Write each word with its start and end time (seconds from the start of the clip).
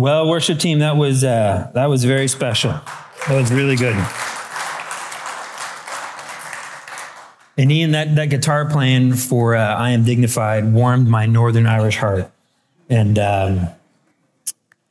Well, 0.00 0.26
worship 0.30 0.58
team, 0.58 0.78
that 0.78 0.96
was 0.96 1.22
uh, 1.22 1.70
that 1.74 1.84
was 1.90 2.04
very 2.04 2.26
special. 2.26 2.70
That 2.70 3.36
was 3.36 3.52
really 3.52 3.76
good. 3.76 3.94
And 7.58 7.70
Ian, 7.70 7.90
that, 7.90 8.14
that 8.14 8.30
guitar 8.30 8.64
playing 8.64 9.12
for 9.12 9.54
uh, 9.54 9.62
"I 9.62 9.90
Am 9.90 10.04
Dignified" 10.04 10.72
warmed 10.72 11.06
my 11.06 11.26
Northern 11.26 11.66
Irish 11.66 11.98
heart. 11.98 12.30
And 12.88 13.18
um, 13.18 13.68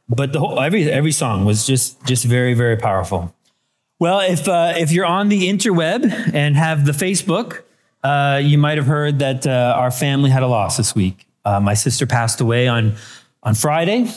but 0.07 0.31
the 0.31 0.41
whole 0.41 0.59
every 0.59 0.87
every 0.91 1.11
song 1.11 1.43
was 1.43 1.65
just 1.65 2.05
just 2.05 2.25
very 2.25 2.53
very 2.53 2.77
powerful. 2.77 3.33
Well, 3.97 4.19
if 4.19 4.47
uh, 4.47 4.75
if 4.77 4.91
you're 4.91 5.07
on 5.07 5.29
the 5.29 5.49
interweb 5.49 6.35
and 6.35 6.55
have 6.55 6.85
the 6.85 6.91
Facebook, 6.91 7.63
uh, 8.03 8.39
you 8.43 8.59
might 8.59 8.77
have 8.77 8.85
heard 8.85 9.17
that 9.17 9.47
uh, 9.47 9.73
our 9.75 9.89
family 9.89 10.29
had 10.29 10.43
a 10.43 10.47
loss 10.47 10.77
this 10.77 10.93
week. 10.93 11.25
Uh, 11.43 11.59
my 11.59 11.73
sister 11.73 12.05
passed 12.05 12.41
away 12.41 12.67
on 12.67 12.93
on 13.41 13.55
Friday. 13.55 14.07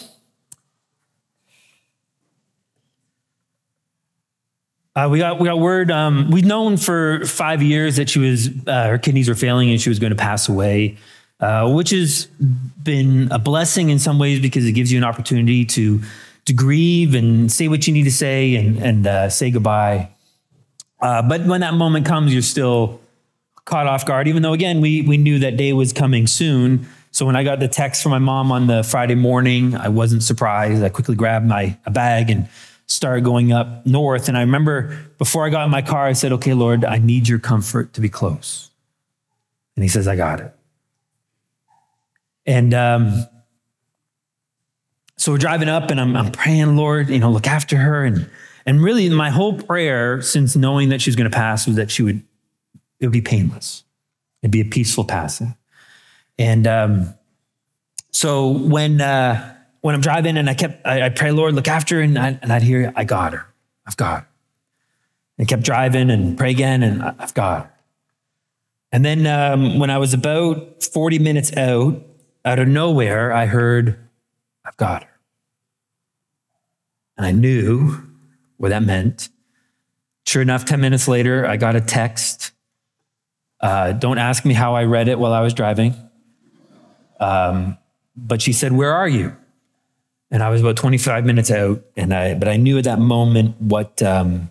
Uh, 4.95 5.09
we 5.11 5.19
got 5.19 5.41
we 5.41 5.48
got 5.48 5.59
word. 5.59 5.91
Um, 5.91 6.31
we've 6.31 6.45
known 6.45 6.77
for 6.77 7.25
five 7.25 7.62
years 7.62 7.97
that 7.97 8.11
she 8.11 8.19
was 8.19 8.48
uh, 8.67 8.89
her 8.89 8.99
kidneys 8.99 9.29
were 9.29 9.34
failing 9.34 9.71
and 9.71 9.81
she 9.81 9.89
was 9.89 9.99
going 9.99 10.11
to 10.11 10.17
pass 10.17 10.51
away, 10.51 10.99
uh, 11.41 11.73
which 11.73 11.91
has 11.91 12.27
been 12.83 13.29
a 13.33 13.39
blessing 13.39 13.89
in 13.89 13.99
some 13.99 14.19
ways 14.19 14.39
because 14.41 14.67
it 14.67 14.73
gives 14.73 14.93
you 14.93 14.99
an 14.99 15.05
opportunity 15.05 15.65
to 15.65 16.01
to 16.45 16.53
grieve 16.53 17.15
and 17.15 17.51
say 17.51 17.69
what 17.69 17.87
you 17.87 17.95
need 17.95 18.03
to 18.03 18.12
say 18.12 18.55
and 18.57 18.77
and 18.79 19.07
uh, 19.07 19.31
say 19.31 19.51
goodbye. 19.51 20.11
Uh, 21.01 21.23
but 21.23 21.47
when 21.47 21.62
that 21.62 21.73
moment 21.73 22.05
comes, 22.05 22.33
you're 22.33 22.43
still 22.43 23.01
caught 23.65 23.87
off 23.87 24.05
guard. 24.05 24.29
Even 24.29 24.43
though 24.43 24.53
again 24.53 24.83
we 24.83 25.01
we 25.01 25.17
knew 25.17 25.39
that 25.39 25.56
day 25.56 25.73
was 25.73 25.95
coming 25.95 26.27
soon. 26.27 26.87
So 27.12 27.25
when 27.25 27.37
I 27.37 27.45
got 27.45 27.61
the 27.61 27.69
text 27.69 28.03
from 28.03 28.11
my 28.11 28.19
mom 28.19 28.53
on 28.53 28.67
the 28.67 28.83
Friday 28.83 29.15
morning, 29.15 29.75
I 29.75 29.89
wasn't 29.89 30.23
surprised. 30.23 30.83
I 30.83 30.91
quickly 30.91 31.15
grabbed 31.15 31.47
my 31.47 31.79
a 31.87 31.91
bag 31.91 32.29
and 32.29 32.47
started 32.86 33.25
going 33.25 33.52
up 33.52 33.86
north. 33.86 34.28
And 34.28 34.36
I 34.36 34.41
remember 34.41 34.98
before 35.19 35.47
I 35.47 35.50
got 35.50 35.64
in 35.64 35.70
my 35.70 35.83
car, 35.83 36.06
I 36.06 36.12
said, 36.12 36.33
Okay, 36.33 36.55
Lord, 36.55 36.84
I 36.84 36.98
need 36.98 37.28
your 37.28 37.38
comfort 37.38 37.92
to 37.94 38.00
be 38.00 38.08
close. 38.08 38.70
And 39.77 39.83
he 39.83 39.88
says, 39.88 40.06
I 40.06 40.16
got 40.16 40.41
it. 40.41 40.55
And 42.44 42.75
um, 42.75 43.27
so 45.16 45.33
we're 45.33 45.38
driving 45.38 45.69
up 45.69 45.91
and 45.91 46.00
I'm, 46.00 46.16
I'm 46.16 46.33
praying, 46.33 46.77
Lord, 46.77 47.08
you 47.08 47.19
know, 47.19 47.30
look 47.30 47.47
after 47.47 47.77
her. 47.77 48.05
And, 48.05 48.28
and 48.66 48.83
really, 48.83 49.08
my 49.08 49.30
whole 49.30 49.55
prayer 49.55 50.20
since 50.20 50.56
knowing 50.56 50.88
that 50.91 51.00
she 51.00 51.10
was 51.10 51.16
going 51.16 51.30
to 51.30 51.34
pass 51.34 51.66
was 51.66 51.77
that 51.77 51.91
she 51.91 52.03
would, 52.03 52.22
it 53.00 53.06
would 53.06 53.12
be 53.12 53.22
painless. 53.22 53.84
It'd 54.42 54.50
be 54.50 54.60
a 54.60 54.64
peaceful 54.64 55.05
passing. 55.05 55.56
And 56.38 56.66
um, 56.66 57.14
so 58.10 58.48
when, 58.48 59.00
uh, 59.00 59.56
when 59.83 59.94
I'm 59.94 60.00
driving 60.00 60.38
and 60.38 60.48
I 60.48 60.55
kept, 60.55 60.86
I, 60.86 61.06
I 61.06 61.08
pray, 61.11 61.33
Lord, 61.33 61.55
look 61.55 61.69
after 61.69 61.97
her. 61.97 62.02
And, 62.02 62.19
I, 62.19 62.38
and 62.41 62.52
I'd 62.52 62.62
hear, 62.62 62.92
I 62.97 63.05
got 63.05 63.34
her. 63.34 63.47
I've 63.86 63.97
got 63.97 64.22
her. 64.22 64.28
And 65.38 65.48
kept 65.48 65.65
driving 65.65 66.09
and 66.10 66.38
pray 66.38 66.50
again, 66.50 66.82
and 66.82 67.03
I've 67.03 67.34
got 67.34 67.65
her. 67.65 67.72
And 68.92 69.04
then 69.04 69.26
um, 69.26 69.78
when 69.78 69.91
I 69.91 69.98
was 69.98 70.15
about 70.15 70.84
40 70.84 71.19
minutes 71.19 71.56
out, 71.56 72.00
out 72.44 72.59
of 72.59 72.69
nowhere, 72.69 73.32
I 73.32 73.47
heard, 73.47 73.98
I've 74.65 74.76
got 74.76 75.03
her. 75.04 75.10
And 77.16 77.26
I 77.26 77.32
knew 77.32 78.06
what 78.59 78.69
that 78.69 78.82
meant. 78.84 79.31
Sure 80.26 80.42
enough, 80.42 80.65
10 80.65 80.81
minutes 80.81 81.09
later, 81.09 81.44
I 81.44 81.56
got 81.56 81.75
a 81.75 81.81
text. 81.81 82.53
Uh, 83.60 83.92
don't 83.92 84.19
ask 84.19 84.44
me 84.44 84.54
how 84.54 84.76
I 84.76 84.84
read 84.84 85.09
it 85.09 85.19
while 85.19 85.32
I 85.32 85.41
was 85.41 85.54
driving. 85.54 85.94
Um, 87.19 87.78
but 88.15 88.42
she 88.42 88.53
said, 88.53 88.72
Where 88.72 88.92
are 88.92 89.09
you? 89.09 89.37
And 90.32 90.43
I 90.43 90.48
was 90.48 90.62
about 90.62 90.76
25 90.76 91.26
minutes 91.26 91.50
out, 91.50 91.84
and 91.94 92.12
I 92.12 92.34
but 92.34 92.48
I 92.48 92.56
knew 92.56 92.78
at 92.78 92.84
that 92.84 92.98
moment 92.98 93.60
what 93.60 94.03
um, 94.03 94.50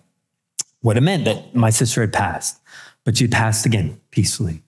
what 0.80 0.96
it 0.96 1.02
meant 1.02 1.24
that 1.26 1.54
my 1.54 1.70
sister 1.70 2.00
had 2.00 2.12
passed, 2.12 2.60
but 3.04 3.18
she 3.18 3.26
passed 3.26 3.66
again 3.66 4.00
peacefully, 4.12 4.62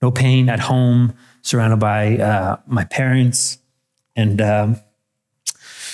no 0.00 0.10
pain 0.10 0.48
at 0.48 0.60
home, 0.60 1.14
surrounded 1.42 1.76
by 1.76 2.16
uh, 2.16 2.56
my 2.66 2.84
parents, 2.84 3.58
and 4.16 4.40
um, 4.40 4.80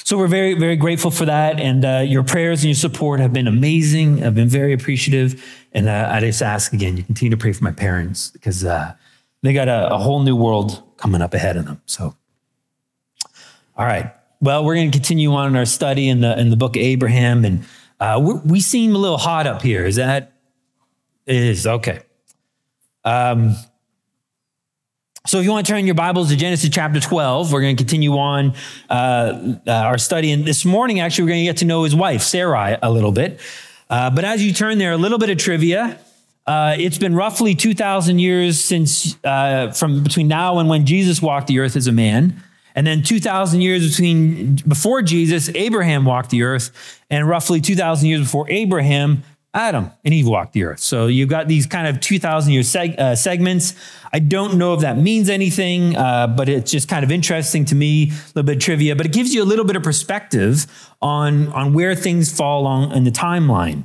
so 0.04 0.16
we're 0.16 0.28
very 0.28 0.54
very 0.54 0.76
grateful 0.76 1.10
for 1.10 1.24
that. 1.24 1.58
And 1.58 1.84
uh, 1.84 2.04
your 2.06 2.22
prayers 2.22 2.60
and 2.60 2.68
your 2.68 2.76
support 2.76 3.18
have 3.18 3.32
been 3.32 3.48
amazing. 3.48 4.24
I've 4.24 4.36
been 4.36 4.48
very 4.48 4.72
appreciative, 4.72 5.44
and 5.72 5.88
uh, 5.88 6.08
I 6.12 6.20
just 6.20 6.42
ask 6.42 6.72
again, 6.72 6.96
you 6.96 7.02
continue 7.02 7.30
to 7.30 7.36
pray 7.36 7.52
for 7.52 7.64
my 7.64 7.72
parents 7.72 8.30
because 8.30 8.64
uh, 8.64 8.94
they 9.42 9.52
got 9.52 9.66
a, 9.66 9.94
a 9.94 9.98
whole 9.98 10.22
new 10.22 10.36
world 10.36 10.84
coming 10.96 11.22
up 11.22 11.34
ahead 11.34 11.56
of 11.56 11.64
them. 11.64 11.82
So, 11.86 12.14
all 13.76 13.84
right. 13.84 14.12
Well, 14.42 14.64
we're 14.64 14.74
going 14.74 14.90
to 14.90 14.96
continue 14.96 15.34
on 15.34 15.48
in 15.48 15.56
our 15.56 15.66
study 15.66 16.08
in 16.08 16.22
the 16.22 16.38
in 16.38 16.48
the 16.48 16.56
book 16.56 16.74
of 16.74 16.82
Abraham, 16.82 17.44
and 17.44 17.64
uh, 18.00 18.38
we 18.42 18.60
seem 18.60 18.94
a 18.94 18.98
little 18.98 19.18
hot 19.18 19.46
up 19.46 19.60
here. 19.60 19.84
Is 19.84 19.96
that? 19.96 20.32
It 21.26 21.36
is 21.36 21.66
okay. 21.66 22.00
Um, 23.04 23.54
so, 25.26 25.38
if 25.38 25.44
you 25.44 25.50
want 25.50 25.66
to 25.66 25.72
turn 25.72 25.84
your 25.84 25.94
Bibles 25.94 26.30
to 26.30 26.36
Genesis 26.36 26.70
chapter 26.70 27.00
12, 27.00 27.52
we're 27.52 27.60
going 27.60 27.76
to 27.76 27.82
continue 27.82 28.16
on 28.16 28.54
uh, 28.88 29.56
uh, 29.66 29.70
our 29.70 29.98
study. 29.98 30.32
And 30.32 30.46
this 30.46 30.64
morning, 30.64 31.00
actually, 31.00 31.24
we're 31.24 31.32
going 31.32 31.44
to 31.44 31.50
get 31.50 31.58
to 31.58 31.66
know 31.66 31.84
his 31.84 31.94
wife, 31.94 32.22
Sarai, 32.22 32.78
a 32.82 32.90
little 32.90 33.12
bit. 33.12 33.40
Uh, 33.90 34.08
but 34.08 34.24
as 34.24 34.42
you 34.42 34.54
turn 34.54 34.78
there, 34.78 34.92
a 34.92 34.96
little 34.96 35.18
bit 35.18 35.28
of 35.28 35.36
trivia. 35.36 35.98
Uh, 36.46 36.74
it's 36.78 36.96
been 36.96 37.14
roughly 37.14 37.54
2,000 37.54 38.18
years 38.18 38.58
since 38.58 39.16
uh, 39.22 39.70
from 39.72 40.02
between 40.02 40.26
now 40.26 40.58
and 40.58 40.68
when 40.68 40.86
Jesus 40.86 41.20
walked 41.20 41.46
the 41.46 41.58
earth 41.58 41.76
as 41.76 41.86
a 41.86 41.92
man. 41.92 42.42
And 42.74 42.86
then 42.86 43.02
2,000 43.02 43.60
years 43.60 43.88
between 43.90 44.56
before 44.66 45.02
Jesus, 45.02 45.50
Abraham 45.54 46.04
walked 46.04 46.30
the 46.30 46.42
earth, 46.42 46.70
and 47.10 47.28
roughly 47.28 47.60
2,000 47.60 48.08
years 48.08 48.20
before 48.22 48.48
Abraham, 48.50 49.22
Adam 49.52 49.90
and 50.04 50.14
Eve 50.14 50.28
walked 50.28 50.52
the 50.52 50.62
earth. 50.62 50.78
So 50.78 51.08
you've 51.08 51.28
got 51.28 51.48
these 51.48 51.66
kind 51.66 51.88
of 51.88 52.00
2,000 52.00 52.52
year 52.52 52.62
seg- 52.62 52.98
uh, 52.98 53.16
segments. 53.16 53.74
I 54.12 54.20
don't 54.20 54.54
know 54.58 54.74
if 54.74 54.80
that 54.80 54.96
means 54.96 55.28
anything, 55.28 55.96
uh, 55.96 56.28
but 56.28 56.48
it's 56.48 56.70
just 56.70 56.88
kind 56.88 57.02
of 57.04 57.10
interesting 57.10 57.64
to 57.66 57.74
me, 57.74 58.10
a 58.10 58.14
little 58.34 58.44
bit 58.44 58.56
of 58.56 58.62
trivia, 58.62 58.94
but 58.94 59.06
it 59.06 59.12
gives 59.12 59.34
you 59.34 59.42
a 59.42 59.44
little 59.44 59.64
bit 59.64 59.74
of 59.74 59.82
perspective 59.82 60.66
on, 61.02 61.48
on 61.48 61.74
where 61.74 61.96
things 61.96 62.34
fall 62.34 62.66
on 62.66 62.92
in 62.92 63.02
the 63.02 63.10
timeline. 63.10 63.84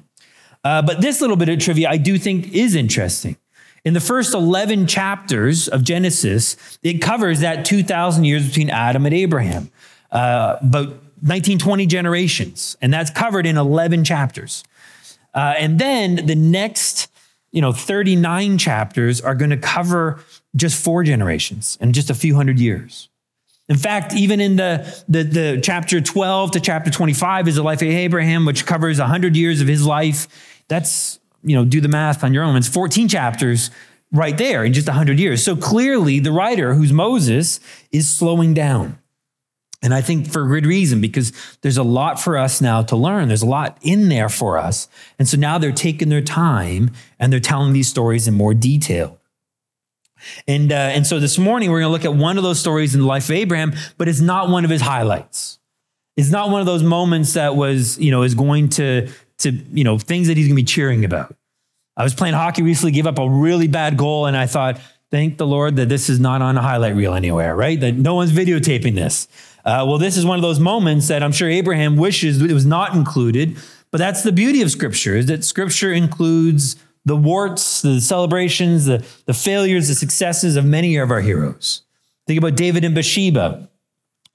Uh, 0.64 0.82
but 0.82 1.02
this 1.02 1.22
little 1.22 1.36
bit 1.36 1.50
of 1.50 1.60
trivia 1.60 1.90
I 1.90 1.98
do 1.98 2.18
think 2.18 2.54
is 2.54 2.76
interesting. 2.76 3.38
In 3.86 3.94
the 3.94 4.00
first 4.00 4.34
11 4.34 4.88
chapters 4.88 5.68
of 5.68 5.84
Genesis, 5.84 6.58
it 6.82 7.04
covers 7.04 7.42
that 7.42 7.66
2,000 7.66 8.26
years 8.26 8.48
between 8.48 8.72
Adam 8.72 9.06
and 9.06 9.14
Abraham, 9.14 9.72
uh, 10.12 10.58
about 10.60 10.88
1920 11.22 11.86
generations. 11.86 12.76
And 12.82 12.92
that's 12.92 13.12
covered 13.12 13.46
in 13.46 13.58
11 13.58 14.04
chapters. 14.04 14.64
Uh, 15.36 15.54
and 15.58 15.78
then 15.78 16.26
the 16.26 16.36
next, 16.36 17.10
you 17.52 17.62
know, 17.62 17.72
39 17.72 18.58
chapters 18.58 19.22
are 19.22 19.36
going 19.36 19.52
to 19.52 19.58
cover 19.58 20.20
just 20.56 20.84
four 20.84 21.04
generations 21.04 21.78
and 21.80 21.94
just 21.94 22.10
a 22.10 22.16
few 22.16 22.36
hundred 22.36 22.60
years. 22.60 23.10
In 23.70 23.78
fact, 23.78 24.14
even 24.14 24.40
in 24.42 24.56
the, 24.56 25.04
the, 25.08 25.24
the, 25.24 25.60
chapter 25.62 26.02
12 26.02 26.52
to 26.52 26.60
chapter 26.60 26.90
25 26.92 27.48
is 27.48 27.56
the 27.56 27.64
life 27.64 27.82
of 27.82 27.88
Abraham, 27.88 28.46
which 28.46 28.66
covers 28.66 29.00
100 29.00 29.36
years 29.36 29.62
of 29.62 29.68
his 29.68 29.86
life. 29.86 30.28
That's 30.68 31.20
you 31.46 31.56
know, 31.56 31.64
do 31.64 31.80
the 31.80 31.88
math 31.88 32.24
on 32.24 32.34
your 32.34 32.44
own. 32.44 32.56
It's 32.56 32.68
14 32.68 33.08
chapters 33.08 33.72
right 34.12 34.38
there 34.38 34.64
in 34.66 34.74
just 34.74 34.88
100 34.88 35.20
years. 35.20 35.44
So 35.44 35.56
clearly, 35.56 36.20
the 36.20 36.32
writer, 36.32 36.74
who's 36.74 36.92
Moses, 36.92 37.60
is 37.92 38.10
slowing 38.10 38.54
down. 38.54 38.98
And 39.82 39.94
I 39.94 40.02
think 40.02 40.28
for 40.32 40.48
good 40.48 40.66
reason, 40.66 41.00
because 41.00 41.32
there's 41.62 41.78
a 41.78 41.84
lot 41.84 42.20
for 42.20 42.38
us 42.38 42.60
now 42.60 42.82
to 42.84 42.96
learn. 42.96 43.28
There's 43.28 43.44
a 43.44 43.48
lot 43.48 43.78
in 43.84 44.10
there 44.10 44.30
for 44.30 44.58
us. 44.58 44.88
And 45.20 45.28
so 45.28 45.38
now 45.38 45.60
they're 45.60 45.72
taking 45.72 46.10
their 46.10 46.22
time 46.22 46.92
and 47.20 47.32
they're 47.32 47.40
telling 47.40 47.74
these 47.74 47.88
stories 47.88 48.28
in 48.28 48.34
more 48.34 48.56
detail. 48.56 49.20
And, 50.48 50.72
uh, 50.72 50.76
and 50.76 51.06
so 51.06 51.20
this 51.20 51.38
morning, 51.38 51.70
we're 51.70 51.82
going 51.82 51.90
to 51.90 51.92
look 51.92 52.06
at 52.06 52.20
one 52.20 52.38
of 52.38 52.44
those 52.44 52.60
stories 52.60 52.96
in 52.96 53.02
the 53.02 53.08
life 53.08 53.26
of 53.26 53.36
Abraham, 53.36 53.74
but 53.98 54.08
it's 54.08 54.22
not 54.22 54.50
one 54.50 54.64
of 54.64 54.72
his 54.72 54.82
highlights. 54.82 55.60
It's 56.18 56.32
not 56.32 56.50
one 56.50 56.62
of 56.62 56.66
those 56.66 56.82
moments 56.82 57.34
that 57.34 57.56
was, 57.56 58.00
you 58.00 58.10
know, 58.10 58.24
is 58.24 58.34
going 58.34 58.70
to, 58.70 59.10
to, 59.40 59.52
you 59.52 59.84
know, 59.84 59.98
things 59.98 60.28
that 60.28 60.38
he's 60.38 60.48
going 60.48 60.56
to 60.56 60.62
be 60.62 60.66
cheering 60.66 61.06
about. 61.06 61.36
I 61.98 62.04
was 62.04 62.14
playing 62.14 62.34
hockey 62.34 62.62
recently, 62.62 62.92
gave 62.92 63.08
up 63.08 63.20
a 63.20 63.30
really 63.30 63.68
bad 63.68 63.98
goal, 63.98 64.26
and 64.26 64.36
I 64.36 64.48
thought, 64.48 64.80
thank 65.12 65.38
the 65.38 65.48
Lord 65.48 65.78
that 65.78 65.88
this 65.88 66.10
is 66.10 66.20
not 66.20 66.42
on 66.42 66.58
a 66.58 66.62
highlight 66.62 66.96
reel 66.96 67.14
anywhere, 67.14 67.56
right? 67.56 67.80
That 67.80 67.96
no 67.96 68.16
one's 68.16 68.32
videotaping 68.32 68.96
this. 68.96 69.28
Uh, 69.64 69.86
well, 69.88 69.98
this 69.98 70.18
is 70.18 70.26
one 70.26 70.38
of 70.38 70.42
those 70.42 70.60
moments 70.60 71.08
that 71.08 71.24
I'm 71.24 71.32
sure 71.32 71.50
Abraham 71.50 71.96
wishes 71.96 72.42
it 72.42 72.52
was 72.52 72.66
not 72.66 72.94
included. 72.94 73.58
But 73.92 74.00
that's 74.00 74.24
the 74.24 74.34
beauty 74.34 74.62
of 74.62 74.72
Scripture, 74.72 75.16
is 75.16 75.28
that 75.28 75.46
Scripture 75.46 75.94
includes 75.94 76.76
the 77.06 77.16
warts, 77.16 77.82
the 77.82 78.02
celebrations, 78.02 78.86
the, 78.86 79.06
the 79.26 79.34
failures, 79.34 79.88
the 79.88 79.96
successes 79.96 80.58
of 80.58 80.66
many 80.66 80.98
of 80.98 81.12
our 81.12 81.22
heroes. 81.22 81.84
Think 82.28 82.40
about 82.40 82.58
David 82.58 82.84
and 82.84 82.94
Bathsheba, 82.94 83.70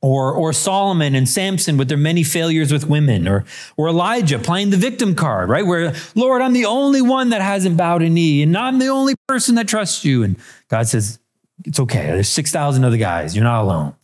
or, 0.03 0.33
or 0.33 0.53
Solomon 0.53 1.15
and 1.15 1.29
Samson 1.29 1.77
with 1.77 1.89
their 1.89 1.99
many 1.99 2.23
failures 2.23 2.73
with 2.73 2.89
women, 2.89 3.29
or, 3.29 3.45
or 3.77 3.89
Elijah 3.89 4.39
playing 4.39 4.71
the 4.71 4.77
victim 4.77 5.15
card, 5.15 5.49
right? 5.49 5.67
Where, 5.67 5.95
Lord, 6.15 6.41
I'm 6.41 6.55
the 6.55 6.65
only 6.65 7.03
one 7.03 7.31
that 7.31 7.43
hasn't 7.43 7.77
bowed 7.77 8.03
a 8.03 8.09
knee, 8.09 8.43
and 8.43 8.57
I'm 8.57 8.79
the 8.79 8.89
only 8.89 9.15
person 9.29 9.57
that 9.57 9.69
trusts 9.69 10.05
you. 10.05 10.23
And 10.23 10.37
God 10.69 10.89
says, 10.89 11.19
It's 11.65 11.81
okay. 11.81 12.07
There's 12.07 12.29
6,000 12.29 12.85
other 12.85 12.97
guys. 12.97 13.37
You're 13.37 13.45
not 13.45 13.63
alone. 13.63 13.95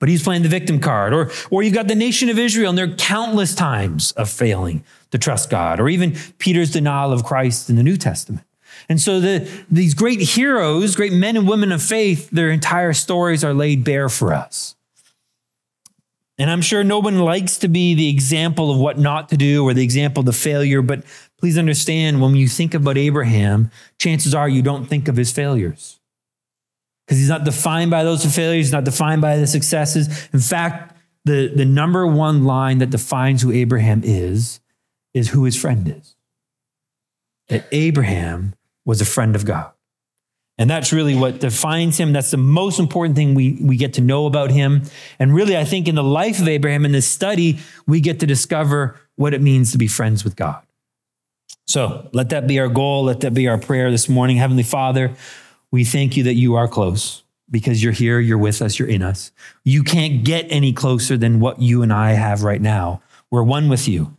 But 0.00 0.08
he's 0.08 0.22
playing 0.22 0.42
the 0.42 0.48
victim 0.48 0.80
card. 0.80 1.12
Or, 1.12 1.30
or 1.50 1.62
you've 1.62 1.74
got 1.74 1.88
the 1.88 1.94
nation 1.94 2.28
of 2.28 2.38
Israel, 2.38 2.68
and 2.68 2.78
there 2.78 2.90
are 2.90 2.96
countless 2.96 3.54
times 3.54 4.12
of 4.12 4.28
failing 4.28 4.84
to 5.10 5.18
trust 5.18 5.48
God, 5.48 5.80
or 5.80 5.88
even 5.88 6.14
Peter's 6.36 6.70
denial 6.70 7.12
of 7.12 7.24
Christ 7.24 7.70
in 7.70 7.76
the 7.76 7.82
New 7.82 7.96
Testament. 7.96 8.44
And 8.88 9.00
so 9.00 9.18
the, 9.18 9.50
these 9.70 9.94
great 9.94 10.20
heroes, 10.20 10.94
great 10.94 11.12
men 11.12 11.36
and 11.36 11.48
women 11.48 11.72
of 11.72 11.82
faith, 11.82 12.28
their 12.30 12.50
entire 12.50 12.92
stories 12.92 13.42
are 13.42 13.54
laid 13.54 13.82
bare 13.82 14.08
for 14.08 14.32
us. 14.32 14.76
And 16.38 16.50
I'm 16.50 16.62
sure 16.62 16.84
no 16.84 17.00
one 17.00 17.18
likes 17.18 17.58
to 17.58 17.68
be 17.68 17.94
the 17.94 18.08
example 18.08 18.70
of 18.70 18.78
what 18.78 18.96
not 18.98 19.28
to 19.30 19.36
do 19.36 19.64
or 19.64 19.74
the 19.74 19.82
example 19.82 20.20
of 20.20 20.26
the 20.26 20.32
failure, 20.32 20.82
but 20.82 21.02
please 21.38 21.58
understand 21.58 22.22
when 22.22 22.36
you 22.36 22.46
think 22.46 22.74
about 22.74 22.96
Abraham, 22.96 23.70
chances 23.98 24.34
are 24.34 24.48
you 24.48 24.62
don't 24.62 24.86
think 24.86 25.08
of 25.08 25.16
his 25.16 25.32
failures. 25.32 25.98
Because 27.06 27.18
he's 27.18 27.28
not 27.28 27.44
defined 27.44 27.90
by 27.90 28.04
those 28.04 28.24
failures, 28.24 28.66
he's 28.66 28.72
not 28.72 28.84
defined 28.84 29.20
by 29.20 29.36
the 29.36 29.46
successes. 29.46 30.28
In 30.32 30.40
fact, 30.40 30.94
the, 31.24 31.48
the 31.48 31.64
number 31.64 32.06
one 32.06 32.44
line 32.44 32.78
that 32.78 32.90
defines 32.90 33.42
who 33.42 33.50
Abraham 33.50 34.02
is, 34.04 34.60
is 35.14 35.30
who 35.30 35.44
his 35.44 35.56
friend 35.56 35.88
is. 35.88 36.14
That 37.48 37.66
Abraham 37.72 38.54
was 38.84 39.00
a 39.00 39.06
friend 39.06 39.34
of 39.34 39.44
God. 39.44 39.72
And 40.58 40.68
that's 40.68 40.92
really 40.92 41.14
what 41.14 41.38
defines 41.38 41.98
him. 41.98 42.12
That's 42.12 42.32
the 42.32 42.36
most 42.36 42.80
important 42.80 43.14
thing 43.14 43.34
we, 43.34 43.58
we 43.60 43.76
get 43.76 43.94
to 43.94 44.00
know 44.00 44.26
about 44.26 44.50
him. 44.50 44.82
And 45.20 45.32
really, 45.32 45.56
I 45.56 45.64
think 45.64 45.86
in 45.86 45.94
the 45.94 46.02
life 46.02 46.40
of 46.40 46.48
Abraham, 46.48 46.84
in 46.84 46.90
this 46.90 47.06
study, 47.06 47.58
we 47.86 48.00
get 48.00 48.18
to 48.20 48.26
discover 48.26 48.98
what 49.14 49.34
it 49.34 49.40
means 49.40 49.70
to 49.72 49.78
be 49.78 49.86
friends 49.86 50.24
with 50.24 50.34
God. 50.34 50.60
So 51.66 52.08
let 52.12 52.30
that 52.30 52.48
be 52.48 52.58
our 52.58 52.68
goal. 52.68 53.04
Let 53.04 53.20
that 53.20 53.34
be 53.34 53.46
our 53.46 53.58
prayer 53.58 53.90
this 53.90 54.08
morning. 54.08 54.36
Heavenly 54.36 54.62
Father, 54.64 55.14
we 55.70 55.84
thank 55.84 56.16
you 56.16 56.24
that 56.24 56.34
you 56.34 56.56
are 56.56 56.66
close 56.66 57.22
because 57.50 57.82
you're 57.82 57.92
here, 57.92 58.18
you're 58.18 58.38
with 58.38 58.60
us, 58.60 58.78
you're 58.78 58.88
in 58.88 59.02
us. 59.02 59.32
You 59.64 59.84
can't 59.84 60.24
get 60.24 60.46
any 60.50 60.72
closer 60.72 61.16
than 61.16 61.40
what 61.40 61.60
you 61.60 61.82
and 61.82 61.92
I 61.92 62.12
have 62.12 62.42
right 62.42 62.60
now. 62.60 63.00
We're 63.30 63.42
one 63.42 63.68
with 63.68 63.86
you. 63.86 64.16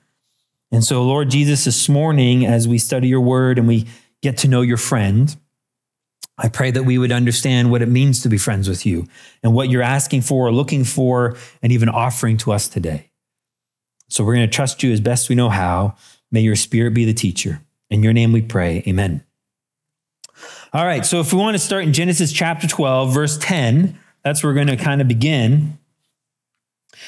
And 0.71 0.83
so, 0.83 1.03
Lord 1.03 1.31
Jesus, 1.31 1.65
this 1.65 1.89
morning, 1.89 2.45
as 2.45 2.67
we 2.67 2.77
study 2.77 3.07
your 3.07 3.21
word 3.21 3.57
and 3.57 3.67
we 3.67 3.87
get 4.21 4.37
to 4.39 4.47
know 4.47 4.61
your 4.61 4.77
friend, 4.77 5.35
I 6.41 6.47
pray 6.47 6.71
that 6.71 6.83
we 6.83 6.97
would 6.97 7.11
understand 7.11 7.69
what 7.69 7.81
it 7.81 7.89
means 7.89 8.21
to 8.21 8.29
be 8.29 8.37
friends 8.37 8.69
with 8.69 8.85
you 8.85 9.07
and 9.43 9.53
what 9.53 9.69
you're 9.69 9.81
asking 9.81 10.21
for, 10.21 10.51
looking 10.51 10.85
for, 10.85 11.35
and 11.61 11.71
even 11.73 11.89
offering 11.89 12.37
to 12.37 12.53
us 12.53 12.69
today. 12.69 13.11
So 14.07 14.23
we're 14.23 14.35
going 14.35 14.49
to 14.49 14.55
trust 14.55 14.81
you 14.81 14.91
as 14.93 15.01
best 15.01 15.27
we 15.27 15.35
know 15.35 15.49
how. 15.49 15.95
May 16.31 16.41
your 16.41 16.55
spirit 16.55 16.93
be 16.93 17.05
the 17.05 17.13
teacher. 17.13 17.61
In 17.89 18.03
your 18.03 18.13
name 18.13 18.31
we 18.31 18.41
pray. 18.41 18.83
Amen. 18.87 19.23
All 20.71 20.85
right. 20.85 21.05
So 21.05 21.19
if 21.19 21.33
we 21.33 21.39
want 21.39 21.55
to 21.55 21.59
start 21.59 21.83
in 21.83 21.93
Genesis 21.93 22.31
chapter 22.31 22.67
12, 22.67 23.13
verse 23.13 23.37
10, 23.39 23.99
that's 24.23 24.43
where 24.43 24.51
we're 24.51 24.63
going 24.63 24.77
to 24.77 24.83
kind 24.83 25.01
of 25.01 25.07
begin. 25.07 25.78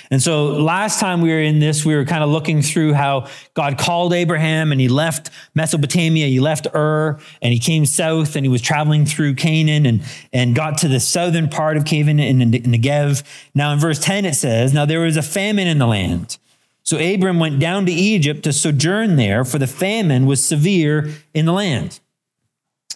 And 0.09 0.21
so 0.21 0.47
last 0.47 0.99
time 0.99 1.21
we 1.21 1.29
were 1.29 1.41
in 1.41 1.59
this, 1.59 1.85
we 1.85 1.95
were 1.95 2.05
kind 2.05 2.23
of 2.23 2.29
looking 2.29 2.61
through 2.61 2.93
how 2.93 3.27
God 3.53 3.77
called 3.77 4.13
Abraham 4.13 4.71
and 4.71 4.81
he 4.81 4.89
left 4.89 5.29
Mesopotamia, 5.55 6.27
he 6.27 6.39
left 6.39 6.67
Ur, 6.75 7.19
and 7.41 7.53
he 7.53 7.59
came 7.59 7.85
south 7.85 8.35
and 8.35 8.45
he 8.45 8.49
was 8.49 8.61
traveling 8.61 9.05
through 9.05 9.35
Canaan 9.35 9.85
and, 9.85 10.01
and 10.33 10.55
got 10.55 10.77
to 10.79 10.89
the 10.89 10.99
southern 10.99 11.47
part 11.47 11.77
of 11.77 11.85
Canaan 11.85 12.19
in 12.19 12.51
the 12.51 12.59
Negev. 12.59 13.23
Now 13.55 13.71
in 13.71 13.79
verse 13.79 13.99
10 13.99 14.25
it 14.25 14.35
says, 14.35 14.73
Now 14.73 14.85
there 14.85 14.99
was 14.99 15.15
a 15.15 15.23
famine 15.23 15.67
in 15.67 15.77
the 15.77 15.87
land. 15.87 16.37
So 16.83 16.97
Abram 16.97 17.39
went 17.39 17.59
down 17.59 17.85
to 17.85 17.91
Egypt 17.93 18.43
to 18.43 18.51
sojourn 18.51 19.15
there, 19.15 19.45
for 19.45 19.59
the 19.59 19.67
famine 19.67 20.25
was 20.25 20.43
severe 20.43 21.09
in 21.33 21.45
the 21.45 21.53
land. 21.53 22.00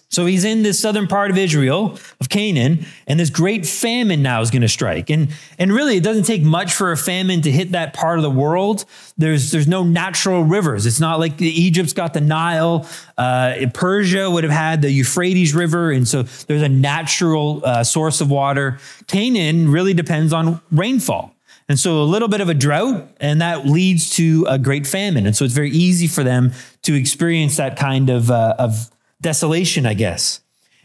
So 0.08 0.24
he's 0.24 0.44
in 0.44 0.62
this 0.62 0.78
southern 0.78 1.08
part 1.08 1.30
of 1.30 1.36
Israel, 1.36 1.98
of 2.20 2.28
Canaan, 2.28 2.86
and 3.06 3.18
this 3.18 3.28
great 3.28 3.66
famine 3.66 4.22
now 4.22 4.40
is 4.40 4.50
going 4.50 4.62
to 4.62 4.68
strike. 4.68 5.10
And, 5.10 5.28
and 5.58 5.72
really, 5.72 5.96
it 5.96 6.04
doesn't 6.04 6.22
take 6.22 6.42
much 6.42 6.72
for 6.72 6.92
a 6.92 6.96
famine 6.96 7.42
to 7.42 7.50
hit 7.50 7.72
that 7.72 7.92
part 7.92 8.18
of 8.18 8.22
the 8.22 8.30
world. 8.30 8.84
There's, 9.18 9.50
there's 9.50 9.66
no 9.66 9.82
natural 9.82 10.44
rivers. 10.44 10.86
It's 10.86 11.00
not 11.00 11.18
like 11.18 11.42
Egypt's 11.42 11.92
got 11.92 12.14
the 12.14 12.20
Nile. 12.20 12.86
Uh, 13.18 13.66
Persia 13.74 14.30
would 14.30 14.44
have 14.44 14.52
had 14.52 14.80
the 14.80 14.90
Euphrates 14.90 15.54
River. 15.54 15.90
And 15.90 16.06
so 16.06 16.22
there's 16.22 16.62
a 16.62 16.68
natural 16.68 17.62
uh, 17.64 17.82
source 17.82 18.20
of 18.20 18.30
water. 18.30 18.78
Canaan 19.08 19.70
really 19.70 19.92
depends 19.92 20.32
on 20.32 20.60
rainfall. 20.70 21.34
And 21.68 21.78
so 21.78 22.00
a 22.00 22.04
little 22.04 22.28
bit 22.28 22.40
of 22.40 22.48
a 22.48 22.54
drought, 22.54 23.08
and 23.18 23.40
that 23.40 23.66
leads 23.66 24.10
to 24.10 24.46
a 24.48 24.56
great 24.56 24.86
famine. 24.86 25.26
And 25.26 25.34
so 25.34 25.44
it's 25.44 25.52
very 25.52 25.70
easy 25.70 26.06
for 26.06 26.22
them 26.22 26.52
to 26.82 26.94
experience 26.94 27.56
that 27.56 27.76
kind 27.76 28.08
of, 28.08 28.30
uh, 28.30 28.54
of 28.56 28.88
desolation, 29.26 29.86
I 29.86 29.94
guess. 29.94 30.40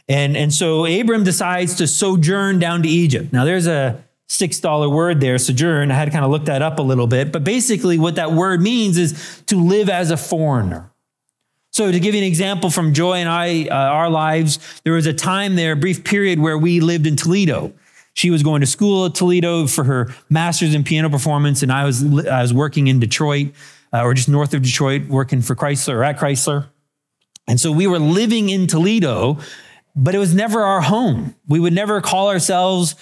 And, 0.10 0.36
and 0.36 0.52
so 0.52 0.86
Abram 0.86 1.24
decides 1.24 1.76
to 1.76 1.86
sojourn 1.86 2.58
down 2.58 2.82
to 2.82 2.90
Egypt. 2.90 3.32
Now, 3.32 3.46
there's 3.46 3.68
a 3.68 4.04
$6 4.30 4.92
word 4.92 5.22
there, 5.22 5.38
sojourn. 5.38 5.92
I 5.92 5.94
had 5.94 6.06
to 6.06 6.12
kind 6.12 6.26
of 6.26 6.32
look 6.32 6.46
that 6.46 6.64
up 6.64 6.80
a 6.80 6.82
little 6.82 7.06
bit. 7.06 7.32
But 7.32 7.44
basically, 7.44 8.00
what 8.00 8.16
that 8.16 8.32
word 8.32 8.60
means 8.60 8.98
is 8.98 9.44
to 9.46 9.58
live 9.58 9.90
as 9.90 10.10
a 10.10 10.18
foreigner. 10.18 10.90
So, 11.70 11.92
to 11.92 12.00
give 12.00 12.16
you 12.16 12.22
an 12.22 12.28
example 12.28 12.72
from 12.72 12.94
Joy 12.94 13.18
and 13.18 13.30
I, 13.30 13.68
uh, 13.68 13.76
our 13.76 14.10
lives, 14.10 14.58
there 14.84 14.94
was 14.94 15.06
a 15.06 15.14
time 15.14 15.56
there, 15.56 15.74
a 15.74 15.76
brief 15.76 16.04
period 16.04 16.40
where 16.40 16.58
we 16.58 16.80
lived 16.80 17.06
in 17.06 17.16
Toledo. 17.16 17.72
She 18.14 18.32
was 18.32 18.42
going 18.42 18.62
to 18.62 18.68
school 18.68 19.06
at 19.06 19.14
Toledo 19.16 19.68
for 19.68 19.84
her 19.84 20.14
master's 20.30 20.74
in 20.74 20.84
piano 20.84 21.10
performance, 21.10 21.62
and 21.62 21.72
I 21.72 21.86
was, 21.86 22.04
I 22.28 22.42
was 22.42 22.54
working 22.54 22.88
in 22.88 23.00
Detroit, 23.00 23.54
uh, 23.94 24.02
or 24.02 24.16
just 24.16 24.28
north 24.28 24.54
of 24.54 24.64
Detroit, 24.64 25.08
working 25.08 25.42
for 25.42 25.56
Chrysler 25.56 25.94
or 25.94 26.04
at 26.04 26.18
Chrysler. 26.18 26.66
And 27.48 27.60
so 27.60 27.72
we 27.72 27.88
were 27.88 28.00
living 28.00 28.50
in 28.50 28.68
Toledo, 28.68 29.38
but 29.96 30.16
it 30.16 30.20
was 30.20 30.34
never 30.34 30.62
our 30.62 30.82
home. 30.82 31.36
We 31.48 31.60
would 31.60 31.74
never 31.74 32.02
call 32.02 32.30
ourselves 32.30 32.96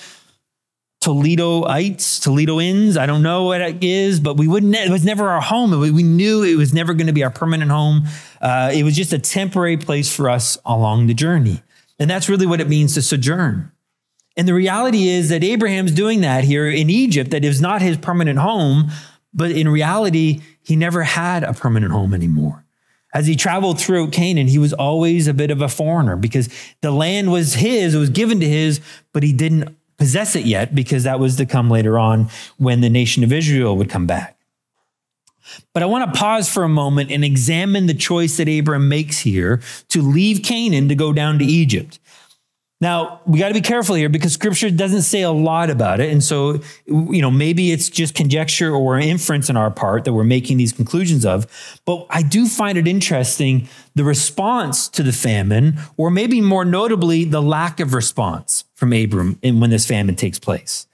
Toledoites, 1.02 2.20
Toledoans. 2.20 2.98
I 2.98 3.06
don't 3.06 3.24
know 3.24 3.46
what 3.46 3.62
it 3.62 3.84
is, 3.84 4.20
but 4.20 4.38
we 4.38 4.48
wouldn't. 4.48 4.76
It 4.76 4.90
was 4.90 5.06
never 5.06 5.30
our 5.30 5.42
home. 5.42 5.72
We 5.80 6.04
knew 6.04 6.44
it 6.44 6.56
was 6.56 6.74
never 6.74 6.94
going 6.94 7.08
to 7.08 7.14
be 7.14 7.24
our 7.24 7.30
permanent 7.30 7.72
home. 7.72 8.06
Uh, 8.42 8.72
it 8.74 8.84
was 8.84 8.96
just 8.96 9.14
a 9.14 9.20
temporary 9.20 9.78
place 9.78 10.14
for 10.14 10.30
us 10.30 10.58
along 10.66 11.08
the 11.08 11.14
journey, 11.14 11.64
and 12.00 12.10
that's 12.10 12.28
really 12.28 12.46
what 12.46 12.60
it 12.60 12.68
means 12.68 12.96
to 12.96 13.02
sojourn. 13.02 13.72
And 14.36 14.48
the 14.48 14.54
reality 14.54 15.08
is 15.08 15.30
that 15.30 15.44
Abraham's 15.44 15.92
doing 15.92 16.22
that 16.22 16.44
here 16.44 16.70
in 16.70 16.90
Egypt. 16.90 17.32
That 17.32 17.46
is 17.46 17.62
not 17.62 17.82
his 17.82 17.98
permanent 17.98 18.40
home, 18.40 18.90
but 19.34 19.52
in 19.52 19.70
reality, 19.70 20.42
he 20.62 20.76
never 20.76 21.04
had 21.04 21.44
a 21.44 21.54
permanent 21.54 21.92
home 21.94 22.14
anymore. 22.14 22.66
As 23.14 23.26
he 23.26 23.36
traveled 23.36 23.80
through 23.80 24.12
Canaan, 24.12 24.48
he 24.48 24.60
was 24.60 24.74
always 24.74 25.28
a 25.28 25.34
bit 25.34 25.50
of 25.50 25.62
a 25.62 25.68
foreigner 25.68 26.16
because 26.16 26.48
the 26.82 26.92
land 26.92 27.32
was 27.32 27.56
his, 27.56 27.96
it 27.96 28.00
was 28.00 28.12
given 28.12 28.40
to 28.40 28.48
his, 28.48 28.82
but 29.14 29.24
he 29.24 29.34
didn't 29.34 29.76
possess 29.98 30.36
it 30.36 30.46
yet 30.46 30.76
because 30.76 31.04
that 31.04 31.20
was 31.20 31.36
to 31.38 31.46
come 31.46 31.70
later 31.70 31.98
on 31.98 32.30
when 32.58 32.82
the 32.82 32.90
nation 32.90 33.24
of 33.24 33.34
Israel 33.34 33.76
would 33.78 33.90
come 33.90 34.06
back. 34.06 34.38
But 35.74 35.84
I 35.84 35.88
want 35.88 36.14
to 36.14 36.20
pause 36.20 36.48
for 36.48 36.64
a 36.64 36.70
moment 36.70 37.12
and 37.12 37.24
examine 37.24 37.88
the 37.88 37.94
choice 37.94 38.38
that 38.38 38.48
Abram 38.48 38.88
makes 38.88 39.20
here 39.20 39.62
to 39.90 40.02
leave 40.02 40.44
Canaan 40.44 40.90
to 40.90 40.96
go 40.96 41.12
down 41.12 41.40
to 41.40 41.46
Egypt. 41.46 42.00
Now, 42.82 43.20
we 43.26 43.40
got 43.40 43.50
to 43.50 43.54
be 43.54 43.62
careful 43.62 43.96
here 43.96 44.08
because 44.08 44.32
scripture 44.32 44.70
doesn't 44.72 45.02
say 45.02 45.22
a 45.22 45.32
lot 45.32 45.70
about 45.70 46.00
it. 46.00 46.12
And 46.12 46.24
so, 46.24 46.62
you 46.86 47.22
know, 47.22 47.30
maybe 47.30 47.74
it's 47.74 47.90
just 47.90 48.16
conjecture 48.16 48.74
or 48.74 48.98
inference 48.98 49.50
on 49.50 49.58
our 49.58 49.70
part 49.70 50.06
that 50.06 50.14
we're 50.14 50.24
making 50.24 50.56
these 50.58 50.72
conclusions 50.72 51.26
of. 51.26 51.46
But 51.86 52.08
I 52.10 52.22
do 52.22 52.48
find 52.48 52.78
it 52.78 52.88
interesting 52.88 53.68
the 53.96 54.06
response 54.06 54.88
to 54.90 55.04
the 55.04 55.12
famine, 55.12 55.78
or 55.98 56.10
maybe 56.10 56.40
more 56.40 56.64
notably, 56.64 57.26
the 57.26 57.42
lack 57.42 57.82
of 57.82 57.94
response 57.94 58.64
from 58.76 58.94
Abram 58.94 59.38
in, 59.42 59.60
when 59.60 59.72
this 59.72 59.86
famine 59.86 60.16
takes 60.16 60.40
place. 60.40 60.88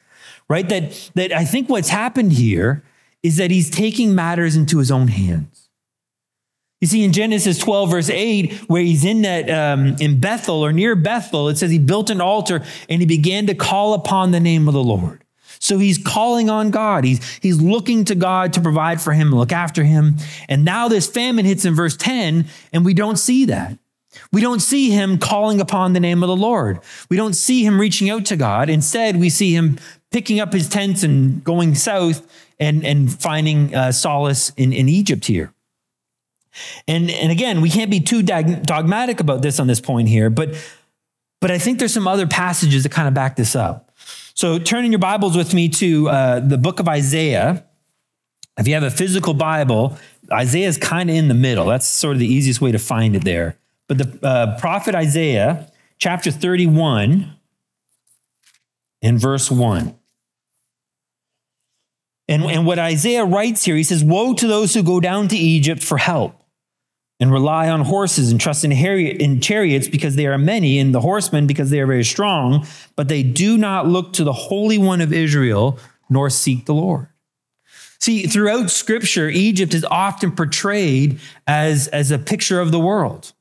Right? 0.50 0.68
That, 0.70 1.12
that 1.14 1.32
I 1.34 1.46
think 1.46 1.70
what's 1.70 1.90
happened 1.90 2.34
here 2.34 2.84
is 3.22 3.38
that 3.38 3.52
he's 3.52 3.70
taking 3.70 4.16
matters 4.16 4.56
into 4.56 4.80
his 4.80 4.90
own 4.90 5.08
hands. 5.10 5.55
You 6.86 6.90
see, 6.90 7.04
in 7.04 7.14
Genesis 7.14 7.58
12, 7.58 7.90
verse 7.90 8.10
8, 8.12 8.54
where 8.68 8.84
he's 8.84 9.04
in 9.04 9.24
that 9.24 9.50
um, 9.50 9.96
in 10.00 10.20
Bethel 10.20 10.64
or 10.64 10.72
near 10.72 10.96
Bethel, 10.96 11.50
it 11.50 11.58
says 11.58 11.72
he 11.72 11.80
built 11.80 12.12
an 12.12 12.22
altar 12.22 12.64
and 12.88 13.02
he 13.02 13.08
began 13.08 13.48
to 13.48 13.56
call 13.56 13.96
upon 13.96 14.30
the 14.30 14.40
name 14.40 14.68
of 14.68 14.76
the 14.76 14.84
Lord. 14.84 15.24
So 15.58 15.80
he's 15.80 15.98
calling 15.98 16.48
on 16.48 16.70
God. 16.70 17.04
He's, 17.04 17.40
he's 17.42 17.60
looking 17.60 18.06
to 18.06 18.14
God 18.14 18.54
to 18.54 18.62
provide 18.62 19.02
for 19.02 19.14
him, 19.14 19.32
look 19.32 19.52
after 19.52 19.84
him. 19.84 20.18
And 20.48 20.64
now 20.64 20.88
this 20.88 21.08
famine 21.08 21.44
hits 21.44 21.66
in 21.66 21.74
verse 21.74 21.98
10, 21.98 22.46
and 22.72 22.86
we 22.86 22.94
don't 22.94 23.18
see 23.18 23.46
that. 23.46 23.80
We 24.32 24.40
don't 24.40 24.62
see 24.62 24.92
him 24.92 25.18
calling 25.18 25.60
upon 25.60 25.94
the 25.94 26.00
name 26.00 26.22
of 26.22 26.28
the 26.28 26.36
Lord. 26.36 26.82
We 27.10 27.18
don't 27.18 27.34
see 27.34 27.66
him 27.66 27.82
reaching 27.82 28.12
out 28.12 28.26
to 28.26 28.38
God. 28.38 28.70
Instead, 28.70 29.20
we 29.20 29.32
see 29.32 29.56
him 29.56 29.80
picking 30.12 30.40
up 30.40 30.54
his 30.54 30.70
tents 30.70 31.02
and 31.02 31.44
going 31.44 31.74
south 31.74 32.32
and, 32.60 32.86
and 32.86 33.12
finding 33.12 33.74
uh, 33.74 33.92
solace 33.92 34.52
in, 34.56 34.72
in 34.72 34.88
Egypt 34.88 35.26
here. 35.26 35.52
And, 36.88 37.10
and 37.10 37.32
again, 37.32 37.62
we 37.62 37.70
can't 37.70 37.92
be 37.92 38.00
too 38.00 38.22
dogmatic 38.24 39.20
about 39.20 39.42
this 39.42 39.60
on 39.60 39.68
this 39.68 39.82
point 39.82 40.08
here, 40.08 40.30
but, 40.30 40.56
but 41.42 41.52
I 41.52 41.58
think 41.58 41.80
there's 41.80 41.94
some 41.94 42.08
other 42.08 42.28
passages 42.28 42.84
that 42.84 42.92
kind 42.92 43.08
of 43.08 43.14
back 43.14 43.36
this 43.36 43.56
up. 43.56 43.92
So 44.34 44.60
turn 44.60 44.86
in 44.86 44.92
your 44.92 45.00
Bibles 45.00 45.38
with 45.38 45.54
me 45.54 45.70
to 45.70 46.10
uh, 46.10 46.40
the 46.42 46.58
book 46.58 46.80
of 46.80 46.88
Isaiah. 46.88 47.66
If 48.58 48.68
you 48.68 48.74
have 48.74 48.84
a 48.84 48.92
physical 48.92 49.34
Bible, 49.34 49.98
Isaiah 50.32 50.68
is 50.68 50.78
kind 50.78 51.10
of 51.10 51.16
in 51.16 51.28
the 51.28 51.34
middle. 51.34 51.66
That's 51.66 51.86
sort 51.86 52.14
of 52.14 52.20
the 52.20 52.28
easiest 52.28 52.62
way 52.62 52.72
to 52.72 52.80
find 52.80 53.16
it 53.16 53.24
there. 53.24 53.58
But 53.88 53.98
the 53.98 54.28
uh, 54.28 54.60
prophet 54.60 54.96
Isaiah, 54.96 55.72
chapter 56.00 56.32
31, 56.32 57.34
in 59.02 59.18
verse 59.18 59.52
1. 59.52 59.96
And, 62.28 62.44
and 62.44 62.66
what 62.66 62.80
Isaiah 62.80 63.24
writes 63.24 63.64
here, 63.64 63.76
he 63.76 63.84
says, 63.84 64.04
Woe 64.04 64.34
to 64.34 64.48
those 64.48 64.74
who 64.74 64.82
go 64.82 65.00
down 65.00 65.28
to 65.28 65.38
Egypt 65.38 65.84
for 65.84 65.98
help 65.98 66.42
and 67.20 67.32
rely 67.32 67.70
on 67.70 67.82
horses 67.82 68.32
and 68.32 68.40
trust 68.40 68.66
in, 68.66 68.72
in 68.72 69.40
chariots 69.40 69.88
because 69.88 70.16
they 70.16 70.28
are 70.28 70.38
many, 70.38 70.80
and 70.80 70.94
the 70.94 71.02
horsemen 71.02 71.48
because 71.48 71.70
they 71.70 71.80
are 71.80 71.88
very 71.88 72.04
strong, 72.04 72.66
but 72.96 73.08
they 73.08 73.24
do 73.24 73.58
not 73.58 73.88
look 73.88 74.14
to 74.14 74.24
the 74.24 74.34
Holy 74.34 74.78
One 74.78 75.02
of 75.02 75.14
Israel 75.14 75.80
nor 76.10 76.30
seek 76.30 76.66
the 76.66 76.74
Lord. 76.74 77.08
See, 78.00 78.28
throughout 78.28 78.70
Scripture, 78.70 79.30
Egypt 79.30 79.74
is 79.74 79.86
often 79.86 80.32
portrayed 80.34 81.20
as, 81.48 81.88
as 81.88 82.12
a 82.12 82.20
picture 82.20 82.60
of 82.60 82.72
the 82.72 82.80
world 82.80 83.34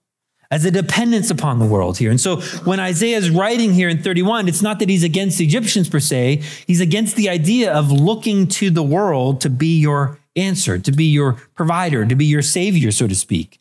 as 0.55 0.65
a 0.65 0.71
dependence 0.71 1.31
upon 1.31 1.59
the 1.59 1.65
world 1.65 1.99
here. 1.99 2.11
And 2.11 2.21
so 2.21 2.41
when 2.63 2.79
Isaiah 2.79 3.17
is 3.17 3.29
writing 3.29 3.73
here 3.73 3.89
in 3.89 4.01
31, 4.03 4.47
it's 4.47 4.63
not 4.63 4.79
that 4.79 4.89
he's 4.89 5.03
against 5.03 5.41
Egyptians 5.41 5.89
per 5.89 5.99
se, 5.99 6.43
he's 6.69 6.81
against 6.81 7.17
the 7.17 7.29
idea 7.29 7.73
of 7.73 7.91
looking 7.91 8.47
to 8.49 8.71
the 8.71 8.83
world 8.83 9.41
to 9.41 9.51
be 9.51 9.81
your 9.81 10.19
answer, 10.37 10.79
to 10.79 10.93
be 10.93 11.05
your 11.05 11.35
provider, 11.55 12.05
to 12.05 12.15
be 12.15 12.27
your 12.27 12.43
savior, 12.43 12.91
so 12.91 13.07
to 13.07 13.15
speak. 13.15 13.61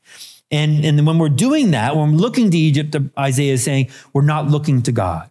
And, 0.51 0.85
and 0.85 1.05
when 1.07 1.17
we're 1.17 1.29
doing 1.29 1.71
that, 1.71 1.95
when 1.95 2.11
we're 2.11 2.17
looking 2.19 2.51
to 2.51 2.57
Egypt, 2.57 2.95
Isaiah 3.17 3.53
is 3.53 3.63
saying, 3.63 3.89
we're 4.13 4.21
not 4.21 4.47
looking 4.47 4.81
to 4.83 4.91
God. 4.91 5.29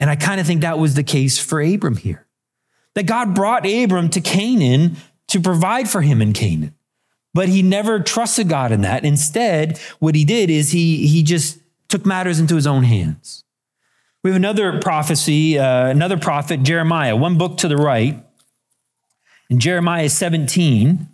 And 0.00 0.10
I 0.10 0.16
kind 0.16 0.40
of 0.40 0.46
think 0.46 0.62
that 0.62 0.78
was 0.78 0.94
the 0.94 1.04
case 1.04 1.38
for 1.38 1.60
Abram 1.60 1.96
here. 1.96 2.26
That 2.94 3.04
God 3.04 3.34
brought 3.34 3.66
Abram 3.66 4.08
to 4.10 4.20
Canaan 4.20 4.96
to 5.28 5.40
provide 5.40 5.88
for 5.88 6.02
him 6.02 6.20
in 6.20 6.32
Canaan. 6.32 6.74
But 7.32 7.48
he 7.48 7.62
never 7.62 8.00
trusted 8.00 8.48
God 8.48 8.70
in 8.70 8.82
that. 8.82 9.04
Instead, 9.04 9.78
what 9.98 10.14
he 10.14 10.24
did 10.24 10.50
is 10.50 10.70
he, 10.70 11.06
he 11.06 11.22
just 11.22 11.58
took 11.88 12.06
matters 12.06 12.38
into 12.38 12.54
his 12.54 12.66
own 12.66 12.84
hands. 12.84 13.44
We 14.22 14.30
have 14.30 14.36
another 14.36 14.80
prophecy, 14.80 15.58
uh, 15.58 15.88
another 15.88 16.16
prophet, 16.16 16.62
Jeremiah, 16.62 17.14
one 17.14 17.36
book 17.36 17.58
to 17.58 17.68
the 17.68 17.76
right. 17.76 18.23
In 19.50 19.60
Jeremiah 19.60 20.08
17, 20.08 21.08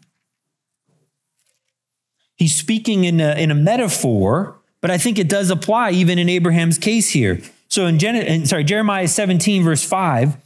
he's 2.37 2.55
speaking 2.55 3.05
in 3.05 3.21
a, 3.21 3.35
in 3.35 3.51
a 3.51 3.55
metaphor, 3.55 4.57
but 4.81 4.91
I 4.91 4.99
think 4.99 5.19
it 5.19 5.29
does 5.29 5.51
apply 5.51 5.91
even 5.91 6.19
in 6.19 6.29
Abraham's 6.29 6.79
case 6.79 7.11
here. 7.11 7.41
So 7.69 7.87
in, 7.87 7.99
Gen- 7.99 8.17
in 8.17 8.47
sorry, 8.47 8.65
Jeremiah 8.65 9.09
17, 9.09 9.63
verse 9.63 9.85
5, 9.85 10.37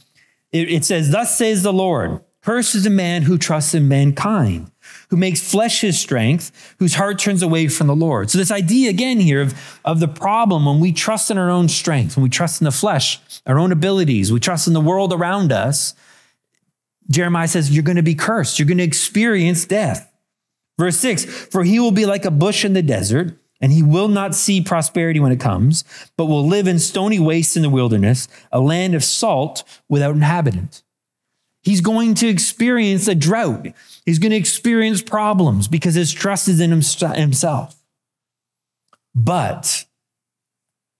it, 0.51 0.69
it 0.69 0.85
says, 0.85 1.11
Thus 1.11 1.37
says 1.37 1.63
the 1.63 1.73
Lord, 1.73 2.21
cursed 2.41 2.75
is 2.75 2.83
the 2.83 2.89
man 2.89 3.23
who 3.23 3.37
trusts 3.37 3.73
in 3.73 3.87
mankind 3.87 4.71
who 5.09 5.17
makes 5.17 5.39
flesh 5.39 5.81
his 5.81 5.99
strength, 5.99 6.75
whose 6.79 6.95
heart 6.95 7.19
turns 7.19 7.41
away 7.41 7.67
from 7.67 7.87
the 7.87 7.95
Lord. 7.95 8.29
So, 8.29 8.37
this 8.37 8.51
idea 8.51 8.89
again 8.89 9.19
here 9.19 9.41
of, 9.41 9.79
of 9.83 9.99
the 9.99 10.07
problem 10.07 10.65
when 10.65 10.79
we 10.79 10.91
trust 10.91 11.31
in 11.31 11.37
our 11.37 11.49
own 11.49 11.69
strength, 11.69 12.15
when 12.15 12.23
we 12.23 12.29
trust 12.29 12.61
in 12.61 12.65
the 12.65 12.71
flesh, 12.71 13.19
our 13.45 13.59
own 13.59 13.71
abilities, 13.71 14.31
we 14.31 14.39
trust 14.39 14.67
in 14.67 14.73
the 14.73 14.81
world 14.81 15.13
around 15.13 15.51
us, 15.51 15.93
Jeremiah 17.09 17.47
says, 17.47 17.71
You're 17.71 17.83
going 17.83 17.97
to 17.97 18.03
be 18.03 18.15
cursed. 18.15 18.59
You're 18.59 18.67
going 18.67 18.79
to 18.79 18.83
experience 18.83 19.65
death. 19.65 20.11
Verse 20.77 20.97
six, 20.97 21.23
for 21.23 21.63
he 21.63 21.79
will 21.79 21.91
be 21.91 22.05
like 22.05 22.25
a 22.25 22.31
bush 22.31 22.65
in 22.65 22.73
the 22.73 22.81
desert, 22.81 23.37
and 23.61 23.71
he 23.71 23.81
will 23.81 24.09
not 24.09 24.35
see 24.35 24.61
prosperity 24.61 25.19
when 25.19 25.31
it 25.31 25.39
comes, 25.39 25.85
but 26.17 26.25
will 26.25 26.45
live 26.45 26.67
in 26.67 26.79
stony 26.79 27.19
wastes 27.19 27.55
in 27.55 27.61
the 27.61 27.69
wilderness, 27.69 28.27
a 28.51 28.59
land 28.59 28.93
of 28.93 29.03
salt 29.03 29.63
without 29.87 30.15
inhabitant. 30.15 30.83
He's 31.61 31.81
going 31.81 32.13
to 32.15 32.27
experience 32.27 33.07
a 33.07 33.15
drought. 33.15 33.67
He's 34.05 34.19
going 34.19 34.31
to 34.31 34.37
experience 34.37 35.01
problems 35.01 35.67
because 35.67 35.95
his 35.95 36.13
trust 36.13 36.47
is 36.47 36.59
in 36.59 36.69
himself. 36.69 37.81
But, 39.15 39.85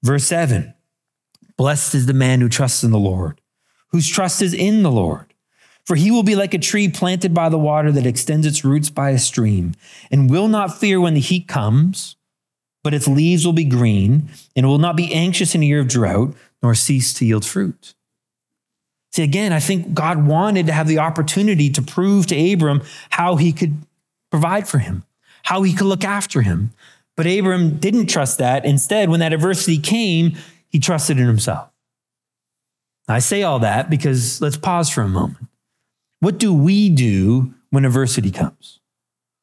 verse 0.02 0.24
7 0.24 0.74
Blessed 1.58 1.96
is 1.96 2.06
the 2.06 2.14
man 2.14 2.42
who 2.42 2.50
trusts 2.50 2.84
in 2.84 2.92
the 2.92 2.98
Lord, 2.98 3.42
whose 3.90 4.10
trust 4.10 4.42
is 4.42 4.54
in 4.54 4.82
the 4.82 4.92
Lord. 4.92 5.35
For 5.86 5.96
he 5.96 6.10
will 6.10 6.24
be 6.24 6.36
like 6.36 6.54
a 6.54 6.60
tree 6.60 6.90
planted 6.90 7.34
by 7.34 7.50
the 7.50 7.60
water 7.60 7.92
that 7.92 8.08
extends 8.08 8.48
its 8.48 8.66
roots 8.66 8.90
by 8.90 9.12
a 9.12 9.20
stream, 9.20 9.74
and 10.10 10.30
will 10.30 10.48
not 10.48 10.78
fear 10.78 11.00
when 11.00 11.14
the 11.14 11.20
heat 11.20 11.48
comes, 11.48 12.16
but 12.84 12.94
its 12.94 13.08
leaves 13.08 13.46
will 13.46 13.54
be 13.54 13.66
green, 13.66 14.30
and 14.56 14.68
will 14.68 14.80
not 14.80 14.96
be 14.96 15.14
anxious 15.14 15.54
in 15.54 15.62
a 15.62 15.66
year 15.66 15.82
of 15.82 15.88
drought, 15.88 16.36
nor 16.64 16.74
cease 16.74 17.14
to 17.16 17.26
yield 17.26 17.46
fruit. 17.46 17.94
See, 19.12 19.24
again, 19.24 19.54
I 19.54 19.60
think 19.60 19.94
God 19.94 20.26
wanted 20.26 20.66
to 20.66 20.74
have 20.74 20.88
the 20.88 21.00
opportunity 21.00 21.70
to 21.70 21.82
prove 21.82 22.28
to 22.28 22.54
Abram 22.54 22.82
how 23.12 23.38
he 23.38 23.54
could 23.54 23.78
provide 24.30 24.68
for 24.68 24.80
him, 24.80 25.06
how 25.44 25.62
he 25.62 25.74
could 25.74 25.88
look 25.88 26.04
after 26.04 26.42
him. 26.42 26.74
But 27.16 27.26
Abram 27.26 27.78
didn't 27.78 28.08
trust 28.08 28.40
that. 28.40 28.66
Instead, 28.66 29.10
when 29.10 29.22
that 29.22 29.32
adversity 29.32 29.78
came, 29.78 30.36
he 30.68 30.80
trusted 30.80 31.18
in 31.18 31.28
himself. 31.28 31.70
I 33.08 33.20
say 33.20 33.44
all 33.44 33.60
that 33.60 33.90
because 33.90 34.42
let's 34.42 34.58
pause 34.58 34.90
for 34.90 35.02
a 35.02 35.08
moment. 35.08 35.48
What 36.20 36.38
do 36.38 36.54
we 36.54 36.90
do 36.90 37.54
when 37.70 37.86
adversity 37.86 38.32
comes? 38.32 38.80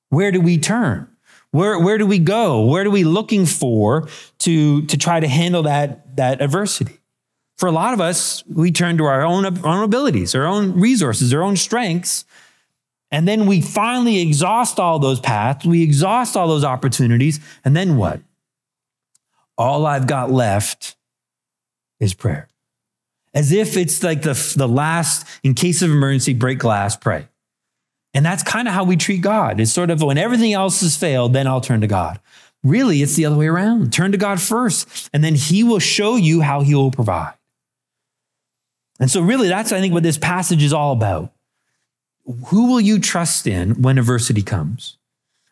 Where 0.08 0.30
do 0.30 0.40
we 0.40 0.58
turn? 0.58 1.08
Where, 1.52 1.78
where 1.78 1.98
do 1.98 2.06
we 2.06 2.18
go? 2.18 2.64
Where 2.64 2.86
are 2.86 2.90
we 2.90 3.04
looking 3.04 3.44
for 3.46 4.08
to, 4.38 4.82
to 4.86 4.96
try 4.96 5.20
to 5.20 5.28
handle 5.28 5.62
that, 5.64 6.16
that 6.16 6.40
adversity? 6.40 6.98
For 7.58 7.66
a 7.66 7.72
lot 7.72 7.94
of 7.94 8.00
us, 8.00 8.42
we 8.46 8.72
turn 8.72 8.96
to 8.98 9.04
our 9.04 9.22
own, 9.22 9.44
our 9.44 9.76
own 9.76 9.84
abilities, 9.84 10.34
our 10.34 10.46
own 10.46 10.80
resources, 10.80 11.32
our 11.32 11.42
own 11.42 11.56
strengths. 11.56 12.24
And 13.10 13.28
then 13.28 13.46
we 13.46 13.60
finally 13.60 14.20
exhaust 14.20 14.80
all 14.80 14.98
those 14.98 15.20
paths, 15.20 15.66
we 15.66 15.82
exhaust 15.82 16.36
all 16.36 16.48
those 16.48 16.64
opportunities. 16.64 17.38
And 17.64 17.76
then 17.76 17.96
what? 17.98 18.20
All 19.58 19.86
I've 19.86 20.06
got 20.06 20.30
left 20.30 20.96
is 22.00 22.14
prayer. 22.14 22.48
As 23.34 23.52
if 23.52 23.76
it's 23.76 24.02
like 24.02 24.22
the, 24.22 24.54
the 24.56 24.68
last, 24.68 25.26
in 25.42 25.54
case 25.54 25.80
of 25.82 25.90
emergency, 25.90 26.34
break 26.34 26.58
glass, 26.58 26.96
pray. 26.96 27.28
And 28.14 28.26
that's 28.26 28.42
kind 28.42 28.68
of 28.68 28.74
how 28.74 28.84
we 28.84 28.96
treat 28.96 29.22
God. 29.22 29.58
It's 29.58 29.72
sort 29.72 29.90
of 29.90 30.02
when 30.02 30.18
everything 30.18 30.52
else 30.52 30.82
has 30.82 30.96
failed, 30.96 31.32
then 31.32 31.46
I'll 31.46 31.62
turn 31.62 31.80
to 31.80 31.86
God. 31.86 32.20
Really, 32.62 33.02
it's 33.02 33.16
the 33.16 33.24
other 33.24 33.36
way 33.36 33.46
around. 33.46 33.92
Turn 33.92 34.12
to 34.12 34.18
God 34.18 34.40
first, 34.40 35.10
and 35.12 35.24
then 35.24 35.34
He 35.34 35.64
will 35.64 35.78
show 35.78 36.16
you 36.16 36.42
how 36.42 36.60
He 36.60 36.74
will 36.74 36.90
provide. 36.90 37.34
And 39.00 39.10
so, 39.10 39.20
really, 39.20 39.48
that's, 39.48 39.72
I 39.72 39.80
think, 39.80 39.94
what 39.94 40.04
this 40.04 40.18
passage 40.18 40.62
is 40.62 40.72
all 40.72 40.92
about. 40.92 41.32
Who 42.46 42.70
will 42.70 42.80
you 42.80 43.00
trust 43.00 43.46
in 43.46 43.82
when 43.82 43.98
adversity 43.98 44.42
comes? 44.42 44.98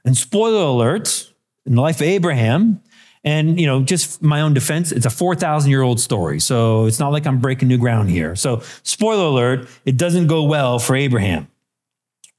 And 0.04 0.16
spoiler 0.16 0.62
alert, 0.62 1.32
in 1.66 1.74
the 1.74 1.80
life 1.80 1.96
of 1.96 2.06
Abraham, 2.06 2.80
and, 3.22 3.60
you 3.60 3.66
know, 3.66 3.82
just 3.82 4.22
my 4.22 4.40
own 4.40 4.54
defense, 4.54 4.92
it's 4.92 5.06
a 5.06 5.10
4,000 5.10 5.70
year 5.70 5.82
old 5.82 6.00
story. 6.00 6.40
So 6.40 6.86
it's 6.86 6.98
not 6.98 7.12
like 7.12 7.26
I'm 7.26 7.38
breaking 7.38 7.68
new 7.68 7.78
ground 7.78 8.10
here. 8.10 8.34
So, 8.34 8.62
spoiler 8.82 9.24
alert, 9.24 9.68
it 9.84 9.96
doesn't 9.96 10.26
go 10.26 10.44
well 10.44 10.78
for 10.78 10.96
Abraham. 10.96 11.48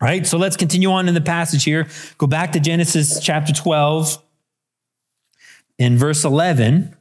Right? 0.01 0.25
So 0.25 0.39
let's 0.39 0.57
continue 0.57 0.89
on 0.89 1.07
in 1.07 1.13
the 1.13 1.21
passage 1.21 1.63
here. 1.63 1.87
Go 2.17 2.25
back 2.25 2.53
to 2.53 2.59
Genesis 2.59 3.19
chapter 3.19 3.53
12 3.53 4.17
in 5.77 5.95
verse 5.95 6.25
11. 6.25 6.95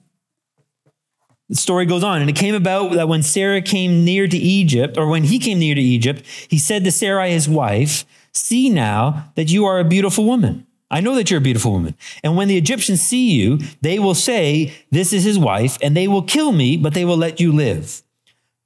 The 1.49 1.57
story 1.57 1.87
goes 1.87 2.05
on, 2.05 2.21
and 2.21 2.29
it 2.29 2.37
came 2.37 2.55
about 2.55 2.93
that 2.93 3.09
when 3.09 3.23
Sarah 3.23 3.63
came 3.63 4.05
near 4.05 4.29
to 4.29 4.37
Egypt, 4.37 4.99
or 4.99 5.09
when 5.09 5.25
he 5.25 5.39
came 5.39 5.59
near 5.59 5.75
to 5.75 5.81
Egypt, 5.81 6.25
he 6.49 6.59
said 6.59 6.85
to 6.85 6.93
Sarai, 6.93 7.33
his 7.33 7.49
wife, 7.49 8.05
See 8.33 8.71
now 8.71 9.33
that 9.35 9.51
you 9.51 9.65
are 9.65 9.81
a 9.81 9.85
beautiful 9.85 10.25
woman. 10.25 10.67
I 10.91 11.01
know 11.01 11.15
that 11.15 11.31
you're 11.31 11.39
a 11.39 11.43
beautiful 11.43 11.73
woman. 11.73 11.95
And 12.25 12.37
when 12.37 12.49
the 12.49 12.57
Egyptians 12.57 13.01
see 13.01 13.31
you, 13.31 13.59
they 13.81 13.99
will 13.99 14.15
say, 14.15 14.75
This 14.91 15.13
is 15.13 15.25
his 15.25 15.39
wife, 15.39 15.79
and 15.83 15.97
they 15.97 16.09
will 16.09 16.23
kill 16.23 16.53
me, 16.53 16.77
but 16.77 16.95
they 16.95 17.05
will 17.05 17.17
let 17.17 17.41
you 17.41 17.53
live. 17.53 18.03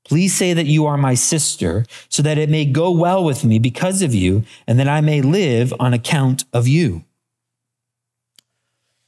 Please 0.05 0.35
say 0.35 0.53
that 0.53 0.67
you 0.67 0.87
are 0.87 0.97
my 0.97 1.15
sister, 1.15 1.85
so 2.09 2.23
that 2.23 2.39
it 2.39 2.51
may 2.51 2.65
go 2.65 2.91
well 2.91 3.25
with 3.25 3.45
me 3.45 3.59
because 3.59 4.03
of 4.03 4.15
you, 4.15 4.45
and 4.67 4.79
that 4.79 4.89
I 4.89 5.01
may 5.01 5.23
live 5.23 5.73
on 5.79 5.95
account 5.95 6.45
of 6.53 6.69
you. 6.69 7.05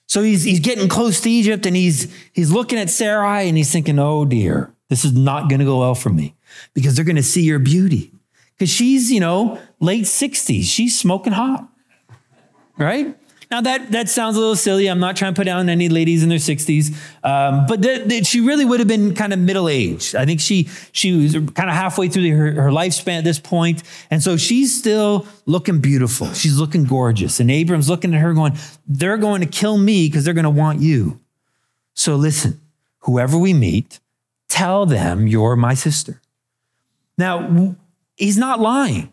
So 0.07 0.23
he's, 0.23 0.45
he's 0.45 0.61
getting 0.61 0.89
close 0.89 1.21
to 1.23 1.31
Egypt 1.31 1.67
and 1.67 1.75
he's, 1.75 2.15
he's 2.33 2.51
looking 2.51 2.79
at 2.79 2.91
Sarai 2.91 3.49
and 3.49 3.57
he's 3.57 3.73
thinking, 3.73 3.99
oh 3.99 4.25
dear, 4.25 4.73
this 4.89 5.05
is 5.05 5.13
not 5.13 5.49
going 5.49 5.59
to 5.59 5.65
go 5.65 5.81
well 5.81 5.95
for 5.95 6.11
me 6.11 6.35
because 6.75 6.95
they're 6.95 7.05
going 7.05 7.17
to 7.17 7.23
see 7.23 7.43
your 7.43 7.59
beauty. 7.59 8.13
Because 8.57 8.71
she's, 8.71 9.11
you 9.13 9.21
know, 9.21 9.61
late 9.81 10.05
60s. 10.05 10.65
She's 10.65 10.99
smoking 10.99 11.33
hot, 11.33 11.69
right? 12.79 13.17
Now 13.51 13.61
that 13.61 13.93
that 13.93 14.09
sounds 14.09 14.37
a 14.37 14.41
little 14.41 14.57
silly. 14.57 14.89
I'm 14.89 14.99
not 14.99 15.17
trying 15.17 15.33
to 15.33 15.39
put 15.39 15.45
down 15.45 15.69
any 15.69 15.89
ladies 15.89 16.25
in 16.25 16.29
their 16.29 16.39
60s, 16.39 16.93
um, 17.23 17.67
but 17.67 18.27
she 18.27 18.41
really 18.41 18.65
would 18.65 18.81
have 18.81 18.89
been 18.89 19.15
kind 19.15 19.33
of 19.33 19.39
middle 19.39 19.69
aged. 19.69 20.17
I 20.17 20.27
think 20.27 20.41
she 20.41 20.69
she 20.91 21.13
was 21.13 21.35
kind 21.35 21.71
of 21.71 21.77
halfway 21.77 22.09
through 22.09 22.23
the, 22.23 22.31
her, 22.31 22.53
her 22.63 22.71
lifespan 22.71 23.19
at 23.19 23.25
this 23.25 23.39
point, 23.39 23.85
and 24.11 24.21
so 24.21 24.37
she's 24.37 24.77
still 24.77 25.27
looking 25.47 25.81
beautiful. 25.81 26.33
She's 26.33 26.59
looking 26.59 26.85
gorgeous, 26.85 27.39
and 27.39 27.49
Abram's 27.49 27.89
looking 27.89 28.15
at 28.15 28.21
her, 28.21 28.35
going, 28.35 28.57
"They're 28.89 29.19
going 29.19 29.43
to 29.43 29.47
kill 29.47 29.79
me 29.79 30.09
because 30.09 30.25
they're 30.25 30.35
going 30.35 30.45
to 30.45 30.51
want 30.51 30.81
you." 30.81 31.21
So 31.95 32.17
listen, 32.17 32.61
whoever 33.01 33.39
we 33.39 33.55
meet, 33.55 34.01
tell 34.49 34.87
them 34.87 35.29
you're 35.29 35.55
my 35.55 35.75
sister. 35.75 36.21
Now 37.17 37.77
he's 38.17 38.37
not 38.37 38.59
lying; 38.59 39.13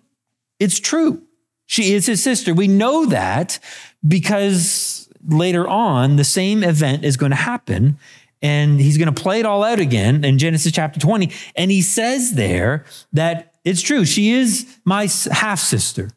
it's 0.59 0.79
true. 0.79 1.21
She 1.65 1.93
is 1.93 2.05
his 2.05 2.21
sister. 2.21 2.53
We 2.53 2.67
know 2.67 3.05
that 3.07 3.59
because 4.05 5.09
later 5.27 5.67
on, 5.67 6.17
the 6.17 6.23
same 6.23 6.63
event 6.63 7.05
is 7.05 7.17
going 7.17 7.31
to 7.31 7.35
happen 7.35 7.97
and 8.41 8.79
he's 8.79 8.97
going 8.97 9.13
to 9.13 9.21
play 9.21 9.39
it 9.39 9.45
all 9.45 9.63
out 9.63 9.79
again 9.79 10.23
in 10.25 10.37
Genesis 10.37 10.71
chapter 10.71 10.99
20. 10.99 11.31
And 11.55 11.71
he 11.71 11.81
says 11.81 12.33
there 12.33 12.85
that 13.13 13.53
it's 13.63 13.81
true. 13.81 14.03
She 14.05 14.31
is 14.31 14.77
my 14.83 15.07
half 15.31 15.59
sister. 15.59 16.09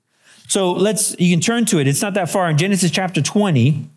So 0.49 0.73
let's, 0.73 1.19
you 1.21 1.33
can 1.33 1.41
turn 1.41 1.65
to 1.67 1.79
it. 1.79 1.87
It's 1.87 2.03
not 2.03 2.15
that 2.15 2.29
far 2.29 2.51
in 2.51 2.59
Genesis 2.59 2.91
chapter 2.91 3.23
20. 3.23 3.89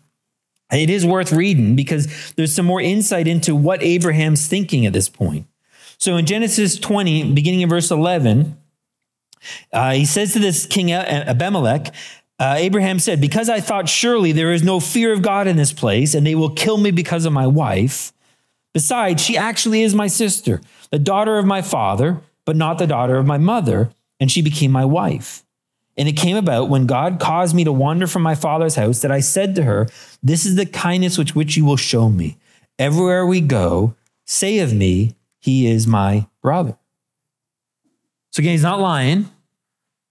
It 0.72 0.90
is 0.90 1.04
worth 1.04 1.32
reading 1.32 1.74
because 1.74 2.32
there's 2.34 2.54
some 2.54 2.66
more 2.66 2.80
insight 2.80 3.26
into 3.26 3.56
what 3.56 3.82
Abraham's 3.82 4.46
thinking 4.46 4.86
at 4.86 4.92
this 4.92 5.08
point. 5.08 5.46
So 5.98 6.16
in 6.16 6.26
Genesis 6.26 6.78
20, 6.78 7.32
beginning 7.32 7.60
in 7.60 7.68
verse 7.68 7.90
11, 7.90 8.56
uh, 9.72 9.92
he 9.92 10.04
says 10.04 10.32
to 10.32 10.38
this 10.38 10.66
king 10.66 10.92
Abimelech, 10.92 11.94
uh, 12.38 12.54
Abraham 12.56 12.98
said, 12.98 13.20
Because 13.20 13.48
I 13.48 13.60
thought 13.60 13.88
surely 13.88 14.32
there 14.32 14.52
is 14.52 14.62
no 14.62 14.80
fear 14.80 15.12
of 15.12 15.22
God 15.22 15.46
in 15.46 15.56
this 15.56 15.72
place, 15.72 16.14
and 16.14 16.26
they 16.26 16.34
will 16.34 16.50
kill 16.50 16.78
me 16.78 16.90
because 16.90 17.26
of 17.26 17.32
my 17.32 17.46
wife. 17.46 18.12
Besides, 18.72 19.22
she 19.22 19.36
actually 19.36 19.82
is 19.82 19.94
my 19.94 20.06
sister, 20.06 20.60
the 20.90 20.98
daughter 20.98 21.38
of 21.38 21.44
my 21.44 21.60
father, 21.60 22.20
but 22.44 22.56
not 22.56 22.78
the 22.78 22.86
daughter 22.86 23.16
of 23.16 23.26
my 23.26 23.36
mother, 23.36 23.90
and 24.18 24.30
she 24.30 24.42
became 24.42 24.70
my 24.70 24.84
wife. 24.84 25.44
And 25.96 26.08
it 26.08 26.12
came 26.12 26.36
about 26.36 26.70
when 26.70 26.86
God 26.86 27.20
caused 27.20 27.54
me 27.54 27.64
to 27.64 27.72
wander 27.72 28.06
from 28.06 28.22
my 28.22 28.34
father's 28.34 28.76
house 28.76 29.02
that 29.02 29.12
I 29.12 29.20
said 29.20 29.54
to 29.56 29.64
her, 29.64 29.88
This 30.22 30.46
is 30.46 30.56
the 30.56 30.64
kindness 30.64 31.18
which, 31.18 31.34
which 31.34 31.58
you 31.58 31.64
will 31.66 31.76
show 31.76 32.08
me. 32.08 32.38
Everywhere 32.78 33.26
we 33.26 33.42
go, 33.42 33.94
say 34.24 34.60
of 34.60 34.72
me, 34.72 35.14
He 35.40 35.66
is 35.66 35.86
my 35.86 36.26
brother. 36.40 36.78
So 38.32 38.40
again, 38.40 38.52
he's 38.52 38.62
not 38.62 38.80
lying, 38.80 39.28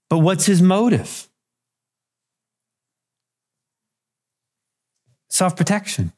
but 0.09 0.19
what's 0.19 0.45
his 0.45 0.61
motive? 0.61 1.27
Self 5.29 5.55
protection. 5.55 6.11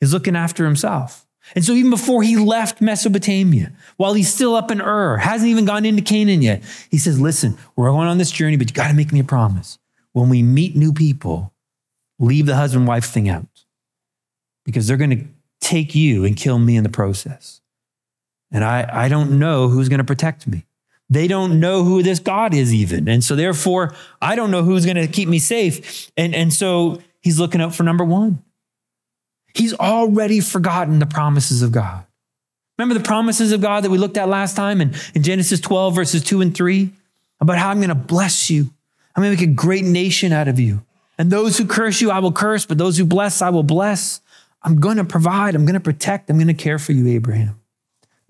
He's 0.00 0.12
looking 0.12 0.36
after 0.36 0.64
himself. 0.64 1.26
And 1.54 1.64
so, 1.64 1.72
even 1.72 1.90
before 1.90 2.22
he 2.22 2.36
left 2.36 2.80
Mesopotamia, 2.80 3.72
while 3.96 4.14
he's 4.14 4.32
still 4.32 4.54
up 4.54 4.70
in 4.70 4.80
Ur, 4.80 5.18
hasn't 5.18 5.50
even 5.50 5.66
gone 5.66 5.84
into 5.84 6.02
Canaan 6.02 6.40
yet, 6.40 6.62
he 6.90 6.96
says, 6.96 7.20
Listen, 7.20 7.58
we're 7.76 7.90
going 7.90 8.08
on 8.08 8.18
this 8.18 8.30
journey, 8.30 8.56
but 8.56 8.70
you 8.70 8.74
got 8.74 8.88
to 8.88 8.94
make 8.94 9.12
me 9.12 9.20
a 9.20 9.24
promise. 9.24 9.78
When 10.12 10.28
we 10.30 10.42
meet 10.42 10.74
new 10.74 10.92
people, 10.92 11.52
leave 12.18 12.46
the 12.46 12.56
husband 12.56 12.86
wife 12.86 13.06
thing 13.06 13.28
out 13.28 13.64
because 14.64 14.86
they're 14.86 14.96
going 14.96 15.10
to 15.10 15.26
take 15.60 15.94
you 15.94 16.24
and 16.24 16.36
kill 16.36 16.58
me 16.58 16.76
in 16.76 16.82
the 16.82 16.88
process. 16.88 17.60
And 18.50 18.64
I, 18.64 18.88
I 18.90 19.08
don't 19.08 19.38
know 19.38 19.68
who's 19.68 19.88
going 19.88 19.98
to 19.98 20.04
protect 20.04 20.46
me. 20.46 20.64
They 21.14 21.28
don't 21.28 21.60
know 21.60 21.84
who 21.84 22.02
this 22.02 22.18
God 22.18 22.54
is, 22.54 22.74
even. 22.74 23.08
And 23.08 23.22
so, 23.22 23.36
therefore, 23.36 23.94
I 24.20 24.34
don't 24.34 24.50
know 24.50 24.62
who's 24.62 24.84
going 24.84 24.96
to 24.96 25.06
keep 25.06 25.28
me 25.28 25.38
safe. 25.38 26.10
And, 26.16 26.34
and 26.34 26.52
so, 26.52 27.00
he's 27.20 27.38
looking 27.38 27.60
out 27.60 27.74
for 27.74 27.84
number 27.84 28.04
one. 28.04 28.42
He's 29.54 29.74
already 29.74 30.40
forgotten 30.40 30.98
the 30.98 31.06
promises 31.06 31.62
of 31.62 31.70
God. 31.70 32.04
Remember 32.76 32.98
the 32.98 33.06
promises 33.06 33.52
of 33.52 33.60
God 33.60 33.84
that 33.84 33.90
we 33.90 33.98
looked 33.98 34.16
at 34.16 34.28
last 34.28 34.56
time 34.56 34.80
in, 34.80 34.94
in 35.14 35.22
Genesis 35.22 35.60
12, 35.60 35.94
verses 35.94 36.24
2 36.24 36.40
and 36.40 36.54
3? 36.54 36.90
About 37.40 37.58
how 37.58 37.70
I'm 37.70 37.78
going 37.78 37.88
to 37.90 37.94
bless 37.94 38.50
you. 38.50 38.72
I'm 39.14 39.22
going 39.22 39.36
to 39.36 39.40
make 39.40 39.48
a 39.48 39.54
great 39.54 39.84
nation 39.84 40.32
out 40.32 40.48
of 40.48 40.58
you. 40.58 40.84
And 41.16 41.30
those 41.30 41.56
who 41.56 41.66
curse 41.66 42.00
you, 42.00 42.10
I 42.10 42.18
will 42.18 42.32
curse, 42.32 42.66
but 42.66 42.78
those 42.78 42.98
who 42.98 43.04
bless, 43.04 43.40
I 43.40 43.50
will 43.50 43.62
bless. 43.62 44.20
I'm 44.62 44.80
going 44.80 44.96
to 44.96 45.04
provide, 45.04 45.54
I'm 45.54 45.64
going 45.64 45.74
to 45.74 45.80
protect, 45.80 46.28
I'm 46.28 46.38
going 46.38 46.48
to 46.48 46.54
care 46.54 46.80
for 46.80 46.92
you, 46.92 47.06
Abraham. 47.08 47.60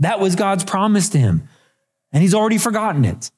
That 0.01 0.21
was 0.21 0.37
God's 0.37 0.65
promise 0.65 1.09
to 1.11 1.19
him 1.19 1.49
and 2.15 2.23
he's 2.23 2.33
already 2.33 2.57
forgotten 2.57 3.05
it. 3.05 3.31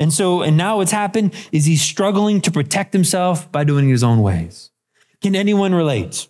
And 0.00 0.12
so, 0.12 0.42
and 0.42 0.56
now 0.56 0.78
what's 0.78 0.90
happened 0.90 1.34
is 1.52 1.64
he's 1.64 1.82
struggling 1.82 2.40
to 2.42 2.50
protect 2.50 2.92
himself 2.92 3.50
by 3.52 3.62
doing 3.62 3.88
his 3.88 4.02
own 4.02 4.20
ways. 4.20 4.70
Can 5.22 5.36
anyone 5.36 5.74
relate? 5.74 6.26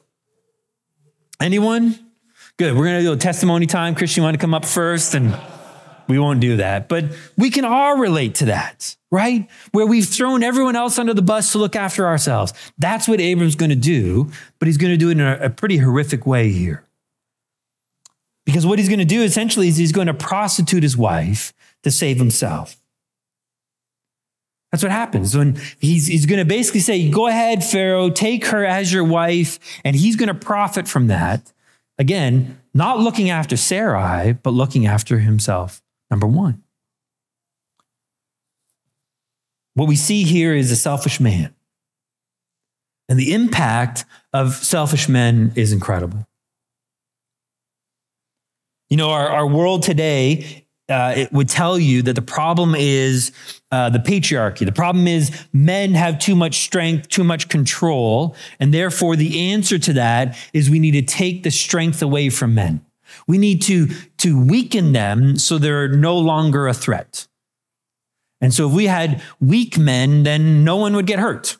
Anyone? 1.40 1.98
Good. 2.58 2.76
We're 2.76 2.84
going 2.84 2.98
to 2.98 3.02
do 3.02 3.12
a 3.12 3.16
testimony 3.16 3.66
time. 3.66 3.94
Christian, 3.94 4.22
you 4.22 4.24
want 4.24 4.34
to 4.34 4.40
come 4.40 4.54
up 4.54 4.64
first? 4.64 5.14
And 5.14 5.36
we 6.08 6.18
won't 6.18 6.40
do 6.40 6.56
that. 6.58 6.88
But 6.88 7.06
we 7.36 7.50
can 7.50 7.64
all 7.64 7.98
relate 7.98 8.36
to 8.36 8.46
that, 8.46 8.96
right? 9.10 9.48
Where 9.72 9.86
we've 9.86 10.06
thrown 10.06 10.42
everyone 10.42 10.76
else 10.76 10.98
under 10.98 11.14
the 11.14 11.22
bus 11.22 11.52
to 11.52 11.58
look 11.58 11.76
after 11.76 12.06
ourselves. 12.06 12.52
That's 12.78 13.08
what 13.08 13.20
Abram's 13.20 13.56
going 13.56 13.70
to 13.70 13.76
do, 13.76 14.30
but 14.58 14.68
he's 14.68 14.78
going 14.78 14.92
to 14.92 14.96
do 14.96 15.08
it 15.08 15.12
in 15.12 15.20
a, 15.20 15.38
a 15.42 15.50
pretty 15.50 15.78
horrific 15.78 16.26
way 16.26 16.50
here. 16.50 16.84
Because 18.44 18.64
what 18.64 18.78
he's 18.78 18.88
going 18.88 19.00
to 19.00 19.04
do 19.04 19.22
essentially 19.22 19.66
is 19.66 19.76
he's 19.76 19.92
going 19.92 20.06
to 20.06 20.14
prostitute 20.14 20.84
his 20.84 20.96
wife 20.96 21.52
to 21.86 21.90
save 21.92 22.18
himself. 22.18 22.82
That's 24.72 24.82
what 24.82 24.90
happens 24.90 25.36
when 25.36 25.56
he's, 25.78 26.08
he's 26.08 26.26
going 26.26 26.40
to 26.40 26.44
basically 26.44 26.80
say, 26.80 27.08
Go 27.08 27.28
ahead, 27.28 27.62
Pharaoh, 27.62 28.10
take 28.10 28.46
her 28.46 28.64
as 28.64 28.92
your 28.92 29.04
wife, 29.04 29.60
and 29.84 29.94
he's 29.94 30.16
going 30.16 30.26
to 30.26 30.34
profit 30.34 30.88
from 30.88 31.06
that. 31.06 31.52
Again, 31.96 32.60
not 32.74 32.98
looking 32.98 33.30
after 33.30 33.56
Sarai, 33.56 34.32
but 34.32 34.50
looking 34.50 34.84
after 34.84 35.20
himself, 35.20 35.80
number 36.10 36.26
one. 36.26 36.64
What 39.74 39.86
we 39.86 39.94
see 39.94 40.24
here 40.24 40.56
is 40.56 40.72
a 40.72 40.76
selfish 40.76 41.20
man. 41.20 41.54
And 43.08 43.16
the 43.16 43.32
impact 43.32 44.04
of 44.32 44.54
selfish 44.54 45.08
men 45.08 45.52
is 45.54 45.72
incredible. 45.72 46.26
You 48.90 48.96
know, 48.96 49.10
our, 49.10 49.28
our 49.28 49.46
world 49.46 49.84
today 49.84 50.65
uh, 50.88 51.14
it 51.16 51.32
would 51.32 51.48
tell 51.48 51.78
you 51.78 52.02
that 52.02 52.14
the 52.14 52.22
problem 52.22 52.74
is 52.76 53.32
uh, 53.72 53.90
the 53.90 53.98
patriarchy. 53.98 54.64
The 54.64 54.72
problem 54.72 55.08
is 55.08 55.46
men 55.52 55.94
have 55.94 56.18
too 56.18 56.36
much 56.36 56.58
strength, 56.58 57.08
too 57.08 57.24
much 57.24 57.48
control. 57.48 58.36
And 58.60 58.72
therefore, 58.72 59.16
the 59.16 59.50
answer 59.50 59.78
to 59.78 59.92
that 59.94 60.36
is 60.52 60.70
we 60.70 60.78
need 60.78 60.92
to 60.92 61.02
take 61.02 61.42
the 61.42 61.50
strength 61.50 62.02
away 62.02 62.30
from 62.30 62.54
men. 62.54 62.84
We 63.26 63.38
need 63.38 63.62
to, 63.62 63.88
to 64.18 64.40
weaken 64.40 64.92
them 64.92 65.36
so 65.36 65.58
they're 65.58 65.88
no 65.88 66.16
longer 66.18 66.68
a 66.68 66.74
threat. 66.74 67.26
And 68.40 68.52
so, 68.52 68.68
if 68.68 68.74
we 68.74 68.86
had 68.86 69.22
weak 69.40 69.78
men, 69.78 70.22
then 70.22 70.62
no 70.62 70.76
one 70.76 70.94
would 70.94 71.06
get 71.06 71.18
hurt. 71.18 71.56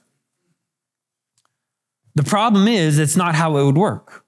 The 2.15 2.23
problem 2.23 2.69
is, 2.69 2.99
it's 2.99 3.17
not 3.17 3.35
how 3.35 3.57
it 3.57 3.65
would 3.65 3.79
work. 3.79 4.26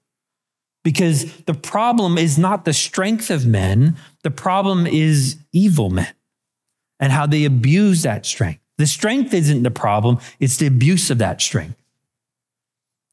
Because 0.89 1.31
the 1.41 1.53
problem 1.53 2.17
is 2.17 2.39
not 2.39 2.65
the 2.65 2.73
strength 2.73 3.29
of 3.29 3.45
men, 3.45 3.95
the 4.23 4.31
problem 4.31 4.87
is 4.87 5.37
evil 5.51 5.91
men 5.91 6.11
and 6.99 7.11
how 7.11 7.27
they 7.27 7.45
abuse 7.45 8.01
that 8.01 8.25
strength. 8.25 8.59
The 8.79 8.87
strength 8.87 9.31
isn't 9.31 9.61
the 9.61 9.69
problem, 9.69 10.17
it's 10.39 10.57
the 10.57 10.65
abuse 10.65 11.11
of 11.11 11.19
that 11.19 11.41
strength. 11.41 11.77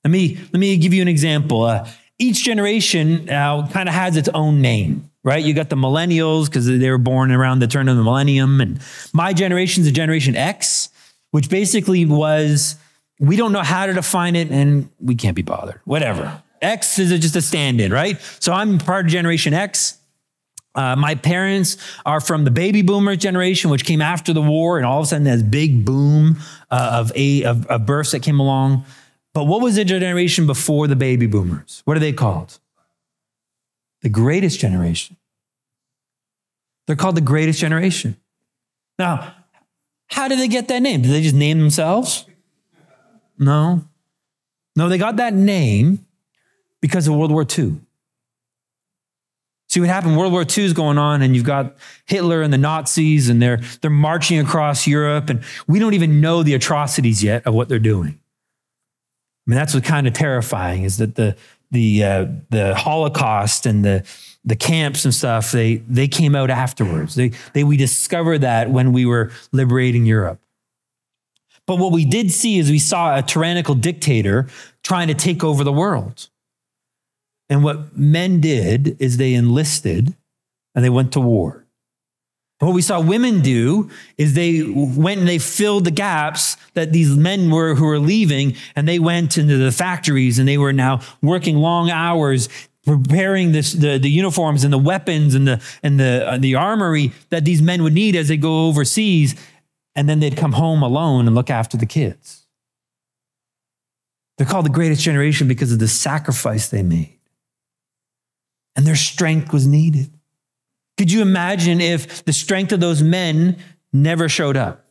Let 0.05 0.11
me, 0.11 0.39
let 0.55 0.59
me 0.59 0.75
give 0.79 0.95
you 0.95 1.03
an 1.03 1.09
example. 1.09 1.65
Uh, 1.65 1.87
each 2.19 2.43
generation 2.45 3.27
now 3.27 3.67
kind 3.67 3.91
of 3.91 3.95
has 3.95 4.17
its 4.17 4.31
own 4.33 4.63
name, 4.63 5.11
right? 5.23 5.45
You 5.45 5.53
got 5.53 5.69
the 5.69 5.77
millennials 5.77 6.47
because 6.47 6.65
they 6.65 6.91
were 6.91 6.97
born 6.97 7.31
around 7.31 7.59
the 7.59 7.67
turn 7.67 7.91
of 7.91 7.99
the 7.99 8.03
millennium. 8.03 8.63
And 8.63 8.81
my 9.13 9.35
generation 9.35 9.83
is 9.83 9.89
a 9.91 9.93
generation 9.93 10.35
X, 10.35 10.89
which 11.31 11.51
basically 11.51 12.07
was 12.07 12.77
we 13.21 13.37
don't 13.37 13.53
know 13.53 13.63
how 13.63 13.85
to 13.85 13.93
define 13.93 14.35
it 14.35 14.51
and 14.51 14.89
we 14.99 15.15
can't 15.15 15.37
be 15.37 15.43
bothered, 15.43 15.81
whatever. 15.85 16.43
X 16.67 16.99
is 16.99 17.19
just 17.21 17.37
a 17.37 17.43
stand 17.43 17.81
in, 17.81 17.93
right? 17.93 18.21
So 18.41 18.53
I'm 18.53 18.79
part 18.79 19.07
of 19.07 19.13
Generation 19.13 19.55
X. 19.55 19.99
Uh, 20.75 20.95
my 20.95 21.15
parents 21.15 21.79
are 22.05 22.21
from 22.21 22.45
the 22.45 22.51
baby 22.51 22.83
boomer 22.83 23.17
generation, 23.17 23.71
which 23.71 23.85
came 23.85 24.03
after 24.03 24.35
the 24.35 24.43
war, 24.43 24.77
and 24.77 24.85
all 24.85 24.99
of 24.99 25.05
a 25.05 25.07
sudden, 25.07 25.25
this 25.25 25.43
big 25.43 25.87
boom 25.87 26.37
uh, 26.71 26.91
of, 27.01 27.13
a, 27.15 27.45
of, 27.45 27.67
of 27.67 27.87
births 27.87 28.11
that 28.11 28.21
came 28.21 28.39
along. 28.39 28.85
But 29.33 29.45
what 29.45 29.63
was 29.63 29.77
the 29.77 29.85
generation 29.85 30.47
before 30.47 30.87
the 30.87 30.97
baby 30.97 31.27
boomers? 31.27 31.83
What 31.87 31.97
are 31.97 32.01
they 32.01 32.13
called? 32.13 32.59
The 34.03 34.09
greatest 34.11 34.61
generation. 34.61 35.17
They're 36.87 36.97
called 36.97 37.17
the 37.17 37.23
greatest 37.23 37.59
generation. 37.59 38.17
Now, 38.99 39.35
how 40.09 40.29
did 40.29 40.39
they 40.39 40.49
get 40.49 40.69
that 40.69 40.81
name? 40.83 41.03
Did 41.03 41.11
they 41.11 41.23
just 41.23 41.35
name 41.35 41.59
themselves? 41.59 42.27
No. 43.39 43.85
No, 44.77 44.89
they 44.89 44.99
got 44.99 45.17
that 45.17 45.35
name 45.35 46.06
because 46.87 47.09
of 47.09 47.17
World 47.17 47.33
War 47.33 47.43
II. 47.43 47.75
See 49.69 49.81
what 49.81 49.89
happened? 49.89 50.17
World 50.17 50.33
War 50.33 50.43
II 50.43 50.65
is 50.65 50.73
going 50.73 50.99
on, 50.99 51.21
and 51.21 51.35
you've 51.35 51.45
got 51.45 51.77
Hitler 52.05 52.43
and 52.43 52.53
the 52.53 52.59
Nazis, 52.59 53.29
and 53.29 53.43
they're, 53.43 53.61
they're 53.81 53.91
marching 53.91 54.39
across 54.39 54.87
Europe, 54.87 55.29
and 55.29 55.43
we 55.67 55.81
don't 55.81 55.95
even 55.95 56.21
know 56.21 56.45
the 56.45 56.55
atrocities 56.55 57.25
yet 57.25 57.45
of 57.45 57.55
what 57.55 57.69
they're 57.69 57.81
doing. 57.81 58.11
I 58.11 59.51
mean, 59.51 59.57
that's 59.57 59.75
what's 59.75 59.89
kind 59.89 60.07
of 60.07 60.13
terrifying 60.13 60.85
is 60.85 60.99
that 60.99 61.17
the 61.17 61.37
the 61.73 62.05
uh, 62.05 62.27
the 62.51 62.77
Holocaust 62.77 63.67
and 63.67 63.85
the 63.85 64.05
the 64.45 64.55
camps 64.55 65.05
and 65.05 65.13
stuff 65.13 65.51
they 65.51 65.77
they 65.89 66.07
came 66.07 66.37
out 66.37 66.51
afterwards. 66.51 67.17
They 67.17 67.33
they 67.53 67.65
we 67.65 67.77
discovered 67.77 68.43
that 68.43 68.71
when 68.71 68.93
we 68.93 69.07
were 69.07 69.33
liberating 69.51 70.07
Europe. 70.07 70.41
But 71.67 71.79
what 71.81 71.91
we 71.91 72.05
did 72.05 72.31
see 72.31 72.59
is 72.59 72.71
we 72.71 72.79
saw 72.79 73.19
a 73.19 73.23
tyrannical 73.23 73.75
dictator 73.75 74.47
trying 74.85 75.09
to 75.09 75.15
take 75.15 75.43
over 75.43 75.65
the 75.65 75.73
world. 75.73 76.29
And 77.49 77.63
what 77.63 77.97
men 77.97 78.41
did 78.41 78.97
is 79.01 79.17
they 79.17 79.35
enlisted 79.35 80.15
and 80.75 80.85
they 80.85 80.91
went 80.91 81.13
to 81.13 81.21
war. 81.21 81.67
What 82.59 82.73
we 82.73 82.83
saw 82.83 83.01
women 83.01 83.43
do 83.43 83.91
is 84.17 84.33
they 84.33 84.63
went 84.63 85.21
and 85.21 85.29
they 85.29 85.39
filled 85.39 85.85
the 85.85 85.91
gaps 85.91 86.57
that 86.73 86.93
these 86.93 87.15
men 87.15 87.51
were 87.51 87.75
who 87.75 87.85
were 87.85 87.99
leaving, 87.99 88.57
and 88.75 88.89
they 88.89 88.99
went 88.99 89.37
into 89.37 89.59
the 89.59 89.71
factories 89.71 90.39
and 90.39 90.49
they 90.49 90.57
were 90.57 90.73
now 90.73 91.01
working 91.21 91.59
long 91.59 91.91
hours 91.91 92.49
preparing 92.87 93.53
this, 93.53 93.73
the, 93.73 93.99
the 93.99 94.09
uniforms 94.09 94.63
and 94.65 94.73
the 94.73 94.79
weapons 94.79 95.35
and 95.35 95.47
the 95.47 95.63
and 95.83 96.01
the 96.01 96.27
uh, 96.27 96.39
the 96.39 96.55
armory 96.55 97.13
that 97.31 97.45
these 97.45 97.61
men 97.61 97.83
would 97.83 97.93
need 97.93 98.17
as 98.17 98.29
they 98.29 98.37
go 98.39 98.67
overseas, 98.69 99.35
and 99.95 100.09
then 100.09 100.21
they'd 100.21 100.37
come 100.37 100.53
home 100.53 100.83
alone 100.83 101.27
and 101.27 101.35
look 101.35 101.51
after 101.51 101.77
the 101.77 101.87
kids. 101.87 102.47
They're 104.39 104.47
called 104.47 104.67
the 104.67 104.71
greatest 104.71 105.03
generation 105.03 105.49
because 105.49 105.73
of 105.73 105.79
the 105.79 105.89
sacrifice 105.89 106.69
they 106.69 106.83
made, 106.83 107.16
and 108.77 108.87
their 108.87 108.97
strength 108.97 109.53
was 109.53 109.67
needed. 109.67 110.11
Could 110.97 111.11
you 111.11 111.23
imagine 111.23 111.81
if 111.81 112.25
the 112.25 112.33
strength 112.33 112.73
of 112.73 112.81
those 112.81 113.03
men 113.03 113.57
never 113.93 114.29
showed 114.29 114.57
up? 114.57 114.85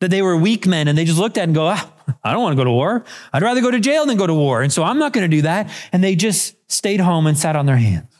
That 0.00 0.10
they 0.10 0.22
were 0.22 0.36
weak 0.36 0.66
men 0.66 0.88
and 0.88 0.96
they 0.96 1.04
just 1.04 1.18
looked 1.18 1.38
at 1.38 1.44
and 1.44 1.54
go, 1.54 1.68
ah, 1.68 1.92
I 2.22 2.32
don't 2.32 2.42
want 2.42 2.52
to 2.52 2.60
go 2.60 2.64
to 2.64 2.70
war. 2.70 3.04
I'd 3.32 3.42
rather 3.42 3.62
go 3.62 3.70
to 3.70 3.80
jail 3.80 4.06
than 4.06 4.18
go 4.18 4.26
to 4.26 4.34
war. 4.34 4.62
And 4.62 4.72
so 4.72 4.82
I'm 4.82 4.98
not 4.98 5.12
going 5.12 5.28
to 5.28 5.36
do 5.36 5.42
that. 5.42 5.70
And 5.92 6.04
they 6.04 6.14
just 6.14 6.54
stayed 6.70 7.00
home 7.00 7.26
and 7.26 7.36
sat 7.36 7.56
on 7.56 7.66
their 7.66 7.76
hands. 7.76 8.12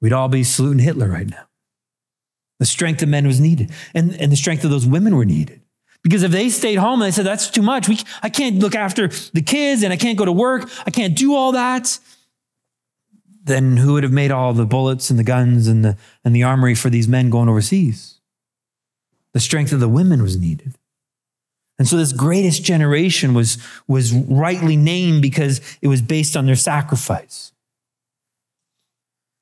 We'd 0.00 0.12
all 0.12 0.28
be 0.28 0.44
saluting 0.44 0.78
Hitler 0.78 1.08
right 1.08 1.28
now. 1.28 1.44
The 2.58 2.66
strength 2.66 3.02
of 3.02 3.08
men 3.08 3.26
was 3.26 3.40
needed, 3.40 3.70
and, 3.94 4.14
and 4.20 4.32
the 4.32 4.36
strength 4.36 4.64
of 4.64 4.70
those 4.70 4.86
women 4.86 5.14
were 5.14 5.24
needed. 5.24 5.60
Because 6.02 6.22
if 6.22 6.32
they 6.32 6.48
stayed 6.48 6.76
home 6.76 7.00
and 7.00 7.06
they 7.06 7.14
said, 7.14 7.26
That's 7.26 7.50
too 7.50 7.62
much, 7.62 7.88
we, 7.88 7.98
I 8.22 8.30
can't 8.30 8.58
look 8.58 8.74
after 8.74 9.08
the 9.08 9.42
kids 9.42 9.82
and 9.82 9.92
I 9.92 9.96
can't 9.96 10.18
go 10.18 10.24
to 10.24 10.32
work, 10.32 10.68
I 10.86 10.90
can't 10.90 11.16
do 11.16 11.34
all 11.34 11.52
that, 11.52 11.98
then 13.48 13.76
who 13.78 13.94
would 13.94 14.02
have 14.02 14.12
made 14.12 14.30
all 14.30 14.52
the 14.52 14.66
bullets 14.66 15.10
and 15.10 15.18
the 15.18 15.24
guns 15.24 15.66
and 15.66 15.84
the, 15.84 15.96
and 16.24 16.34
the 16.34 16.42
armory 16.42 16.74
for 16.74 16.90
these 16.90 17.08
men 17.08 17.30
going 17.30 17.48
overseas? 17.48 18.20
The 19.34 19.40
strength 19.40 19.72
of 19.72 19.80
the 19.80 19.88
women 19.88 20.22
was 20.22 20.36
needed. 20.36 20.74
And 21.78 21.86
so 21.86 21.96
this 21.96 22.12
greatest 22.12 22.64
generation 22.64 23.34
was, 23.34 23.58
was 23.86 24.12
rightly 24.12 24.76
named 24.76 25.22
because 25.22 25.60
it 25.80 25.88
was 25.88 26.02
based 26.02 26.36
on 26.36 26.46
their 26.46 26.56
sacrifice. 26.56 27.52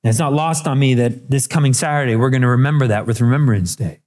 And 0.05 0.11
it's 0.11 0.19
not 0.19 0.33
lost 0.33 0.69
on 0.69 0.79
me 0.79 0.95
that 0.95 1.31
this 1.31 1.47
coming 1.47 1.73
Saturday, 1.73 2.15
we're 2.15 2.31
going 2.31 2.43
to 2.43 2.49
remember 2.49 2.87
that 2.89 3.07
with 3.07 3.21
Remembrance 3.21 3.75
Day. 3.75 4.01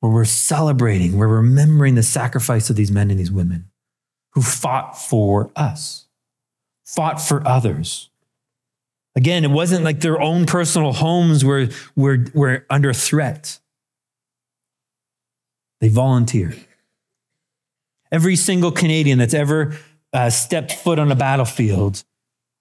Where 0.00 0.12
we're 0.12 0.24
celebrating, 0.24 1.16
we're 1.16 1.28
remembering 1.28 1.94
the 1.94 2.02
sacrifice 2.02 2.70
of 2.70 2.76
these 2.76 2.90
men 2.90 3.10
and 3.10 3.20
these 3.20 3.30
women 3.30 3.70
who 4.32 4.42
fought 4.42 4.98
for 4.98 5.50
us 5.54 6.03
fought 6.84 7.20
for 7.20 7.46
others. 7.46 8.10
Again, 9.16 9.44
it 9.44 9.50
wasn't 9.50 9.84
like 9.84 10.00
their 10.00 10.20
own 10.20 10.44
personal 10.44 10.92
homes 10.92 11.44
were, 11.44 11.68
were, 11.94 12.26
were 12.34 12.66
under 12.68 12.92
threat. 12.92 13.58
They 15.80 15.88
volunteered. 15.88 16.58
Every 18.10 18.36
single 18.36 18.72
Canadian 18.72 19.18
that's 19.18 19.34
ever 19.34 19.76
uh, 20.12 20.30
stepped 20.30 20.72
foot 20.72 20.98
on 20.98 21.10
a 21.10 21.16
battlefield 21.16 22.04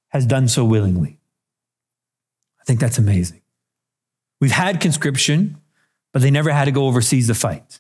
has 0.10 0.26
done 0.26 0.48
so 0.48 0.64
willingly. 0.64 1.20
I 2.62 2.64
think 2.66 2.80
that's 2.80 2.98
amazing. 2.98 3.42
We've 4.40 4.52
had 4.52 4.80
conscription, 4.80 5.58
but 6.12 6.22
they 6.22 6.32
never 6.32 6.52
had 6.52 6.66
to 6.66 6.72
go 6.72 6.88
overseas 6.88 7.28
to 7.28 7.36
fight. 7.36 7.80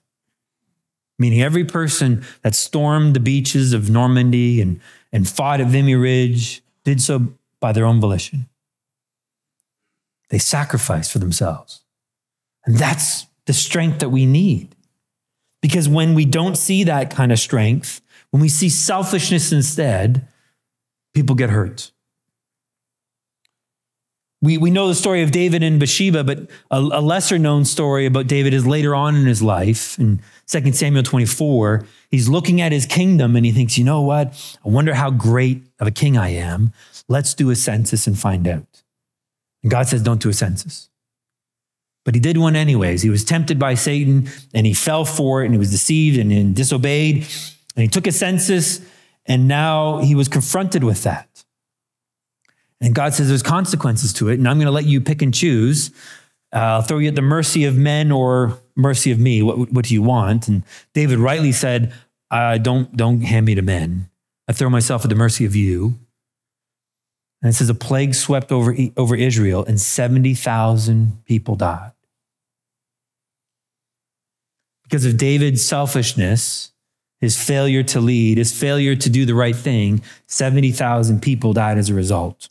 Meaning, 1.20 1.42
every 1.42 1.64
person 1.64 2.24
that 2.42 2.56
stormed 2.56 3.16
the 3.16 3.20
beaches 3.20 3.72
of 3.72 3.90
Normandy 3.90 4.62
and 4.62 4.80
and 5.14 5.30
fought 5.30 5.62
at 5.62 5.68
Vimy 5.68 5.96
Ridge 5.96 6.62
did 6.84 7.02
so 7.02 7.30
by 7.62 7.72
their 7.72 7.86
own 7.86 8.02
volition. 8.02 8.50
They 10.30 10.40
sacrificed 10.40 11.14
for 11.14 11.20
themselves. 11.20 11.86
And 12.66 12.78
that's 12.78 13.28
the 13.46 13.54
strength 13.54 14.00
that 14.00 14.10
we 14.10 14.26
need. 14.26 14.76
Because 15.62 15.88
when 15.88 16.14
we 16.14 16.26
don't 16.26 16.58
see 16.58 16.84
that 16.84 17.10
kind 17.10 17.32
of 17.32 17.40
strength, 17.40 18.02
when 18.32 18.42
we 18.42 18.50
see 18.50 18.68
selfishness 18.68 19.54
instead, 19.54 20.28
people 21.14 21.36
get 21.36 21.52
hurt. 21.52 21.93
We, 24.44 24.58
we 24.58 24.72
know 24.72 24.90
the 24.90 24.94
story 24.94 25.24
of 25.24 25.32
David 25.32 25.64
and 25.64 25.80
Bathsheba, 25.80 26.26
but 26.26 26.40
a, 26.70 26.78
a 26.78 27.00
lesser 27.00 27.40
known 27.40 27.64
story 27.64 28.06
about 28.06 28.28
David 28.28 28.54
is 28.54 28.68
later 28.68 28.94
on 28.94 29.16
in 29.16 29.26
his 29.26 29.42
life. 29.42 29.98
In 29.98 30.22
2 30.48 30.74
Samuel 30.74 31.04
24, 31.04 31.86
he's 32.12 32.28
looking 32.28 32.60
at 32.60 32.74
his 32.74 32.86
kingdom 32.86 33.38
and 33.38 33.46
he 33.46 33.54
thinks, 33.54 33.78
you 33.78 33.86
know 33.86 34.02
what? 34.02 34.58
I 34.66 34.68
wonder 34.68 34.96
how 34.96 35.12
great 35.12 35.64
of 35.80 35.88
a 35.88 35.92
king 35.92 36.18
I 36.18 36.32
am. 36.32 36.74
Let's 37.08 37.34
do 37.34 37.52
a 37.52 37.56
census 37.56 38.06
and 38.06 38.20
find 38.20 38.46
out. 38.46 38.84
And 39.64 39.72
God 39.72 39.88
says, 39.88 40.04
don't 40.04 40.22
do 40.22 40.28
a 40.28 40.34
census. 40.34 40.90
But 42.04 42.14
he 42.14 42.20
did 42.20 42.38
one 42.38 42.58
anyways. 42.58 43.02
He 43.02 43.10
was 43.10 43.24
tempted 43.24 43.58
by 43.58 43.76
Satan 43.76 44.30
and 44.54 44.68
he 44.68 44.74
fell 44.74 45.06
for 45.06 45.42
it 45.42 45.46
and 45.46 45.54
he 45.54 45.58
was 45.58 45.72
deceived 45.72 46.20
and, 46.20 46.34
and 46.34 46.54
disobeyed. 46.54 47.26
And 47.78 47.84
he 47.84 47.88
took 47.88 48.08
a 48.08 48.12
census 48.12 48.82
and 49.26 49.48
now 49.48 50.00
he 50.00 50.16
was 50.16 50.28
confronted 50.28 50.84
with 50.84 51.04
that. 51.04 51.46
And 52.84 52.94
God 52.94 53.14
says 53.14 53.30
there's 53.30 53.42
consequences 53.42 54.12
to 54.14 54.28
it, 54.28 54.40
and 54.40 54.48
I'm 54.48 54.58
going 54.58 54.66
to 54.66 54.72
let 54.72 54.86
you 54.86 55.00
pick 55.00 55.22
and 55.22 55.34
choose. 55.34 55.90
Uh, 56.54 56.58
I'll 56.58 56.82
throw 56.82 56.98
you 56.98 57.08
at 57.08 57.16
the 57.16 57.22
mercy 57.22 57.64
of 57.64 57.78
men 57.78 58.12
or 58.12 58.60
mercy 58.76 59.10
of 59.10 59.18
me. 59.18 59.42
What, 59.42 59.72
what 59.72 59.86
do 59.86 59.94
you 59.94 60.02
want? 60.02 60.50
And 60.50 60.64
David 60.94 61.18
rightly 61.18 61.54
said, 61.54 61.94
uh, 62.30 62.58
don't, 62.58 62.94
don't 62.96 63.22
hand 63.22 63.46
me 63.46 63.56
to 63.56 63.62
men. 63.62 64.10
I 64.50 64.52
throw 64.52 64.70
myself 64.70 65.06
at 65.06 65.10
the 65.10 65.16
mercy 65.16 65.46
of 65.46 65.56
you. 65.56 65.98
And 67.42 67.50
it 67.50 67.54
says 67.54 67.70
a 67.70 67.74
plague 67.74 68.16
swept 68.16 68.52
over, 68.52 68.76
over 68.98 69.16
Israel, 69.16 69.64
and 69.64 69.80
70,000 69.80 71.24
people 71.26 71.56
died. 71.56 71.94
Because 74.84 75.06
of 75.06 75.16
David's 75.16 75.64
selfishness, 75.64 76.74
his 77.22 77.42
failure 77.42 77.84
to 77.84 78.02
lead, 78.02 78.38
his 78.38 78.52
failure 78.52 78.98
to 78.98 79.10
do 79.10 79.26
the 79.26 79.36
right 79.36 79.56
thing, 79.56 80.02
70,000 80.28 81.22
people 81.22 81.54
died 81.54 81.78
as 81.78 81.90
a 81.90 81.94
result. 81.94 82.50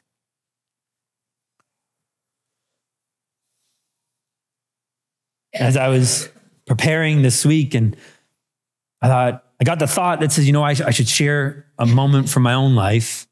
As 5.54 5.76
I 5.76 5.88
was 5.88 6.28
preparing 6.66 7.22
this 7.22 7.44
week, 7.44 7.74
and 7.74 7.96
I 9.00 9.08
thought, 9.08 9.44
I 9.60 9.64
got 9.64 9.78
the 9.78 9.86
thought 9.86 10.20
that 10.20 10.32
says, 10.32 10.46
you 10.46 10.52
know, 10.52 10.62
I, 10.62 10.70
I 10.70 10.90
should 10.90 11.08
share 11.08 11.66
a 11.78 11.86
moment 11.86 12.28
from 12.28 12.42
my 12.42 12.54
own 12.54 12.74
life. 12.74 13.26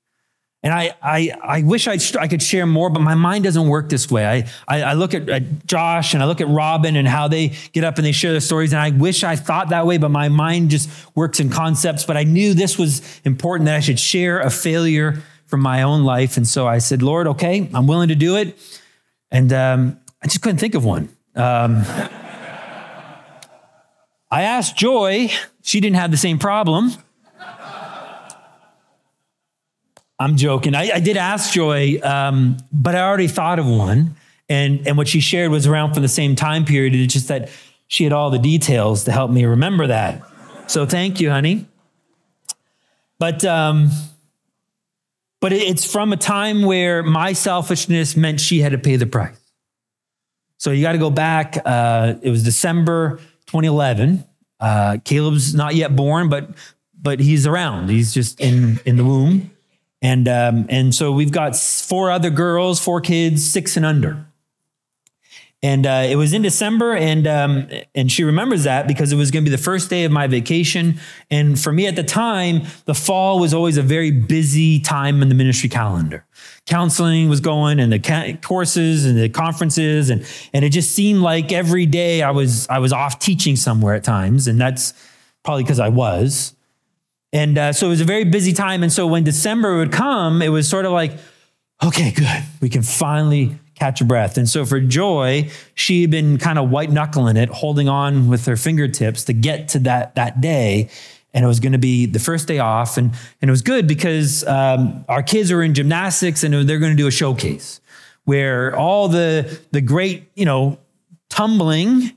And 0.63 0.75
I, 0.75 0.95
I, 1.03 1.33
I 1.43 1.63
wish 1.63 1.89
I'd, 1.89 2.03
I 2.17 2.29
could 2.29 2.43
share 2.43 2.67
more, 2.67 2.91
but 2.91 3.01
my 3.01 3.15
mind 3.15 3.45
doesn't 3.45 3.67
work 3.67 3.89
this 3.89 4.11
way. 4.11 4.27
I, 4.27 4.47
I, 4.69 4.83
I 4.83 4.93
look 4.93 5.15
at, 5.15 5.29
at, 5.29 5.67
Josh 5.67 6.13
and 6.13 6.23
I 6.23 6.27
look 6.27 6.43
at 6.43 6.49
Robin 6.49 6.97
and 6.97 7.09
how 7.09 7.29
they 7.29 7.55
get 7.73 7.83
up 7.83 7.97
and 7.97 8.07
they 8.07 8.13
share 8.13 8.33
their 8.33 8.41
stories. 8.41 8.73
And 8.73 8.81
I 8.81 8.91
wish 8.91 9.25
I 9.25 9.37
thought 9.37 9.71
that 9.71 9.87
way, 9.87 9.97
but 9.97 10.11
my 10.11 10.29
mind 10.29 10.71
just 10.71 10.91
works 11.17 11.41
in 11.41 11.49
concepts. 11.49 12.05
But 12.05 12.19
I 12.19 12.25
knew 12.25 12.53
this 12.53 12.79
was 12.79 13.01
important 13.25 13.67
that 13.67 13.77
I 13.77 13.81
should 13.81 13.99
share 13.99 14.41
a 14.41 14.51
failure 14.51 15.23
from 15.47 15.63
my 15.63 15.83
own 15.83 16.05
life. 16.05 16.37
And 16.37 16.47
so 16.47 16.69
I 16.69 16.79
said, 16.79 17.03
Lord, 17.03 17.27
okay, 17.27 17.69
I'm 17.73 17.87
willing 17.87 18.09
to 18.09 18.15
do 18.15 18.37
it. 18.37 18.59
And 19.31 19.53
um, 19.53 19.99
I 20.23 20.27
just 20.27 20.43
couldn't 20.43 20.59
think 20.59 20.75
of 20.75 20.85
one. 20.85 21.09
Um, 21.41 21.85
I 24.31 24.43
asked 24.43 24.77
Joy, 24.77 25.31
she 25.63 25.81
didn't 25.81 25.97
have 25.97 26.11
the 26.11 26.19
same 26.19 26.39
problem. 26.39 26.93
I'm 30.19 30.37
joking. 30.37 30.75
I, 30.75 30.91
I 30.97 31.01
did 31.01 31.17
ask 31.17 31.51
Joy, 31.51 31.99
um, 32.03 32.59
but 32.71 32.95
I 32.95 33.01
already 33.01 33.27
thought 33.27 33.59
of 33.59 33.67
one. 33.67 34.17
And, 34.51 34.87
and 34.87 34.99
what 34.99 35.09
she 35.09 35.21
shared 35.21 35.51
was 35.51 35.67
around 35.67 35.95
for 35.95 36.01
the 36.01 36.09
same 36.09 36.37
time 36.37 36.67
period. 36.67 36.95
It's 36.95 37.15
just 37.15 37.29
that 37.29 37.49
she 37.87 38.05
had 38.05 38.13
all 38.13 38.29
the 38.29 38.39
details 38.39 39.05
to 39.05 39.13
help 39.13 39.31
me 39.31 39.47
remember 39.47 39.87
that. 39.87 40.23
So 40.67 40.85
thank 40.85 41.21
you, 41.21 41.31
honey. 41.31 41.67
But, 43.19 43.47
um, 43.47 43.89
but 45.41 45.55
it's 45.55 45.91
from 45.91 46.13
a 46.13 46.19
time 46.19 46.65
where 46.65 47.03
my 47.03 47.33
selfishness 47.33 48.15
meant 48.15 48.41
she 48.41 48.61
had 48.61 48.73
to 48.73 48.79
pay 48.79 48.97
the 48.97 49.07
price. 49.07 49.40
So 50.61 50.73
you 50.73 50.83
got 50.83 50.93
to 50.93 50.99
go 50.99 51.09
back. 51.09 51.57
Uh, 51.65 52.17
it 52.21 52.29
was 52.29 52.45
December 52.45 53.17
2011. 53.47 54.23
Uh, 54.61 54.99
Caleb's 55.03 55.55
not 55.55 55.75
yet 55.75 55.97
born, 55.97 56.29
but 56.29 56.51
but 57.01 57.19
he's 57.19 57.47
around. 57.47 57.89
He's 57.89 58.13
just 58.13 58.39
in 58.43 58.79
in 58.85 58.97
the 58.97 59.05
womb, 59.05 59.51
and 60.03 60.29
um, 60.29 60.67
and 60.69 60.95
so 60.95 61.13
we've 61.13 61.33
got 61.33 61.57
four 61.57 62.11
other 62.11 62.29
girls, 62.29 62.79
four 62.79 63.01
kids, 63.01 63.51
six 63.51 63.79
and 63.79 63.87
under. 63.87 64.27
And 65.63 65.87
uh, 65.87 66.07
it 66.09 66.17
was 66.17 66.33
in 66.33 66.41
December, 66.41 66.95
and 66.97 67.27
um, 67.27 67.69
and 67.95 68.11
she 68.11 68.25
remembers 68.25 68.65
that 68.65 68.89
because 68.89 69.13
it 69.13 69.17
was 69.17 69.31
going 69.31 69.45
to 69.45 69.51
be 69.51 69.55
the 69.55 69.63
first 69.63 69.91
day 69.91 70.05
of 70.05 70.13
my 70.13 70.27
vacation. 70.27 70.99
And 71.31 71.61
for 71.61 71.71
me 71.71 71.87
at 71.87 71.97
the 71.97 72.03
time, 72.03 72.63
the 72.87 72.95
fall 72.95 73.39
was 73.39 73.53
always 73.53 73.77
a 73.77 73.83
very 73.83 74.11
busy 74.11 74.81
time 74.81 75.21
in 75.21 75.29
the 75.29 75.35
ministry 75.35 75.69
calendar. 75.69 76.25
Counseling 76.65 77.29
was 77.29 77.41
going, 77.41 77.79
and 77.79 77.93
the 77.93 77.99
ca- 77.99 78.39
courses 78.41 79.05
and 79.05 79.19
the 79.19 79.29
conferences, 79.29 80.09
and 80.09 80.27
and 80.55 80.65
it 80.65 80.71
just 80.71 80.93
seemed 80.93 81.21
like 81.21 81.53
every 81.53 81.85
day 81.85 82.23
I 82.23 82.31
was 82.31 82.67
I 82.69 82.79
was 82.79 82.95
off 82.95 83.19
teaching 83.19 83.55
somewhere 83.55 83.95
at 83.95 84.03
times, 84.03 84.47
and 84.49 84.59
that's 84.59 84.95
probably 85.43 85.65
because 85.65 85.81
I 85.81 85.91
was. 85.91 86.55
And 87.35 87.59
uh, 87.59 87.73
so 87.75 87.87
it 87.87 87.91
was 87.91 88.01
a 88.01 88.07
very 88.07 88.25
busy 88.25 88.55
time. 88.55 88.83
And 88.83 88.93
so 88.93 89.07
when 89.07 89.25
December 89.25 89.77
would 89.77 89.93
come, 89.93 90.41
it 90.43 90.49
was 90.49 90.69
sort 90.69 90.87
of 90.87 90.93
like, 90.93 91.13
okay, 91.85 92.13
good, 92.13 92.43
we 92.61 92.69
can 92.69 92.83
finally 92.83 93.59
catch 93.81 94.01
a 94.01 94.05
breath. 94.05 94.37
And 94.37 94.49
so 94.49 94.65
for 94.67 94.79
Joy, 94.79 95.51
she 95.75 96.03
had 96.03 96.11
been 96.11 96.37
kind 96.37 96.59
of 96.59 96.71
white 96.71 96.91
knuckling 96.91 97.37
it, 97.37 97.49
holding 97.49 97.89
on 97.89 98.29
with 98.29 98.45
her 98.45 98.57
fingertips 98.57 99.25
to 99.25 99.33
get 99.33 99.69
to 99.69 99.79
that, 99.81 100.15
that 100.15 100.41
day. 100.41 100.91
And 101.33 101.45
it 101.45 101.49
was 101.49 101.61
going 101.61 101.73
to 101.73 101.79
be 101.79 102.07
the 102.07 102.19
first 102.19 102.47
day 102.47 102.59
off. 102.59 102.99
And, 102.99 103.13
and 103.41 103.49
it 103.49 103.51
was 103.51 103.63
good 103.63 103.89
because 103.89 104.47
um, 104.47 105.05
our 105.09 105.23
kids 105.23 105.51
are 105.51 105.63
in 105.63 105.73
gymnastics 105.75 106.45
and 106.45 106.53
they're 106.69 106.79
going 106.79 106.93
to 106.93 107.03
do 107.03 107.07
a 107.07 107.11
showcase 107.11 107.81
where 108.25 108.77
all 108.77 109.09
the, 109.09 109.59
the 109.73 109.81
great, 109.81 110.31
you 110.35 110.45
know, 110.45 110.79
tumbling, 111.31 112.13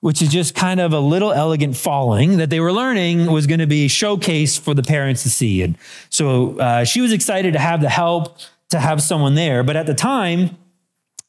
which 0.00 0.22
is 0.22 0.30
just 0.30 0.54
kind 0.54 0.80
of 0.80 0.94
a 0.94 1.00
little 1.00 1.32
elegant 1.32 1.76
falling 1.76 2.38
that 2.38 2.48
they 2.48 2.58
were 2.58 2.72
learning 2.72 3.26
was 3.30 3.46
going 3.46 3.60
to 3.60 3.66
be 3.66 3.86
showcased 3.86 4.60
for 4.60 4.72
the 4.72 4.82
parents 4.82 5.24
to 5.24 5.30
see. 5.30 5.60
And 5.62 5.76
so 6.08 6.58
uh, 6.58 6.84
she 6.84 7.02
was 7.02 7.12
excited 7.12 7.52
to 7.52 7.58
have 7.58 7.82
the 7.82 7.90
help, 7.90 8.38
to 8.70 8.80
have 8.80 9.02
someone 9.02 9.34
there. 9.34 9.62
But 9.62 9.76
at 9.76 9.84
the 9.84 9.94
time, 9.94 10.56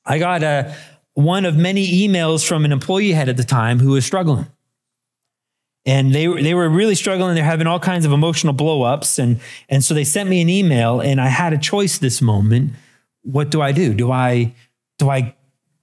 I 0.06 0.20
got 0.20 0.44
a, 0.44 0.76
one 1.14 1.46
of 1.46 1.56
many 1.56 2.08
emails 2.08 2.48
from 2.48 2.66
an 2.66 2.72
employee 2.72 3.12
head 3.12 3.30
at 3.30 3.38
the 3.38 3.44
time 3.44 3.80
who 3.80 3.92
was 3.92 4.06
struggling. 4.06 4.48
And 5.86 6.14
they, 6.14 6.28
they 6.28 6.54
were 6.54 6.70
really 6.70 6.96
struggling. 6.96 7.34
They're 7.36 7.44
having 7.44 7.68
all 7.68 7.80
kinds 7.80 8.06
of 8.06 8.12
emotional 8.12 8.54
blowups. 8.54 9.18
And, 9.18 9.40
and 9.68 9.84
so 9.84 9.94
they 9.94 10.04
sent 10.04 10.30
me 10.30 10.42
an 10.42 10.50
email, 10.50 11.00
and 11.00 11.20
I 11.20 11.28
had 11.28 11.54
a 11.54 11.58
choice 11.58 11.98
this 11.98 12.22
moment. 12.22 12.74
What 13.24 13.50
do 13.50 13.62
I 13.62 13.72
do? 13.72 13.94
Do 13.94 14.12
I, 14.12 14.54
do 15.00 15.10
I 15.10 15.36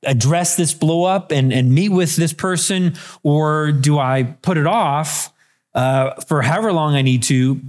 address 0.04 0.57
this 0.57 0.72
blow 0.72 1.04
up 1.04 1.33
and, 1.33 1.52
and 1.52 1.74
meet 1.74 1.88
with 1.88 2.14
this 2.16 2.33
person, 2.33 2.94
or 3.24 3.72
do 3.72 3.98
I 3.98 4.22
put 4.22 4.57
it 4.57 4.66
off 4.66 5.33
uh, 5.74 6.14
for 6.22 6.42
however 6.42 6.72
long 6.72 6.94
I 6.94 7.02
need 7.02 7.24
to, 7.24 7.61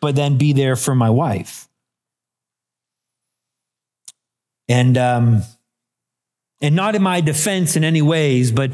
but 0.00 0.14
then 0.14 0.38
be 0.38 0.52
there 0.52 0.76
for 0.76 0.94
my 0.94 1.10
wife? 1.10 1.68
And 4.68 4.96
um, 4.96 5.42
and 6.60 6.74
not 6.74 6.94
in 6.94 7.02
my 7.02 7.20
defense 7.20 7.76
in 7.76 7.84
any 7.84 8.02
ways, 8.02 8.52
but 8.52 8.72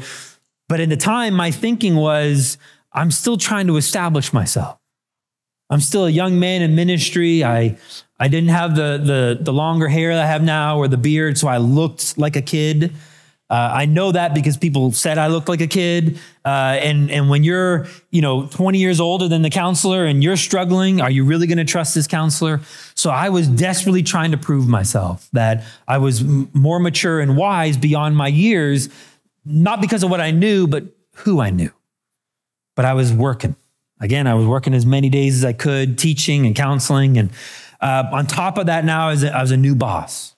but 0.67 0.79
in 0.79 0.89
the 0.89 0.97
time, 0.97 1.33
my 1.33 1.51
thinking 1.51 1.95
was, 1.95 2.57
I'm 2.91 3.11
still 3.11 3.37
trying 3.37 3.67
to 3.67 3.77
establish 3.77 4.33
myself. 4.33 4.79
I'm 5.69 5.79
still 5.79 6.05
a 6.05 6.09
young 6.09 6.39
man 6.39 6.61
in 6.61 6.75
ministry. 6.75 7.43
I 7.43 7.77
I 8.19 8.27
didn't 8.27 8.49
have 8.49 8.75
the 8.75 8.99
the 9.03 9.37
the 9.41 9.53
longer 9.53 9.87
hair 9.87 10.13
that 10.13 10.23
I 10.23 10.27
have 10.27 10.43
now 10.43 10.77
or 10.77 10.87
the 10.87 10.97
beard, 10.97 11.37
so 11.37 11.47
I 11.47 11.57
looked 11.57 12.17
like 12.17 12.35
a 12.35 12.41
kid. 12.41 12.93
Uh, 13.47 13.71
I 13.73 13.85
know 13.85 14.11
that 14.11 14.33
because 14.33 14.57
people 14.57 14.91
said 14.91 15.19
I 15.19 15.27
looked 15.27 15.49
like 15.49 15.61
a 15.61 15.67
kid. 15.67 16.17
Uh, 16.43 16.79
and 16.81 17.11
and 17.11 17.29
when 17.29 17.43
you're 17.43 17.87
you 18.11 18.21
know 18.21 18.47
20 18.47 18.79
years 18.79 18.99
older 18.99 19.27
than 19.27 19.41
the 19.41 19.49
counselor 19.49 20.05
and 20.05 20.23
you're 20.23 20.37
struggling, 20.37 21.01
are 21.01 21.11
you 21.11 21.25
really 21.25 21.47
going 21.47 21.59
to 21.59 21.65
trust 21.65 21.93
this 21.93 22.07
counselor? 22.07 22.61
So 22.95 23.09
I 23.09 23.29
was 23.29 23.47
desperately 23.47 24.03
trying 24.03 24.31
to 24.31 24.37
prove 24.37 24.67
myself 24.67 25.27
that 25.33 25.63
I 25.87 25.97
was 25.97 26.21
m- 26.21 26.49
more 26.53 26.79
mature 26.79 27.19
and 27.19 27.35
wise 27.35 27.75
beyond 27.77 28.15
my 28.15 28.29
years, 28.29 28.89
not 29.43 29.81
because 29.81 30.03
of 30.03 30.09
what 30.09 30.21
I 30.21 30.31
knew, 30.31 30.65
but 30.65 30.85
who 31.17 31.41
I 31.41 31.49
knew. 31.49 31.71
But 32.75 32.85
I 32.85 32.93
was 32.93 33.11
working. 33.11 33.55
Again, 33.99 34.27
I 34.27 34.33
was 34.33 34.45
working 34.45 34.73
as 34.73 34.85
many 34.85 35.09
days 35.09 35.37
as 35.37 35.45
I 35.45 35.53
could, 35.53 35.97
teaching 35.97 36.45
and 36.45 36.55
counseling. 36.55 37.17
And 37.17 37.31
uh, 37.81 38.05
on 38.11 38.27
top 38.27 38.57
of 38.57 38.67
that, 38.67 38.85
now 38.85 39.07
I 39.07 39.11
was, 39.11 39.23
a, 39.23 39.35
I 39.35 39.41
was 39.41 39.51
a 39.51 39.57
new 39.57 39.75
boss. 39.75 40.35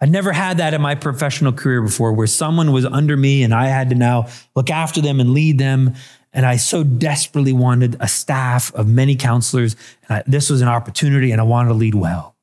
I 0.00 0.06
never 0.06 0.32
had 0.32 0.58
that 0.58 0.74
in 0.74 0.80
my 0.80 0.94
professional 0.94 1.52
career 1.52 1.82
before 1.82 2.12
where 2.12 2.28
someone 2.28 2.72
was 2.72 2.84
under 2.84 3.16
me 3.16 3.42
and 3.42 3.52
I 3.52 3.66
had 3.66 3.90
to 3.90 3.96
now 3.96 4.28
look 4.54 4.70
after 4.70 5.00
them 5.00 5.18
and 5.18 5.32
lead 5.32 5.58
them. 5.58 5.94
And 6.38 6.46
I 6.46 6.54
so 6.54 6.84
desperately 6.84 7.52
wanted 7.52 7.96
a 7.98 8.06
staff 8.06 8.72
of 8.74 8.86
many 8.86 9.16
counselors. 9.16 9.74
And 10.08 10.18
I, 10.18 10.22
this 10.24 10.48
was 10.48 10.60
an 10.60 10.68
opportunity 10.68 11.32
and 11.32 11.40
I 11.40 11.44
wanted 11.44 11.70
to 11.70 11.74
lead 11.74 11.96
well. 11.96 12.36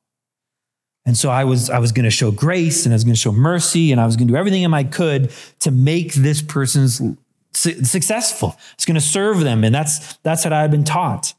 And 1.06 1.16
so 1.16 1.30
I 1.30 1.44
was, 1.44 1.70
I 1.70 1.78
was 1.78 1.92
going 1.92 2.04
to 2.04 2.10
show 2.10 2.30
grace 2.30 2.84
and 2.84 2.92
I 2.92 2.96
was 2.96 3.04
going 3.04 3.14
to 3.14 3.20
show 3.20 3.32
mercy 3.32 3.92
and 3.92 3.98
I 3.98 4.04
was 4.04 4.16
going 4.16 4.28
to 4.28 4.34
do 4.34 4.36
everything 4.36 4.66
I 4.66 4.84
could 4.84 5.32
to 5.60 5.70
make 5.70 6.12
this 6.12 6.42
person's 6.42 7.00
su- 7.54 7.84
successful. 7.84 8.58
It's 8.74 8.84
going 8.84 8.96
to 8.96 9.00
serve 9.00 9.40
them. 9.40 9.64
And 9.64 9.74
that's, 9.74 10.18
that's 10.18 10.44
what 10.44 10.52
I've 10.52 10.70
been 10.70 10.84
taught. 10.84 11.32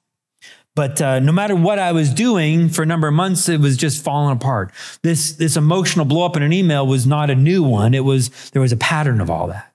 But 0.74 1.00
uh, 1.00 1.20
no 1.20 1.32
matter 1.32 1.56
what 1.56 1.78
I 1.78 1.92
was 1.92 2.12
doing 2.12 2.70
for 2.70 2.82
a 2.82 2.88
number 2.88 3.08
of 3.08 3.14
months, 3.14 3.48
it 3.50 3.60
was 3.60 3.78
just 3.78 4.04
falling 4.04 4.36
apart. 4.36 4.72
This, 5.04 5.34
this 5.34 5.58
emotional 5.58 6.06
blow 6.06 6.26
up 6.26 6.36
in 6.36 6.42
an 6.42 6.54
email 6.54 6.88
was 6.88 7.06
not 7.06 7.30
a 7.30 7.36
new 7.36 7.62
one. 7.62 7.94
It 7.94 8.04
was, 8.04 8.50
there 8.50 8.64
was 8.64 8.72
a 8.72 8.78
pattern 8.78 9.22
of 9.22 9.30
all 9.30 9.46
that. 9.46 9.72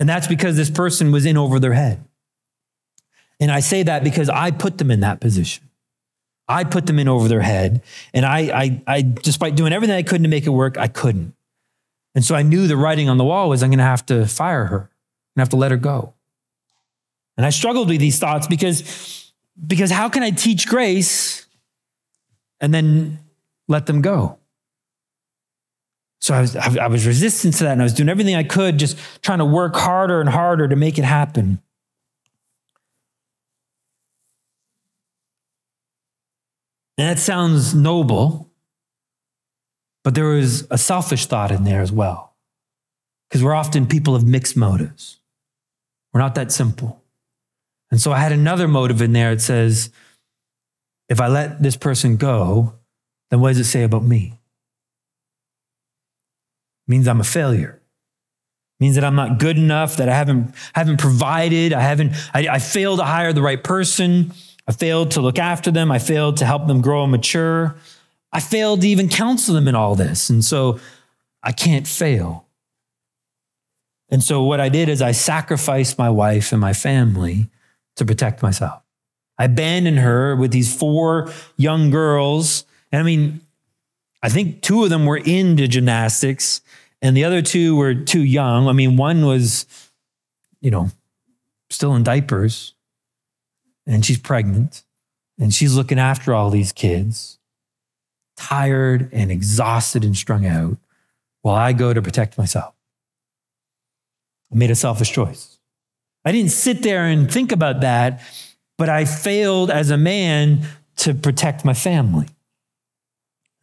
And 0.00 0.08
that's 0.08 0.26
because 0.26 0.56
this 0.56 0.70
person 0.70 1.12
was 1.12 1.26
in 1.26 1.36
over 1.36 1.58
their 1.58 1.72
head. 1.72 2.04
And 3.40 3.50
I 3.50 3.60
say 3.60 3.82
that 3.82 4.04
because 4.04 4.28
I 4.28 4.50
put 4.50 4.78
them 4.78 4.90
in 4.90 5.00
that 5.00 5.20
position. 5.20 5.68
I 6.48 6.64
put 6.64 6.86
them 6.86 6.98
in 6.98 7.08
over 7.08 7.28
their 7.28 7.40
head. 7.40 7.82
And 8.14 8.24
I, 8.24 8.38
I, 8.38 8.82
I 8.86 9.02
despite 9.02 9.54
doing 9.54 9.72
everything 9.72 9.96
I 9.96 10.02
could 10.02 10.22
to 10.22 10.28
make 10.28 10.46
it 10.46 10.50
work, 10.50 10.78
I 10.78 10.88
couldn't. 10.88 11.34
And 12.14 12.24
so 12.24 12.34
I 12.34 12.42
knew 12.42 12.66
the 12.66 12.76
writing 12.76 13.08
on 13.08 13.18
the 13.18 13.24
wall 13.24 13.48
was 13.48 13.62
I'm 13.62 13.70
going 13.70 13.78
to 13.78 13.84
have 13.84 14.06
to 14.06 14.26
fire 14.26 14.64
her 14.64 14.90
and 15.36 15.40
have 15.40 15.50
to 15.50 15.56
let 15.56 15.70
her 15.70 15.76
go. 15.76 16.14
And 17.36 17.46
I 17.46 17.50
struggled 17.50 17.88
with 17.88 18.00
these 18.00 18.18
thoughts 18.18 18.46
because 18.46 19.32
because 19.66 19.90
how 19.90 20.08
can 20.08 20.22
I 20.22 20.30
teach 20.30 20.66
grace 20.66 21.46
and 22.60 22.72
then 22.72 23.18
let 23.68 23.86
them 23.86 24.02
go? 24.02 24.37
So 26.20 26.34
I 26.34 26.40
was, 26.40 26.56
I 26.56 26.86
was 26.88 27.06
resistant 27.06 27.54
to 27.54 27.64
that 27.64 27.72
and 27.72 27.80
I 27.80 27.84
was 27.84 27.94
doing 27.94 28.08
everything 28.08 28.34
I 28.34 28.42
could, 28.42 28.78
just 28.78 28.98
trying 29.22 29.38
to 29.38 29.44
work 29.44 29.76
harder 29.76 30.20
and 30.20 30.28
harder 30.28 30.68
to 30.68 30.76
make 30.76 30.98
it 30.98 31.04
happen. 31.04 31.62
And 36.98 37.08
that 37.08 37.20
sounds 37.20 37.74
noble, 37.74 38.50
but 40.02 40.16
there 40.16 40.24
was 40.24 40.66
a 40.70 40.76
selfish 40.76 41.26
thought 41.26 41.52
in 41.52 41.62
there 41.62 41.80
as 41.80 41.92
well. 41.92 42.34
Because 43.28 43.44
we're 43.44 43.54
often 43.54 43.86
people 43.86 44.16
of 44.16 44.24
mixed 44.24 44.56
motives. 44.56 45.20
We're 46.12 46.20
not 46.20 46.34
that 46.34 46.50
simple. 46.50 47.04
And 47.90 48.00
so 48.00 48.10
I 48.10 48.18
had 48.18 48.32
another 48.32 48.66
motive 48.66 49.00
in 49.00 49.12
there. 49.12 49.30
It 49.30 49.40
says, 49.40 49.90
if 51.08 51.20
I 51.20 51.28
let 51.28 51.62
this 51.62 51.76
person 51.76 52.16
go, 52.16 52.74
then 53.30 53.40
what 53.40 53.50
does 53.50 53.58
it 53.58 53.64
say 53.64 53.82
about 53.82 54.02
me? 54.02 54.37
Means 56.88 57.06
I'm 57.06 57.20
a 57.20 57.24
failure. 57.24 57.80
Means 58.80 58.94
that 58.94 59.04
I'm 59.04 59.14
not 59.14 59.38
good 59.38 59.58
enough, 59.58 59.96
that 59.96 60.08
I 60.08 60.14
haven't, 60.14 60.54
haven't 60.72 60.98
provided, 60.98 61.72
I 61.72 61.82
haven't, 61.82 62.14
I, 62.32 62.48
I 62.48 62.58
failed 62.58 63.00
to 63.00 63.04
hire 63.04 63.32
the 63.32 63.42
right 63.42 63.62
person. 63.62 64.32
I 64.66 64.72
failed 64.72 65.12
to 65.12 65.20
look 65.20 65.38
after 65.38 65.70
them. 65.70 65.90
I 65.92 65.98
failed 65.98 66.38
to 66.38 66.46
help 66.46 66.66
them 66.66 66.80
grow 66.80 67.02
and 67.02 67.12
mature. 67.12 67.76
I 68.32 68.40
failed 68.40 68.82
to 68.82 68.88
even 68.88 69.08
counsel 69.08 69.54
them 69.54 69.68
in 69.68 69.74
all 69.74 69.94
this. 69.94 70.30
And 70.30 70.44
so 70.44 70.78
I 71.42 71.52
can't 71.52 71.86
fail. 71.86 72.46
And 74.10 74.22
so 74.22 74.42
what 74.42 74.60
I 74.60 74.68
did 74.68 74.88
is 74.88 75.02
I 75.02 75.12
sacrificed 75.12 75.98
my 75.98 76.10
wife 76.10 76.52
and 76.52 76.60
my 76.60 76.72
family 76.72 77.50
to 77.96 78.04
protect 78.04 78.42
myself. 78.42 78.82
I 79.38 79.44
abandoned 79.44 79.98
her 79.98 80.34
with 80.36 80.50
these 80.50 80.74
four 80.74 81.30
young 81.56 81.90
girls. 81.90 82.64
And 82.92 83.00
I 83.00 83.04
mean, 83.04 83.40
I 84.22 84.28
think 84.28 84.62
two 84.62 84.84
of 84.84 84.90
them 84.90 85.04
were 85.04 85.18
into 85.18 85.68
gymnastics 85.68 86.60
and 87.00 87.16
the 87.16 87.24
other 87.24 87.42
two 87.42 87.76
were 87.76 87.94
too 87.94 88.22
young. 88.22 88.68
I 88.68 88.72
mean, 88.72 88.96
one 88.96 89.24
was, 89.24 89.66
you 90.60 90.70
know, 90.70 90.90
still 91.70 91.94
in 91.94 92.02
diapers 92.02 92.74
and 93.86 94.04
she's 94.04 94.18
pregnant 94.18 94.82
and 95.38 95.52
she's 95.54 95.74
looking 95.74 95.98
after 95.98 96.34
all 96.34 96.50
these 96.50 96.72
kids, 96.72 97.38
tired 98.36 99.08
and 99.12 99.30
exhausted 99.30 100.04
and 100.04 100.16
strung 100.16 100.46
out, 100.46 100.76
while 101.42 101.54
I 101.54 101.72
go 101.72 101.94
to 101.94 102.02
protect 102.02 102.36
myself. 102.36 102.74
I 104.52 104.56
made 104.56 104.70
a 104.70 104.74
selfish 104.74 105.12
choice. 105.12 105.58
I 106.24 106.32
didn't 106.32 106.50
sit 106.50 106.82
there 106.82 107.04
and 107.04 107.30
think 107.30 107.52
about 107.52 107.82
that, 107.82 108.20
but 108.76 108.88
I 108.88 109.04
failed 109.04 109.70
as 109.70 109.90
a 109.90 109.96
man 109.96 110.62
to 110.96 111.14
protect 111.14 111.64
my 111.64 111.74
family. 111.74 112.26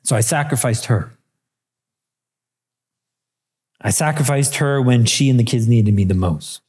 So 0.03 0.15
I 0.15 0.21
sacrificed 0.21 0.85
her. 0.85 1.11
I 3.85 3.91
sacrificed 3.91 4.55
her 4.55 4.81
when 4.81 5.05
she 5.05 5.29
and 5.29 5.39
the 5.39 5.43
kids 5.43 5.67
needed 5.67 5.93
me 5.93 6.05
the 6.05 6.15
most. 6.15 6.63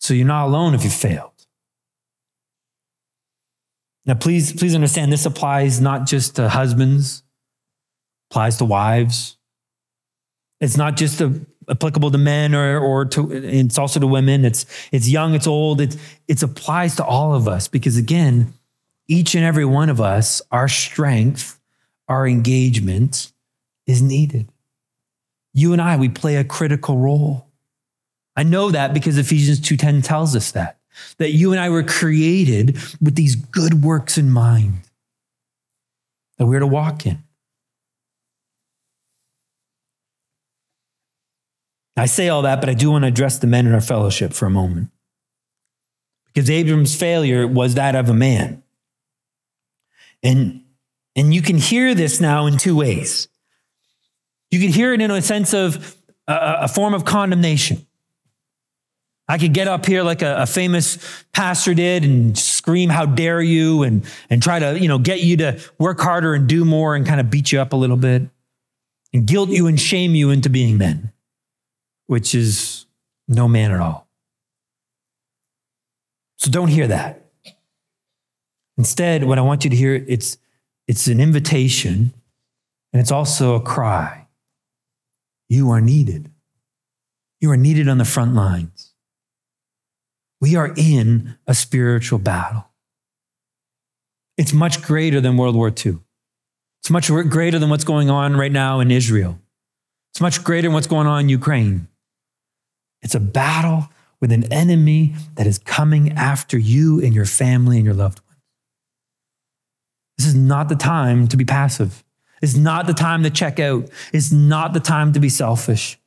So 0.00 0.12
you're 0.12 0.26
not 0.26 0.46
alone 0.46 0.74
if 0.74 0.82
you 0.82 0.90
failed. 0.90 1.46
Now, 4.06 4.14
please, 4.14 4.52
please 4.52 4.74
understand 4.74 5.12
this 5.12 5.24
applies 5.24 5.80
not 5.80 6.04
just 6.08 6.34
to 6.34 6.48
husbands, 6.48 7.22
applies 8.28 8.56
to 8.56 8.64
wives, 8.64 9.36
It's 10.60 10.76
not 10.76 10.96
just 10.96 11.22
applicable 11.68 12.10
to 12.10 12.18
men 12.18 12.52
or, 12.52 12.80
or 12.80 13.04
to, 13.04 13.30
it's 13.32 13.78
also 13.78 14.00
to 14.00 14.06
women. 14.08 14.44
It's, 14.44 14.66
it's 14.90 15.08
young, 15.08 15.34
it's 15.34 15.46
old. 15.46 15.80
It, 15.80 15.96
it 16.26 16.42
applies 16.42 16.96
to 16.96 17.04
all 17.04 17.34
of 17.34 17.46
us 17.46 17.68
because, 17.68 17.96
again, 17.96 18.52
each 19.06 19.36
and 19.36 19.44
every 19.44 19.64
one 19.64 19.88
of 19.90 20.00
us, 20.00 20.42
our 20.50 20.66
strength, 20.66 21.60
our 22.08 22.26
engagement 22.26 23.32
is 23.90 24.00
needed. 24.00 24.50
You 25.52 25.72
and 25.72 25.82
I, 25.82 25.96
we 25.96 26.08
play 26.08 26.36
a 26.36 26.44
critical 26.44 26.96
role. 26.96 27.48
I 28.36 28.42
know 28.42 28.70
that 28.70 28.94
because 28.94 29.18
Ephesians 29.18 29.60
2:10 29.60 30.02
tells 30.04 30.34
us 30.36 30.52
that 30.52 30.78
that 31.18 31.32
you 31.32 31.52
and 31.52 31.60
I 31.60 31.68
were 31.70 31.82
created 31.82 32.78
with 33.00 33.14
these 33.14 33.34
good 33.34 33.84
works 33.84 34.18
in 34.18 34.30
mind 34.30 34.82
that 36.38 36.46
we're 36.46 36.60
to 36.60 36.66
walk 36.66 37.06
in. 37.06 37.22
I 41.96 42.06
say 42.06 42.28
all 42.28 42.42
that, 42.42 42.60
but 42.60 42.70
I 42.70 42.74
do 42.74 42.90
want 42.90 43.04
to 43.04 43.08
address 43.08 43.38
the 43.38 43.46
men 43.46 43.66
in 43.66 43.74
our 43.74 43.80
fellowship 43.80 44.32
for 44.32 44.46
a 44.46 44.50
moment. 44.50 44.88
Because 46.32 46.48
Abram's 46.48 46.94
failure 46.94 47.46
was 47.46 47.74
that 47.74 47.94
of 47.94 48.08
a 48.08 48.14
man. 48.14 48.62
And, 50.22 50.62
and 51.14 51.34
you 51.34 51.42
can 51.42 51.58
hear 51.58 51.94
this 51.94 52.20
now 52.20 52.46
in 52.46 52.56
two 52.56 52.76
ways. 52.76 53.28
You 54.50 54.60
can 54.60 54.70
hear 54.70 54.92
it 54.92 55.00
in 55.00 55.10
a 55.10 55.22
sense 55.22 55.54
of 55.54 55.96
a, 56.26 56.58
a 56.62 56.68
form 56.68 56.94
of 56.94 57.04
condemnation. 57.04 57.86
I 59.28 59.38
could 59.38 59.54
get 59.54 59.68
up 59.68 59.86
here 59.86 60.02
like 60.02 60.22
a, 60.22 60.42
a, 60.42 60.46
famous 60.46 60.98
pastor 61.32 61.72
did 61.72 62.02
and 62.02 62.36
scream, 62.36 62.90
how 62.90 63.06
dare 63.06 63.40
you, 63.40 63.84
and, 63.84 64.04
and 64.28 64.42
try 64.42 64.58
to, 64.58 64.76
you 64.76 64.88
know, 64.88 64.98
get 64.98 65.22
you 65.22 65.36
to 65.36 65.60
work 65.78 66.00
harder 66.00 66.34
and 66.34 66.48
do 66.48 66.64
more 66.64 66.96
and 66.96 67.06
kind 67.06 67.20
of 67.20 67.30
beat 67.30 67.52
you 67.52 67.60
up 67.60 67.72
a 67.72 67.76
little 67.76 67.96
bit 67.96 68.22
and 69.12 69.26
guilt 69.26 69.50
you 69.50 69.68
and 69.68 69.80
shame 69.80 70.16
you 70.16 70.30
into 70.30 70.50
being 70.50 70.78
men, 70.78 71.12
which 72.08 72.34
is 72.34 72.86
no 73.28 73.46
man 73.46 73.70
at 73.70 73.78
all. 73.78 74.08
So 76.38 76.50
don't 76.50 76.68
hear 76.68 76.88
that. 76.88 77.24
Instead, 78.78 79.22
what 79.22 79.38
I 79.38 79.42
want 79.42 79.62
you 79.62 79.70
to 79.70 79.76
hear, 79.76 79.94
it's, 79.94 80.38
it's 80.88 81.06
an 81.06 81.20
invitation 81.20 82.12
and 82.92 83.00
it's 83.00 83.12
also 83.12 83.54
a 83.54 83.60
cry. 83.60 84.19
You 85.50 85.70
are 85.70 85.80
needed. 85.80 86.30
You 87.40 87.50
are 87.50 87.56
needed 87.56 87.88
on 87.88 87.98
the 87.98 88.04
front 88.04 88.34
lines. 88.34 88.94
We 90.40 90.54
are 90.54 90.72
in 90.76 91.36
a 91.44 91.54
spiritual 91.54 92.20
battle. 92.20 92.66
It's 94.38 94.52
much 94.52 94.80
greater 94.80 95.20
than 95.20 95.36
World 95.36 95.56
War 95.56 95.68
II. 95.68 95.98
It's 96.80 96.90
much 96.90 97.08
greater 97.08 97.58
than 97.58 97.68
what's 97.68 97.84
going 97.84 98.08
on 98.08 98.36
right 98.36 98.52
now 98.52 98.78
in 98.78 98.92
Israel. 98.92 99.40
It's 100.12 100.20
much 100.20 100.44
greater 100.44 100.68
than 100.68 100.72
what's 100.72 100.86
going 100.86 101.08
on 101.08 101.22
in 101.22 101.28
Ukraine. 101.28 101.88
It's 103.02 103.16
a 103.16 103.20
battle 103.20 103.90
with 104.20 104.30
an 104.30 104.50
enemy 104.52 105.14
that 105.34 105.48
is 105.48 105.58
coming 105.58 106.12
after 106.12 106.58
you 106.58 107.02
and 107.02 107.12
your 107.12 107.26
family 107.26 107.76
and 107.76 107.84
your 107.84 107.94
loved 107.94 108.20
ones. 108.20 108.42
This 110.16 110.28
is 110.28 110.34
not 110.36 110.68
the 110.68 110.76
time 110.76 111.26
to 111.26 111.36
be 111.36 111.44
passive. 111.44 112.04
It's 112.40 112.56
not 112.56 112.86
the 112.86 112.94
time 112.94 113.22
to 113.24 113.30
check 113.30 113.60
out. 113.60 113.90
It's 114.12 114.32
not 114.32 114.72
the 114.72 114.80
time 114.80 115.12
to 115.12 115.20
be 115.20 115.28
selfish. 115.28 115.98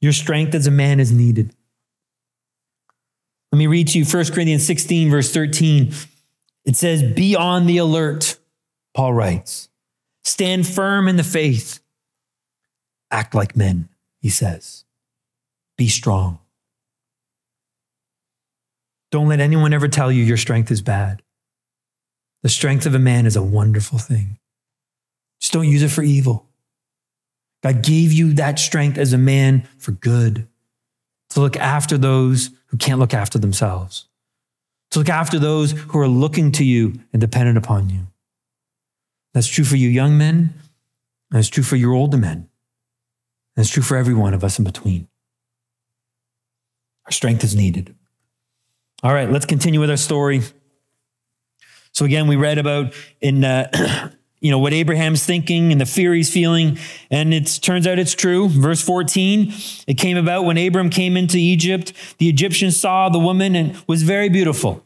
Your 0.00 0.12
strength 0.12 0.54
as 0.54 0.66
a 0.66 0.70
man 0.70 1.00
is 1.00 1.12
needed. 1.12 1.54
Let 3.50 3.58
me 3.58 3.66
read 3.66 3.88
to 3.88 3.98
you 3.98 4.04
1 4.04 4.24
Corinthians 4.26 4.66
16, 4.66 5.10
verse 5.10 5.32
13. 5.32 5.92
It 6.64 6.76
says, 6.76 7.02
Be 7.02 7.36
on 7.36 7.66
the 7.66 7.78
alert, 7.78 8.38
Paul 8.94 9.12
writes. 9.12 9.68
Stand 10.24 10.66
firm 10.66 11.08
in 11.08 11.16
the 11.16 11.24
faith. 11.24 11.80
Act 13.10 13.34
like 13.34 13.56
men, 13.56 13.88
he 14.20 14.28
says. 14.28 14.84
Be 15.76 15.88
strong. 15.88 16.38
Don't 19.10 19.28
let 19.28 19.40
anyone 19.40 19.74
ever 19.74 19.88
tell 19.88 20.10
you 20.10 20.24
your 20.24 20.38
strength 20.38 20.70
is 20.70 20.80
bad. 20.80 21.22
The 22.42 22.48
strength 22.48 22.86
of 22.86 22.94
a 22.94 22.98
man 22.98 23.26
is 23.26 23.36
a 23.36 23.42
wonderful 23.42 23.98
thing. 23.98 24.38
Just 25.42 25.52
don't 25.52 25.68
use 25.68 25.82
it 25.82 25.90
for 25.90 26.04
evil. 26.04 26.46
God 27.64 27.82
gave 27.82 28.12
you 28.12 28.32
that 28.34 28.60
strength 28.60 28.96
as 28.96 29.12
a 29.12 29.18
man 29.18 29.68
for 29.76 29.90
good, 29.90 30.46
to 31.30 31.40
look 31.40 31.56
after 31.56 31.98
those 31.98 32.50
who 32.66 32.76
can't 32.76 33.00
look 33.00 33.12
after 33.12 33.40
themselves, 33.40 34.06
to 34.92 35.00
look 35.00 35.08
after 35.08 35.40
those 35.40 35.72
who 35.72 35.98
are 35.98 36.06
looking 36.06 36.52
to 36.52 36.64
you 36.64 37.00
and 37.12 37.20
dependent 37.20 37.58
upon 37.58 37.90
you. 37.90 38.06
That's 39.34 39.48
true 39.48 39.64
for 39.64 39.74
you 39.74 39.88
young 39.88 40.16
men, 40.16 40.54
and 41.32 41.40
it's 41.40 41.48
true 41.48 41.64
for 41.64 41.74
your 41.74 41.92
older 41.92 42.16
men, 42.16 42.48
and 43.56 43.64
it's 43.64 43.70
true 43.70 43.82
for 43.82 43.96
every 43.96 44.14
one 44.14 44.34
of 44.34 44.44
us 44.44 44.60
in 44.60 44.64
between. 44.64 45.08
Our 47.06 47.12
strength 47.12 47.42
is 47.42 47.56
needed. 47.56 47.96
All 49.02 49.12
right, 49.12 49.28
let's 49.28 49.46
continue 49.46 49.80
with 49.80 49.90
our 49.90 49.96
story. 49.96 50.42
So 51.90 52.04
again, 52.04 52.28
we 52.28 52.36
read 52.36 52.58
about 52.58 52.94
in 53.20 53.42
uh, 53.42 54.12
you 54.42 54.50
know, 54.50 54.58
what 54.58 54.72
Abraham's 54.72 55.24
thinking 55.24 55.70
and 55.70 55.80
the 55.80 55.86
fear 55.86 56.12
he's 56.12 56.30
feeling. 56.30 56.76
And 57.10 57.32
it 57.32 57.60
turns 57.62 57.86
out 57.86 58.00
it's 58.00 58.14
true. 58.14 58.48
Verse 58.48 58.82
14, 58.82 59.52
it 59.86 59.94
came 59.94 60.16
about 60.16 60.44
when 60.44 60.58
Abram 60.58 60.90
came 60.90 61.16
into 61.16 61.38
Egypt, 61.38 61.92
the 62.18 62.28
Egyptians 62.28 62.78
saw 62.78 63.08
the 63.08 63.20
woman 63.20 63.54
and 63.54 63.80
was 63.86 64.02
very 64.02 64.28
beautiful. 64.28 64.84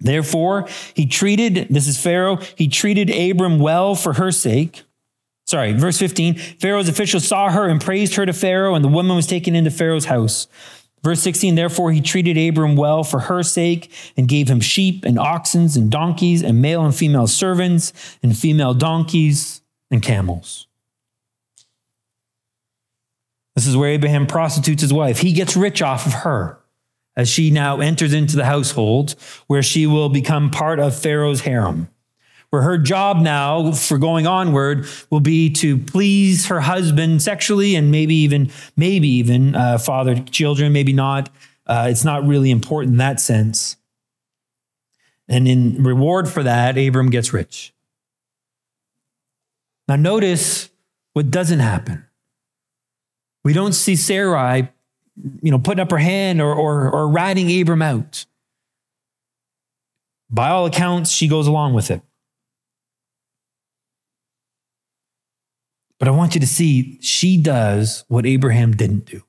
Therefore, 0.00 0.66
he 0.94 1.06
treated, 1.06 1.68
this 1.70 1.86
is 1.86 2.02
Pharaoh, 2.02 2.38
he 2.56 2.66
treated 2.66 3.10
Abram 3.10 3.60
well 3.60 3.94
for 3.94 4.14
her 4.14 4.32
sake. 4.32 4.82
Sorry, 5.46 5.72
verse 5.72 5.98
15, 5.98 6.34
Pharaoh's 6.34 6.88
officials 6.88 7.26
saw 7.26 7.50
her 7.50 7.68
and 7.68 7.80
praised 7.80 8.14
her 8.14 8.26
to 8.26 8.32
Pharaoh, 8.32 8.74
and 8.74 8.84
the 8.84 8.88
woman 8.88 9.14
was 9.14 9.26
taken 9.26 9.54
into 9.54 9.70
Pharaoh's 9.70 10.06
house. 10.06 10.48
Verse 11.02 11.20
16, 11.22 11.54
therefore 11.54 11.92
he 11.92 12.00
treated 12.00 12.36
Abram 12.36 12.76
well 12.76 13.02
for 13.04 13.20
her 13.20 13.42
sake 13.42 13.90
and 14.16 14.28
gave 14.28 14.48
him 14.48 14.60
sheep 14.60 15.04
and 15.04 15.18
oxen 15.18 15.68
and 15.74 15.90
donkeys 15.90 16.42
and 16.42 16.60
male 16.60 16.84
and 16.84 16.94
female 16.94 17.26
servants 17.26 17.92
and 18.22 18.36
female 18.36 18.74
donkeys 18.74 19.62
and 19.90 20.02
camels. 20.02 20.66
This 23.54 23.66
is 23.66 23.76
where 23.76 23.90
Abraham 23.90 24.26
prostitutes 24.26 24.82
his 24.82 24.92
wife. 24.92 25.18
He 25.18 25.32
gets 25.32 25.56
rich 25.56 25.82
off 25.82 26.06
of 26.06 26.12
her 26.12 26.58
as 27.16 27.28
she 27.28 27.50
now 27.50 27.80
enters 27.80 28.14
into 28.14 28.36
the 28.36 28.44
household 28.44 29.14
where 29.46 29.62
she 29.62 29.86
will 29.86 30.08
become 30.08 30.50
part 30.50 30.78
of 30.78 30.98
Pharaoh's 30.98 31.40
harem 31.40 31.88
where 32.50 32.62
her 32.62 32.76
job 32.76 33.18
now 33.18 33.72
for 33.72 33.96
going 33.96 34.26
onward 34.26 34.86
will 35.08 35.20
be 35.20 35.50
to 35.50 35.78
please 35.78 36.46
her 36.46 36.60
husband 36.60 37.22
sexually 37.22 37.76
and 37.76 37.90
maybe 37.90 38.14
even 38.14 38.50
maybe 38.76 39.08
even 39.08 39.54
uh, 39.54 39.78
father 39.78 40.16
children 40.16 40.72
maybe 40.72 40.92
not. 40.92 41.30
Uh, 41.66 41.86
it's 41.88 42.04
not 42.04 42.26
really 42.26 42.50
important 42.50 42.92
in 42.92 42.98
that 42.98 43.20
sense. 43.20 43.76
And 45.28 45.46
in 45.46 45.84
reward 45.84 46.28
for 46.28 46.42
that 46.42 46.76
abram 46.76 47.10
gets 47.10 47.32
rich. 47.32 47.72
Now 49.86 49.96
notice 49.96 50.70
what 51.12 51.30
doesn't 51.30 51.60
happen. 51.60 52.04
We 53.44 53.52
don't 53.52 53.72
see 53.72 53.94
sarai 53.94 54.68
you 55.42 55.50
know 55.50 55.58
putting 55.58 55.80
up 55.80 55.90
her 55.90 55.98
hand 55.98 56.40
or, 56.40 56.52
or, 56.52 56.90
or 56.90 57.08
ratting 57.08 57.60
abram 57.60 57.82
out. 57.82 58.26
By 60.28 60.48
all 60.48 60.66
accounts 60.66 61.10
she 61.12 61.28
goes 61.28 61.46
along 61.46 61.74
with 61.74 61.92
it 61.92 62.02
But 66.00 66.08
I 66.08 66.12
want 66.12 66.34
you 66.34 66.40
to 66.40 66.46
see 66.46 66.98
she 67.02 67.36
does 67.36 68.04
what 68.08 68.26
Abraham 68.26 68.74
didn't 68.74 69.04
do. 69.04 69.22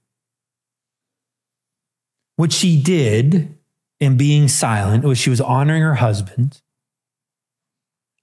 What 2.38 2.53
she 2.53 2.81
did 2.81 3.55
in 3.99 4.17
being 4.17 4.47
silent 4.47 5.03
was 5.03 5.19
she 5.19 5.29
was 5.29 5.41
honoring 5.41 5.84
her 5.84 5.95
husband 5.95 6.62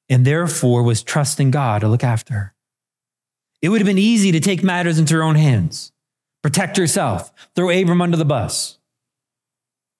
and 0.08 0.24
therefore 0.24 0.82
was 0.82 1.02
trusting 1.02 1.50
God 1.50 1.82
to 1.82 1.88
look 1.88 2.02
after 2.02 2.34
her. 2.34 2.54
It 3.60 3.68
would 3.68 3.82
have 3.82 3.86
been 3.86 3.98
easy 3.98 4.32
to 4.32 4.40
take 4.40 4.64
matters 4.64 4.98
into 4.98 5.14
her 5.14 5.22
own 5.22 5.34
hands, 5.34 5.92
protect 6.42 6.78
herself, 6.78 7.30
throw 7.54 7.68
Abram 7.68 8.00
under 8.00 8.16
the 8.16 8.24
bus. 8.24 8.78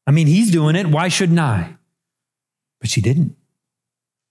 I 0.07 0.11
mean, 0.11 0.27
he's 0.27 0.51
doing 0.51 0.75
it. 0.75 0.87
Why 0.87 1.09
shouldn't 1.09 1.39
I? 1.39 1.77
But 2.81 2.89
she 2.89 3.03
didn't. 3.03 3.37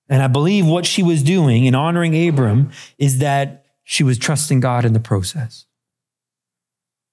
And 0.09 0.23
I 0.23 0.27
believe 0.27 0.65
what 0.65 0.87
she 0.87 1.03
was 1.03 1.21
doing 1.21 1.65
in 1.65 1.75
honoring 1.75 2.27
Abram 2.27 2.71
is 2.97 3.19
that 3.19 3.66
she 3.89 4.03
was 4.03 4.17
trusting 4.17 4.59
God 4.59 4.83
in 4.83 4.91
the 4.91 4.99
process. 4.99 5.65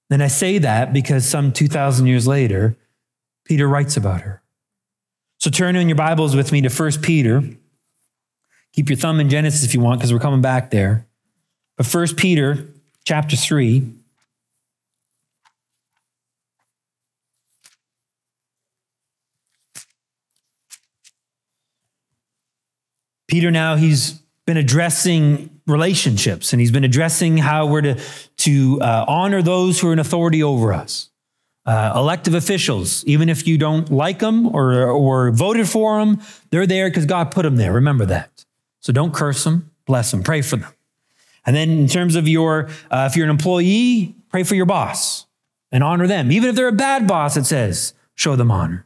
And 0.09 0.21
I 0.21 0.27
say 0.27 0.57
that 0.57 0.91
because 0.91 1.25
some 1.25 1.53
2,000 1.53 2.05
years 2.05 2.27
later, 2.27 2.75
Peter 3.45 3.65
writes 3.65 3.95
about 3.95 4.21
her. 4.21 4.43
So 5.39 5.49
turn 5.49 5.77
in 5.77 5.87
your 5.87 5.95
Bibles 5.95 6.35
with 6.35 6.51
me 6.51 6.59
to 6.61 6.69
1 6.69 6.91
Peter. 7.01 7.41
Keep 8.73 8.89
your 8.89 8.97
thumb 8.97 9.21
in 9.21 9.29
Genesis 9.29 9.63
if 9.63 9.73
you 9.73 9.79
want, 9.79 10.01
because 10.01 10.11
we're 10.11 10.19
coming 10.19 10.41
back 10.41 10.69
there. 10.69 11.07
But 11.77 11.87
1 11.87 12.15
Peter 12.17 12.67
chapter 13.05 13.37
3. 13.37 13.93
Peter 23.29 23.49
now, 23.49 23.77
he's 23.77 24.19
been 24.45 24.57
addressing 24.57 25.54
relationships 25.67 26.53
and 26.53 26.59
he's 26.59 26.71
been 26.71 26.83
addressing 26.83 27.37
how 27.37 27.65
we're 27.65 27.81
to, 27.81 28.01
to 28.37 28.79
uh, 28.81 29.05
honor 29.07 29.41
those 29.41 29.79
who 29.79 29.89
are 29.89 29.93
in 29.93 29.99
authority 29.99 30.43
over 30.43 30.73
us. 30.73 31.09
Uh, 31.65 31.93
elective 31.95 32.35
officials, 32.35 33.03
even 33.05 33.27
if 33.27 33.47
you 33.47 33.57
don't 33.57 33.91
like 33.91 34.19
them 34.19 34.55
or, 34.55 34.83
or 34.83 35.31
voted 35.31 35.67
for 35.67 35.97
them, 35.97 36.21
they're 36.51 36.67
there 36.67 36.87
because 36.87 37.07
God 37.07 37.31
put 37.31 37.41
them 37.41 37.55
there. 37.55 37.73
Remember 37.73 38.05
that. 38.05 38.45
So 38.81 38.93
don't 38.93 39.11
curse 39.11 39.43
them, 39.43 39.71
bless 39.87 40.11
them, 40.11 40.21
pray 40.21 40.43
for 40.43 40.57
them. 40.57 40.71
And 41.43 41.55
then 41.55 41.71
in 41.71 41.87
terms 41.87 42.15
of 42.15 42.27
your, 42.27 42.69
uh, 42.91 43.07
if 43.09 43.15
you're 43.15 43.25
an 43.25 43.31
employee, 43.31 44.13
pray 44.29 44.43
for 44.43 44.53
your 44.53 44.67
boss 44.67 45.25
and 45.71 45.83
honor 45.83 46.05
them. 46.05 46.31
Even 46.31 46.49
if 46.49 46.55
they're 46.55 46.67
a 46.67 46.71
bad 46.71 47.07
boss, 47.07 47.35
it 47.35 47.45
says, 47.45 47.95
show 48.13 48.35
them 48.35 48.51
honor. 48.51 48.85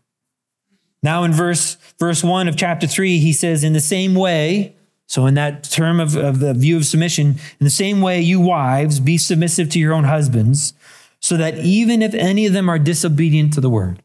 Now 1.04 1.24
in 1.24 1.34
verse, 1.34 1.76
verse 2.00 2.24
one 2.24 2.48
of 2.48 2.56
chapter 2.56 2.88
three, 2.88 3.20
he 3.20 3.34
says, 3.34 3.64
in 3.66 3.74
the 3.74 3.82
same 3.82 4.16
way, 4.16 4.78
so 5.10 5.26
in 5.26 5.34
that 5.34 5.64
term 5.64 6.00
of, 6.00 6.16
of 6.16 6.38
the 6.38 6.54
view 6.54 6.78
of 6.78 6.86
submission, 6.86 7.30
in 7.60 7.64
the 7.64 7.72
same 7.72 8.00
way, 8.00 8.22
you 8.22 8.40
wives, 8.40 9.00
be 9.00 9.18
submissive 9.18 9.68
to 9.70 9.80
your 9.80 9.92
own 9.92 10.04
husbands, 10.04 10.74
so 11.20 11.36
that 11.36 11.58
even 11.58 12.04
if 12.04 12.14
any 12.14 12.46
of 12.46 12.54
them 12.54 12.70
are 12.70 12.78
disobedient 12.78 13.52
to 13.54 13.62
the 13.62 13.72
word, 13.72 14.04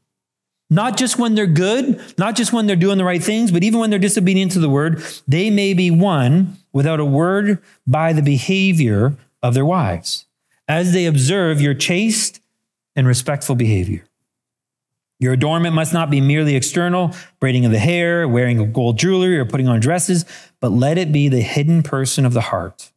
not 0.71 0.97
just 0.97 1.19
when 1.19 1.35
they're 1.35 1.47
good, 1.47 2.03
not 2.17 2.37
just 2.37 2.55
when 2.55 2.67
they're 2.67 2.75
doing 2.75 2.97
the 2.97 3.05
right 3.05 3.23
things, 3.23 3.53
but 3.53 3.63
even 3.63 3.81
when 3.81 3.91
they're 3.91 3.99
disobedient 3.99 4.53
to 4.53 4.59
the 4.59 4.71
word, 4.71 5.05
they 5.29 5.51
may 5.51 5.75
be 5.75 5.91
won 5.91 6.57
without 6.73 7.01
a 7.01 7.05
word 7.05 7.63
by 7.87 8.15
the 8.15 8.23
behavior 8.23 9.15
of 9.43 9.53
their 9.53 9.67
wives, 9.67 10.25
as 10.69 10.95
they 10.95 11.05
observe 11.05 11.61
your 11.61 11.75
chaste 11.75 12.41
and 12.97 13.07
respectful 13.07 13.55
behavior. 13.55 14.05
Your 15.21 15.33
adornment 15.33 15.75
must 15.75 15.93
not 15.93 16.11
be 16.11 16.21
merely 16.21 16.57
external, 16.57 17.15
braiding 17.41 17.65
of 17.65 17.73
the 17.73 17.79
hair, 17.79 18.27
wearing 18.27 18.59
of 18.59 18.73
gold 18.73 18.99
jewelry, 18.99 19.39
or 19.39 19.45
putting 19.45 19.69
on 19.69 19.81
dresses, 19.81 20.25
but 20.61 20.73
let 20.73 20.99
it 20.99 21.13
be 21.13 21.29
the 21.29 21.41
hidden 21.41 21.83
person 21.83 22.27
of 22.27 22.33
the 22.33 22.41
heart, 22.41 22.91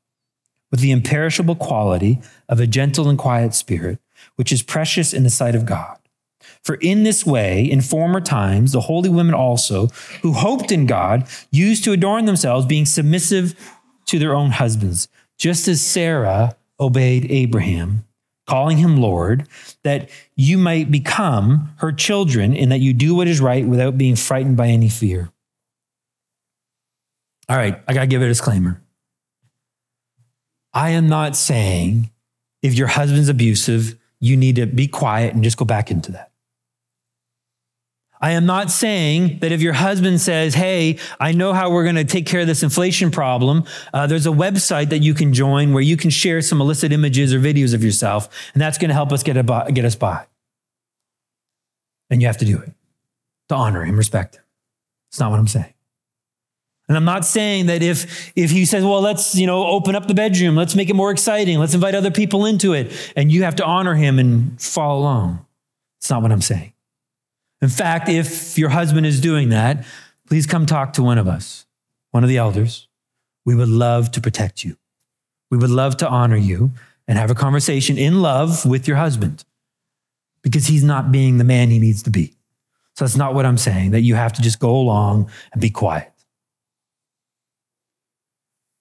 with 0.72 0.80
the 0.80 0.92
imperishable 0.92 1.56
quality 1.56 2.20
of 2.50 2.60
a 2.60 2.68
gentle 2.68 3.08
and 3.08 3.20
quiet 3.20 3.54
spirit, 3.54 4.00
which 4.36 4.52
is 4.52 4.64
precious 4.64 5.14
in 5.14 5.24
the 5.24 5.30
sight 5.30 5.56
of 5.56 5.66
God. 5.66 5.98
For 6.64 6.76
in 6.76 7.04
this 7.04 7.26
way, 7.26 7.64
in 7.64 7.82
former 7.82 8.20
times, 8.20 8.72
the 8.72 8.82
holy 8.82 9.10
women 9.10 9.36
also, 9.36 9.88
who 10.22 10.34
hoped 10.34 10.72
in 10.72 10.86
God, 10.86 11.28
used 11.52 11.84
to 11.84 11.92
adorn 11.92 12.26
themselves, 12.26 12.66
being 12.66 12.86
submissive 12.86 13.56
to 14.08 14.18
their 14.18 14.36
own 14.36 14.52
husbands, 14.52 15.08
just 15.38 15.68
as 15.68 15.82
Sarah 15.82 16.58
obeyed 16.80 17.32
Abraham 17.32 18.07
calling 18.48 18.78
him 18.78 18.98
Lord, 18.98 19.48
that 19.84 20.10
you 20.36 20.58
might 20.58 20.90
become 20.90 21.74
her 21.78 21.92
children 21.92 22.56
and 22.56 22.72
that 22.72 22.80
you 22.80 22.94
do 22.94 23.14
what 23.14 23.28
is 23.28 23.40
right 23.40 23.66
without 23.68 23.98
being 23.98 24.16
frightened 24.16 24.58
by 24.58 24.68
any 24.68 24.90
fear. 24.90 25.30
All 27.50 27.58
right, 27.58 27.82
I 27.88 27.94
got 27.94 28.02
to 28.02 28.08
give 28.08 28.22
a 28.22 28.28
disclaimer. 28.28 28.82
I 30.74 30.92
am 30.92 31.08
not 31.08 31.36
saying 31.36 32.12
if 32.62 32.74
your 32.74 32.88
husband's 32.88 33.30
abusive, 33.30 33.98
you 34.20 34.36
need 34.36 34.56
to 34.58 34.66
be 34.66 34.88
quiet 34.88 35.34
and 35.34 35.44
just 35.44 35.58
go 35.58 35.66
back 35.66 35.92
into 35.92 36.12
that. 36.14 36.27
I 38.20 38.32
am 38.32 38.46
not 38.46 38.72
saying 38.72 39.40
that 39.40 39.52
if 39.52 39.62
your 39.62 39.74
husband 39.74 40.20
says, 40.20 40.56
Hey, 40.56 40.98
I 41.20 41.32
know 41.32 41.54
how 41.54 41.70
we're 41.70 41.84
going 41.84 41.96
to 41.96 42.04
take 42.04 42.26
care 42.26 42.42
of 42.42 42.48
this 42.48 42.64
inflation 42.64 43.12
problem. 43.12 43.64
Uh, 43.94 44.08
there's 44.08 44.26
a 44.26 44.32
website 44.32 44.90
that 44.90 45.00
you 45.00 45.14
can 45.14 45.34
join 45.34 45.74
where 45.74 45.84
you 45.84 45.98
can 45.98 46.10
share 46.10 46.42
some 46.42 46.60
illicit 46.60 46.92
images 46.92 47.34
or 47.34 47.40
videos 47.40 47.74
of 47.74 47.84
yourself, 47.84 48.30
and 48.54 48.62
that's 48.62 48.78
going 48.78 48.90
to 48.90 48.96
help 48.96 49.12
us 49.12 49.24
get, 49.24 49.34
get 49.74 49.86
us 49.86 49.96
by. 49.96 50.26
And 52.10 52.22
you 52.22 52.28
have 52.28 52.38
to 52.38 52.46
do 52.46 52.58
it 52.58 52.72
to 53.50 53.56
honor 53.56 53.84
him, 53.84 53.98
respect 53.98 54.38
him. 54.38 54.44
It's 55.10 55.20
not 55.20 55.32
what 55.32 55.40
I'm 55.40 55.48
saying. 55.48 55.74
And 56.88 56.96
I'm 56.96 57.06
not 57.06 57.26
saying 57.26 57.66
that 57.66 57.84
if, 57.84 58.32
if 58.36 58.50
he 58.50 58.64
says, 58.66 58.84
well, 58.84 59.02
let's, 59.02 59.36
you 59.36 59.46
know, 59.46 59.68
open 59.68 59.94
up 59.94 60.08
the 60.08 60.14
bedroom, 60.14 60.56
let's 60.56 60.74
make 60.74 60.90
it 60.90 60.96
more 60.96 61.12
exciting, 61.12 61.60
let's 61.60 61.74
invite 61.74 61.96
other 61.96 62.12
people 62.12 62.46
into 62.46 62.74
it, 62.74 63.12
and 63.16 63.30
you 63.32 63.44
have 63.44 63.58
to 63.58 63.66
honor 63.66 63.94
him 63.94 64.20
and 64.20 64.60
follow 64.62 65.02
along. 65.02 65.46
It's 66.00 66.10
not 66.10 66.22
what 66.22 66.32
I'm 66.32 66.42
saying. 66.42 66.72
In 67.62 67.70
fact, 67.70 68.10
if 68.10 68.58
your 68.58 68.70
husband 68.70 69.06
is 69.06 69.20
doing 69.20 69.50
that, 69.50 69.86
please 70.28 70.46
come 70.46 70.66
talk 70.66 70.94
to 70.94 71.04
one 71.04 71.18
of 71.18 71.28
us, 71.28 71.66
one 72.12 72.24
of 72.24 72.30
the 72.30 72.38
elders. 72.38 72.88
We 73.46 73.56
would 73.56 73.70
love 73.70 74.12
to 74.12 74.22
protect 74.22 74.64
you. 74.64 74.78
We 75.50 75.58
would 75.58 75.70
love 75.70 75.98
to 75.98 76.10
honor 76.10 76.36
you 76.36 76.72
and 77.08 77.18
have 77.18 77.32
a 77.32 77.36
conversation 77.36 77.98
in 77.98 78.22
love 78.22 78.66
with 78.66 78.88
your 78.88 78.98
husband 78.98 79.46
because 80.44 80.68
he's 80.68 80.84
not 80.84 81.12
being 81.12 81.38
the 81.38 81.44
man 81.44 81.70
he 81.70 81.80
needs 81.80 82.04
to 82.04 82.10
be. 82.10 82.34
So 82.96 83.06
that's 83.06 83.16
not 83.16 83.34
what 83.34 83.46
I'm 83.46 83.58
saying, 83.58 83.92
that 83.92 84.02
you 84.02 84.16
have 84.16 84.34
to 84.34 84.42
just 84.42 84.60
go 84.60 84.76
along 84.76 85.30
and 85.54 85.62
be 85.62 85.70
quiet. 85.70 86.12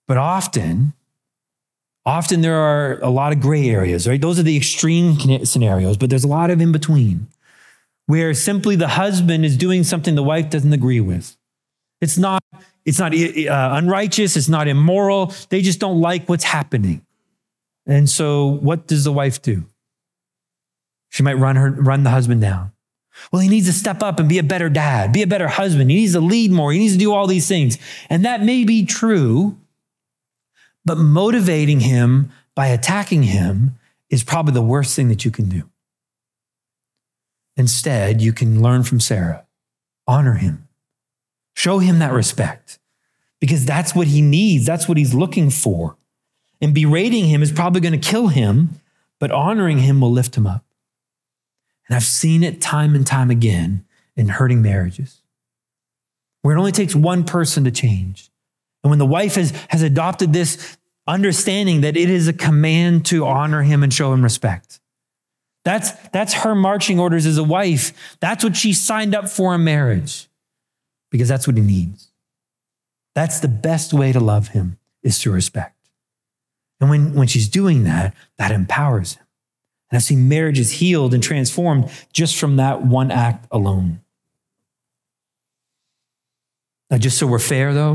But 0.09 0.17
often, 0.17 0.95
often 2.05 2.41
there 2.41 2.57
are 2.57 2.99
a 3.01 3.11
lot 3.11 3.33
of 3.33 3.41
gray 3.41 3.69
areas, 3.69 4.09
right? 4.09 4.21
Those 4.21 4.39
are 4.39 4.43
the 4.43 4.57
extreme 4.57 5.19
scenarios, 5.45 5.97
but 5.97 6.11
there's 6.11 6.25
a 6.25 6.29
lot 6.29 6.51
of 6.51 6.61
in 6.61 6.73
between 6.73 7.29
where 8.07 8.35
simply 8.35 8.77
the 8.77 8.89
husband 8.89 9.45
is 9.45 9.57
doing 9.57 9.85
something 9.85 10.15
the 10.15 10.23
wife 10.23 10.51
doesn't 10.51 10.73
agree 10.73 11.01
with. 11.01 11.37
It's 12.01 12.19
not, 12.19 12.43
it's 12.85 12.99
not 12.99 13.15
uh, 13.15 13.71
unrighteous, 13.75 14.37
it's 14.37 14.49
not 14.49 14.69
immoral. 14.69 15.33
They 15.49 15.63
just 15.63 15.81
don't 15.81 16.01
like 16.01 16.29
what's 16.29 16.45
happening. 16.45 17.05
And 17.87 18.09
so 18.09 18.47
what 18.47 18.87
does 18.87 19.05
the 19.05 19.13
wife 19.13 19.43
do? 19.43 19.65
She 21.11 21.23
might 21.23 21.35
run 21.35 21.57
her 21.57 21.71
run 21.71 22.03
the 22.03 22.11
husband 22.11 22.41
down. 22.41 22.73
Well, 23.33 23.41
he 23.41 23.49
needs 23.49 23.67
to 23.67 23.73
step 23.73 24.03
up 24.03 24.21
and 24.21 24.29
be 24.29 24.39
a 24.39 24.43
better 24.43 24.69
dad, 24.69 25.13
be 25.13 25.23
a 25.23 25.27
better 25.27 25.49
husband. 25.49 25.91
He 25.91 25.97
needs 25.97 26.13
to 26.13 26.21
lead 26.21 26.51
more. 26.51 26.73
He 26.73 26.79
needs 26.79 26.93
to 26.93 26.99
do 26.99 27.13
all 27.13 27.27
these 27.27 27.49
things. 27.49 27.79
And 28.11 28.25
that 28.25 28.43
may 28.43 28.65
be 28.65 28.85
true, 28.85 29.57
but 30.85 30.99
motivating 30.99 31.81
him 31.81 32.31
by 32.55 32.67
attacking 32.67 33.23
him 33.23 33.79
is 34.11 34.23
probably 34.23 34.53
the 34.53 34.63
worst 34.63 34.95
thing 34.95 35.09
that 35.09 35.25
you 35.25 35.31
can 35.31 35.49
do. 35.49 35.63
Instead, 37.57 38.21
you 38.21 38.33
can 38.33 38.63
learn 38.63 38.83
from 38.83 39.01
Sarah. 39.01 39.47
Honor 40.07 40.35
him. 40.35 40.69
Show 41.55 41.79
him 41.79 41.99
that 42.01 42.13
respect 42.13 42.79
because 43.41 43.65
that's 43.65 43.95
what 43.95 44.09
he 44.09 44.21
needs. 44.21 44.67
That's 44.67 44.89
what 44.89 44.99
he's 44.99 45.15
looking 45.15 45.51
for. 45.51 45.97
And 46.61 46.75
berating 46.75 47.27
him 47.27 47.43
is 47.43 47.53
probably 47.53 47.81
going 47.81 47.99
to 47.99 48.11
kill 48.11 48.29
him, 48.29 48.81
but 49.19 49.31
honoring 49.31 49.79
him 49.79 50.01
will 50.01 50.11
lift 50.11 50.37
him 50.37 50.47
up. 50.47 50.65
And 51.89 51.97
I've 51.97 52.05
seen 52.05 52.43
it 52.43 52.61
time 52.61 52.95
and 52.95 53.07
time 53.07 53.31
again 53.31 53.85
in 54.17 54.29
hurting 54.29 54.63
marriages 54.63 55.23
where 56.47 56.55
it 56.55 56.61
only 56.61 56.71
takes 56.71 56.95
one 56.95 57.25
person 57.25 57.65
to 57.65 57.73
change. 57.73 58.31
And 58.85 58.91
when 58.91 59.01
the 59.01 59.07
wife 59.07 59.35
has, 59.35 59.51
has 59.69 59.83
adopted 59.83 60.33
this 60.33 60.79
understanding 61.05 61.81
that 61.81 61.97
it 61.97 62.09
is 62.09 62.29
a 62.29 62.33
command 62.33 63.05
to 63.07 63.27
honor 63.27 63.63
him 63.63 63.83
and 63.83 63.93
show 63.93 64.13
him 64.13 64.23
respect, 64.23 64.79
that's, 65.67 65.91
that's 66.11 66.33
her 66.33 66.55
marching 66.55 67.01
orders 67.01 67.27
as 67.27 67.39
a 67.39 67.43
wife. 67.43 68.17
That's 68.21 68.45
what 68.45 68.55
she 68.55 68.73
signed 68.73 69.17
up 69.17 69.29
for 69.29 69.53
in 69.53 69.65
marriage 69.65 70.29
because 71.11 71.27
that's 71.29 71.49
what 71.49 71.57
he 71.57 71.63
needs. 71.63 72.13
That's 73.17 73.41
the 73.41 73.49
best 73.49 73.93
way 73.93 74.13
to 74.13 74.21
love 74.21 74.49
him 74.49 74.79
is 75.03 75.19
to 75.23 75.33
respect. 75.33 75.75
And 76.81 76.89
when, 76.89 77.15
when 77.15 77.27
she's 77.27 77.49
doing 77.49 77.83
that, 77.83 78.15
that 78.39 78.53
empowers 78.53 79.15
him. 79.15 79.27
And 79.91 79.97
I've 79.97 80.05
seen 80.05 80.29
marriages 80.29 80.71
healed 80.71 81.13
and 81.13 81.21
transformed 81.21 81.91
just 82.13 82.37
from 82.37 82.57
that 82.59 82.83
one 82.83 83.11
act 83.11 83.49
alone. 83.51 84.03
Now, 86.93 86.99
just 86.99 87.19
so 87.19 87.27
we're 87.27 87.41
fair, 87.41 87.75
though, 87.75 87.95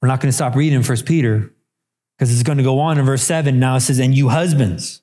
we're 0.00 0.08
not 0.08 0.20
going 0.20 0.28
to 0.28 0.36
stop 0.36 0.54
reading 0.54 0.84
First 0.84 1.04
Peter 1.04 1.50
because 2.16 2.32
it's 2.32 2.44
going 2.44 2.58
to 2.58 2.64
go 2.64 2.78
on 2.78 2.96
in 2.96 3.04
verse 3.04 3.24
7. 3.24 3.58
Now 3.58 3.74
it 3.74 3.80
says, 3.80 3.98
And 3.98 4.14
you 4.14 4.28
husbands, 4.28 5.02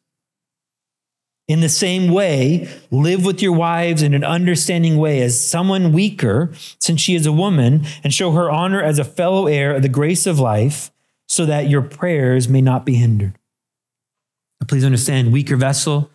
in 1.47 1.61
the 1.61 1.69
same 1.69 2.11
way, 2.11 2.67
live 2.91 3.25
with 3.25 3.41
your 3.41 3.53
wives 3.53 4.01
in 4.01 4.13
an 4.13 4.23
understanding 4.23 4.97
way 4.97 5.21
as 5.21 5.39
someone 5.39 5.93
weaker, 5.93 6.51
since 6.79 6.99
she 6.99 7.15
is 7.15 7.25
a 7.25 7.31
woman, 7.31 7.85
and 8.03 8.13
show 8.13 8.31
her 8.33 8.51
honor 8.51 8.81
as 8.81 8.99
a 8.99 9.05
fellow 9.05 9.47
heir 9.47 9.75
of 9.75 9.81
the 9.81 9.89
grace 9.89 10.27
of 10.27 10.39
life, 10.39 10.91
so 11.27 11.45
that 11.45 11.69
your 11.69 11.81
prayers 11.81 12.49
may 12.49 12.61
not 12.61 12.85
be 12.85 12.95
hindered. 12.95 13.37
Please 14.67 14.83
understand, 14.83 15.31
weaker 15.31 15.55
vessel. 15.55 16.09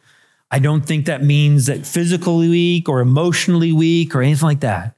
I 0.50 0.58
don't 0.58 0.84
think 0.84 1.06
that 1.06 1.22
means 1.24 1.64
that 1.66 1.86
physically 1.86 2.48
weak 2.50 2.88
or 2.88 3.00
emotionally 3.00 3.72
weak 3.72 4.14
or 4.14 4.20
anything 4.20 4.46
like 4.46 4.60
that. 4.60 4.96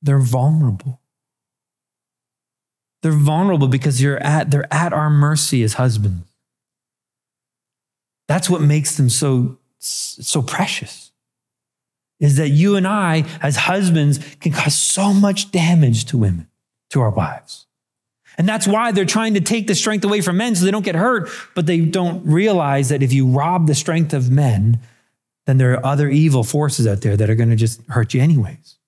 They're 0.00 0.18
vulnerable. 0.18 1.00
They're 3.02 3.12
vulnerable 3.12 3.68
because 3.68 4.00
you're 4.00 4.22
at, 4.22 4.50
they're 4.50 4.72
at 4.72 4.94
our 4.94 5.10
mercy 5.10 5.62
as 5.62 5.74
husbands. 5.74 6.35
That's 8.28 8.50
what 8.50 8.60
makes 8.60 8.96
them 8.96 9.08
so, 9.08 9.58
so 9.78 10.42
precious. 10.42 11.12
Is 12.18 12.36
that 12.36 12.48
you 12.48 12.76
and 12.76 12.86
I, 12.86 13.24
as 13.42 13.56
husbands, 13.56 14.18
can 14.40 14.52
cause 14.52 14.74
so 14.74 15.12
much 15.12 15.50
damage 15.50 16.06
to 16.06 16.18
women, 16.18 16.48
to 16.90 17.00
our 17.00 17.10
wives. 17.10 17.66
And 18.38 18.48
that's 18.48 18.66
why 18.66 18.92
they're 18.92 19.04
trying 19.04 19.34
to 19.34 19.40
take 19.40 19.66
the 19.66 19.74
strength 19.74 20.04
away 20.04 20.20
from 20.20 20.36
men 20.36 20.54
so 20.54 20.64
they 20.64 20.70
don't 20.70 20.84
get 20.84 20.94
hurt, 20.94 21.28
but 21.54 21.66
they 21.66 21.80
don't 21.80 22.24
realize 22.26 22.88
that 22.88 23.02
if 23.02 23.12
you 23.12 23.26
rob 23.26 23.66
the 23.66 23.74
strength 23.74 24.12
of 24.12 24.30
men, 24.30 24.80
then 25.46 25.58
there 25.58 25.72
are 25.72 25.86
other 25.86 26.08
evil 26.08 26.42
forces 26.42 26.86
out 26.86 27.02
there 27.02 27.16
that 27.16 27.30
are 27.30 27.34
going 27.34 27.50
to 27.50 27.56
just 27.56 27.80
hurt 27.88 28.14
you 28.14 28.20
anyways. 28.20 28.78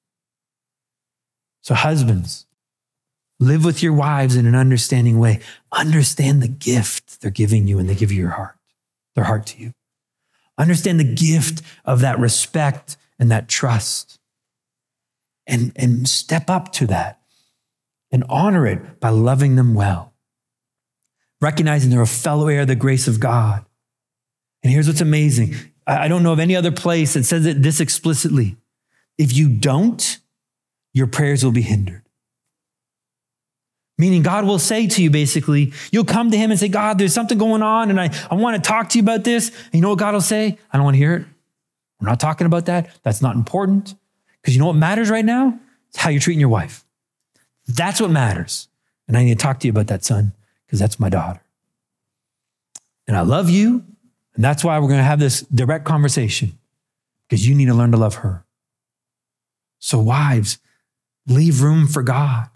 So, 1.63 1.75
husbands, 1.75 2.47
Live 3.41 3.65
with 3.65 3.83
your 3.83 3.93
wives 3.93 4.35
in 4.35 4.47
an 4.47 4.57
understanding 4.57 5.19
way. 5.19 5.41
Understand 5.71 6.43
the 6.43 6.49
gift 6.49 7.21
they're 7.21 7.31
giving 7.31 7.69
you 7.69 7.79
and 7.79 7.89
they 7.89 7.95
give 7.95 8.11
you 8.11 8.19
your 8.19 8.31
heart, 8.31 8.57
their 9.19 9.25
heart 9.25 9.47
to 9.47 9.61
you. 9.61 9.73
Understand 10.57 11.01
the 11.01 11.15
gift 11.15 11.61
of 11.85 12.01
that 12.03 12.21
respect 12.21 12.97
and 13.19 13.33
that 13.33 13.49
trust. 13.49 14.21
And, 15.45 15.73
and 15.77 16.09
step 16.09 16.49
up 16.51 16.73
to 16.75 16.87
that 16.89 17.21
and 18.13 18.23
honor 18.29 18.67
it 18.67 19.01
by 19.01 19.09
loving 19.09 19.57
them 19.57 19.75
well. 19.75 20.13
Recognizing 21.41 21.91
they're 21.91 22.03
a 22.03 22.07
fellow 22.07 22.49
heir 22.49 22.61
of 22.61 22.69
the 22.69 22.75
grace 22.75 23.09
of 23.09 23.19
God. 23.19 23.65
And 24.63 24.73
here's 24.73 24.87
what's 24.87 25.01
amazing 25.01 25.55
I 25.87 26.07
don't 26.07 26.23
know 26.23 26.33
of 26.33 26.39
any 26.39 26.55
other 26.55 26.71
place 26.71 27.15
that 27.15 27.25
says 27.25 27.47
it 27.47 27.63
this 27.63 27.81
explicitly. 27.81 28.57
If 29.17 29.35
you 29.35 29.49
don't, 29.49 30.19
your 30.93 31.07
prayers 31.07 31.43
will 31.43 31.53
be 31.53 31.63
hindered. 31.63 32.08
Meaning, 33.99 34.23
God 34.23 34.45
will 34.45 34.61
say 34.61 34.87
to 34.87 35.03
you 35.03 35.11
basically, 35.11 35.73
you'll 35.91 36.05
come 36.05 36.31
to 36.31 36.39
Him 36.39 36.53
and 36.53 36.59
say, 36.59 36.69
God, 36.69 36.99
there's 36.99 37.13
something 37.13 37.37
going 37.37 37.63
on, 37.63 37.91
and 37.91 38.01
I, 38.01 38.11
I 38.31 38.37
want 38.37 38.57
to 38.57 38.67
talk 38.67 38.89
to 38.91 38.99
you 38.99 39.03
about 39.03 39.25
this. 39.25 39.49
And 39.49 39.75
you 39.75 39.81
know 39.81 39.91
what 39.91 39.99
God 39.99 40.15
will 40.15 40.21
say? 40.21 40.57
I 40.73 40.77
don't 40.77 40.85
want 40.85 40.95
to 40.95 40.99
hear 40.99 41.15
it. 41.15 41.27
We're 42.01 42.09
not 42.09 42.21
talking 42.21 42.47
about 42.47 42.67
that. 42.67 42.97
That's 43.03 43.21
not 43.21 43.35
important. 43.35 43.97
Because 44.41 44.55
you 44.55 44.61
know 44.61 44.69
what 44.69 44.77
matters 44.77 45.11
right 45.11 45.25
now? 45.25 45.59
It's 45.89 45.99
how 45.99 46.11
you're 46.11 46.21
treating 46.21 46.39
your 46.39 46.49
wife. 46.49 46.85
That's 47.67 48.01
what 48.01 48.11
matters. 48.11 48.69
And 49.09 49.17
I 49.17 49.25
need 49.25 49.37
to 49.37 49.43
talk 49.43 49.59
to 49.61 49.67
you 49.67 49.73
about 49.73 49.89
that, 49.89 50.05
son, 50.05 50.33
because 50.65 50.79
that's 50.79 51.01
my 51.01 51.09
daughter. 51.09 51.43
And 53.09 53.17
I 53.17 53.23
love 53.23 53.51
you. 53.51 53.85
And 54.37 54.45
that's 54.45 54.63
why 54.63 54.79
we're 54.79 54.87
going 54.87 54.99
to 54.99 55.05
have 55.05 55.19
this 55.19 55.41
direct 55.43 55.85
conversation, 55.85 56.57
because 57.27 57.49
you 57.49 57.57
need 57.57 57.67
to 57.67 57.75
learn 57.75 57.91
to 57.91 57.97
love 57.97 58.17
her. 58.17 58.45
So, 59.81 59.99
wives, 59.99 60.59
leave 61.27 61.63
room 61.63 61.89
for 61.89 62.05
God. 62.05 62.49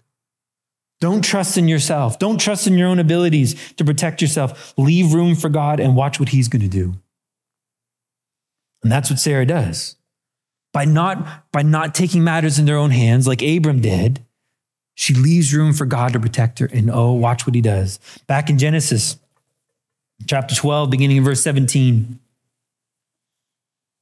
Don't 1.03 1.21
trust 1.21 1.57
in 1.57 1.67
yourself. 1.67 2.17
Don't 2.17 2.39
trust 2.39 2.65
in 2.65 2.77
your 2.77 2.87
own 2.87 2.97
abilities 2.97 3.73
to 3.73 3.83
protect 3.83 4.21
yourself. 4.21 4.73
Leave 4.77 5.13
room 5.13 5.35
for 5.35 5.49
God 5.49 5.81
and 5.81 5.97
watch 5.97 6.17
what 6.17 6.29
He's 6.29 6.47
going 6.47 6.61
to 6.61 6.69
do. 6.69 6.93
And 8.83 8.89
that's 8.89 9.09
what 9.09 9.19
Sarah 9.19 9.45
does. 9.45 9.97
By 10.71 10.85
not, 10.85 11.51
by 11.51 11.61
not 11.61 11.93
taking 11.93 12.23
matters 12.23 12.57
in 12.57 12.63
their 12.63 12.77
own 12.77 12.91
hands 12.91 13.27
like 13.27 13.41
Abram 13.41 13.81
did, 13.81 14.23
she 14.95 15.13
leaves 15.13 15.53
room 15.53 15.73
for 15.73 15.85
God 15.85 16.13
to 16.13 16.21
protect 16.21 16.59
her. 16.59 16.69
And 16.71 16.89
oh, 16.89 17.11
watch 17.11 17.45
what 17.45 17.53
He 17.53 17.59
does. 17.61 17.99
Back 18.25 18.49
in 18.49 18.57
Genesis 18.57 19.17
chapter 20.25 20.55
12, 20.55 20.89
beginning 20.89 21.17
in 21.17 21.25
verse 21.25 21.43
17. 21.43 22.17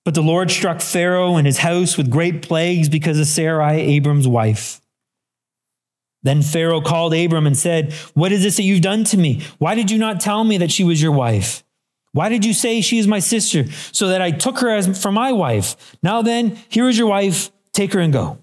But 0.06 0.14
the 0.14 0.22
Lord 0.22 0.52
struck 0.52 0.82
Pharaoh 0.82 1.38
and 1.38 1.48
his 1.48 1.58
house 1.58 1.98
with 1.98 2.12
great 2.12 2.44
plagues 2.44 2.90
because 2.90 3.20
of 3.20 3.26
Sarai, 3.26 3.82
Abram's 3.82 4.28
wife. 4.28 4.81
Then 6.24 6.42
Pharaoh 6.42 6.82
called 6.82 7.14
Abram 7.14 7.48
and 7.48 7.58
said, 7.58 7.94
What 8.14 8.32
is 8.32 8.44
this 8.44 8.58
that 8.58 8.64
you've 8.64 8.82
done 8.82 9.04
to 9.06 9.18
me? 9.18 9.42
Why 9.58 9.76
did 9.76 9.90
you 9.90 9.98
not 9.98 10.20
tell 10.20 10.44
me 10.44 10.58
that 10.58 10.72
she 10.72 10.84
was 10.84 11.02
your 11.02 11.12
wife? 11.12 11.64
Why 12.14 12.30
did 12.30 12.46
you 12.46 12.54
say 12.54 12.82
she 12.82 13.00
is 13.00 13.08
my 13.08 13.20
sister, 13.20 13.66
so 13.92 14.10
that 14.10 14.22
I 14.22 14.32
took 14.32 14.60
her 14.60 14.70
as 14.70 15.02
for 15.02 15.12
my 15.12 15.32
wife? 15.32 15.96
Now 16.04 16.22
then, 16.22 16.58
here 16.68 16.90
is 16.90 16.98
your 16.98 17.08
wife, 17.08 17.52
take 17.72 17.94
her 17.94 18.00
and 18.02 18.12
go. 18.12 18.38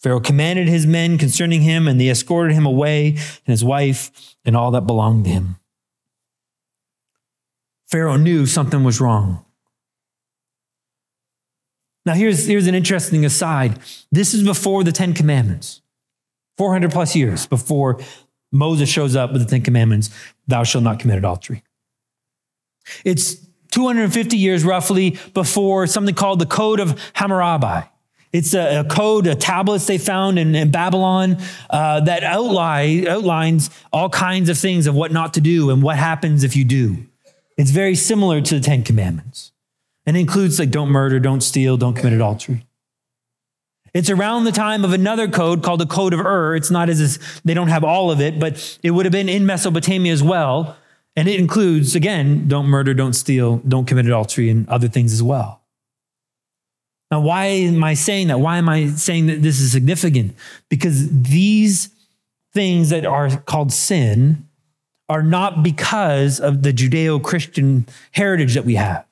Pharaoh 0.00 0.20
commanded 0.20 0.68
his 0.68 0.86
men 0.86 1.18
concerning 1.18 1.62
him, 1.62 1.88
and 1.88 2.00
they 2.00 2.08
escorted 2.08 2.54
him 2.54 2.66
away, 2.66 3.08
and 3.08 3.46
his 3.46 3.64
wife, 3.64 4.36
and 4.44 4.56
all 4.56 4.70
that 4.70 4.86
belonged 4.86 5.24
to 5.24 5.30
him. 5.30 5.56
Pharaoh 7.86 8.16
knew 8.16 8.46
something 8.46 8.84
was 8.84 9.00
wrong. 9.00 9.44
Now, 12.06 12.14
here's, 12.14 12.46
here's 12.46 12.66
an 12.66 12.74
interesting 12.74 13.24
aside. 13.24 13.78
This 14.12 14.34
is 14.34 14.42
before 14.42 14.84
the 14.84 14.92
Ten 14.92 15.14
Commandments. 15.14 15.80
400 16.58 16.90
plus 16.90 17.16
years 17.16 17.46
before 17.46 18.00
Moses 18.52 18.88
shows 18.88 19.16
up 19.16 19.32
with 19.32 19.42
the 19.42 19.48
Ten 19.48 19.62
Commandments, 19.62 20.10
thou 20.46 20.62
shalt 20.62 20.84
not 20.84 21.00
commit 21.00 21.18
adultery. 21.18 21.62
It's 23.04 23.36
250 23.72 24.36
years 24.36 24.64
roughly 24.64 25.18
before 25.32 25.86
something 25.86 26.14
called 26.14 26.38
the 26.38 26.46
Code 26.46 26.80
of 26.80 27.00
Hammurabi. 27.14 27.88
It's 28.32 28.52
a, 28.52 28.80
a 28.80 28.84
code, 28.84 29.28
a 29.28 29.36
tablets 29.36 29.86
they 29.86 29.96
found 29.96 30.40
in, 30.40 30.56
in 30.56 30.72
Babylon 30.72 31.38
uh, 31.70 32.00
that 32.00 32.24
outline, 32.24 33.06
outlines 33.06 33.70
all 33.92 34.08
kinds 34.08 34.48
of 34.48 34.58
things 34.58 34.88
of 34.88 34.94
what 34.96 35.12
not 35.12 35.34
to 35.34 35.40
do 35.40 35.70
and 35.70 35.82
what 35.82 35.96
happens 35.96 36.42
if 36.42 36.56
you 36.56 36.64
do. 36.64 36.96
It's 37.56 37.70
very 37.70 37.94
similar 37.94 38.40
to 38.40 38.54
the 38.56 38.60
Ten 38.60 38.82
Commandments 38.82 39.52
and 40.04 40.16
includes 40.16 40.58
like 40.58 40.72
don't 40.72 40.88
murder, 40.88 41.20
don't 41.20 41.42
steal, 41.42 41.76
don't 41.76 41.94
commit 41.94 42.12
adultery. 42.12 42.66
It's 43.94 44.10
around 44.10 44.42
the 44.42 44.52
time 44.52 44.84
of 44.84 44.92
another 44.92 45.28
code 45.28 45.62
called 45.62 45.80
the 45.80 45.86
Code 45.86 46.12
of 46.12 46.20
Ur. 46.20 46.56
It's 46.56 46.70
not 46.70 46.88
as 46.88 47.18
they 47.44 47.54
don't 47.54 47.68
have 47.68 47.84
all 47.84 48.10
of 48.10 48.20
it, 48.20 48.40
but 48.40 48.78
it 48.82 48.90
would 48.90 49.06
have 49.06 49.12
been 49.12 49.28
in 49.28 49.46
Mesopotamia 49.46 50.12
as 50.12 50.22
well. 50.22 50.76
And 51.14 51.28
it 51.28 51.38
includes, 51.38 51.94
again, 51.94 52.48
don't 52.48 52.66
murder, 52.66 52.92
don't 52.92 53.12
steal, 53.12 53.58
don't 53.58 53.86
commit 53.86 54.06
adultery, 54.06 54.50
and 54.50 54.68
other 54.68 54.88
things 54.88 55.12
as 55.12 55.22
well. 55.22 55.62
Now, 57.12 57.20
why 57.20 57.44
am 57.46 57.84
I 57.84 57.94
saying 57.94 58.26
that? 58.28 58.40
Why 58.40 58.58
am 58.58 58.68
I 58.68 58.88
saying 58.88 59.26
that 59.26 59.42
this 59.42 59.60
is 59.60 59.70
significant? 59.70 60.34
Because 60.68 61.08
these 61.08 61.90
things 62.52 62.90
that 62.90 63.06
are 63.06 63.30
called 63.42 63.72
sin 63.72 64.48
are 65.08 65.22
not 65.22 65.62
because 65.62 66.40
of 66.40 66.64
the 66.64 66.72
Judeo 66.72 67.22
Christian 67.22 67.86
heritage 68.10 68.54
that 68.54 68.64
we 68.64 68.74
have. 68.74 69.06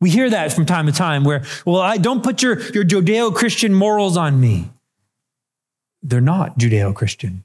We 0.00 0.10
hear 0.10 0.28
that 0.30 0.52
from 0.52 0.66
time 0.66 0.86
to 0.86 0.92
time 0.92 1.24
where, 1.24 1.44
well, 1.64 1.80
I 1.80 1.96
don't 1.96 2.22
put 2.22 2.42
your, 2.42 2.60
your 2.70 2.84
Judeo 2.84 3.34
Christian 3.34 3.72
morals 3.74 4.16
on 4.16 4.40
me. 4.40 4.70
They're 6.02 6.20
not 6.20 6.58
Judeo 6.58 6.94
Christian. 6.94 7.44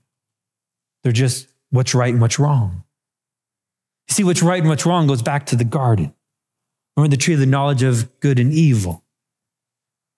They're 1.04 1.14
just 1.14 1.48
what's 1.70 1.96
right 1.96 2.12
and 2.12 2.22
what's 2.22 2.40
wrong. 2.40 2.84
You 4.10 4.14
see, 4.14 4.24
what's 4.24 4.44
right 4.44 4.60
and 4.60 4.70
what's 4.70 4.86
wrong 4.86 5.08
goes 5.08 5.22
back 5.22 5.46
to 5.48 5.56
the 5.56 5.64
garden. 5.64 6.14
Remember 6.96 7.16
the 7.16 7.22
tree 7.22 7.34
of 7.34 7.40
the 7.40 7.46
knowledge 7.46 7.84
of 7.84 8.20
good 8.20 8.38
and 8.38 8.52
evil. 8.52 9.04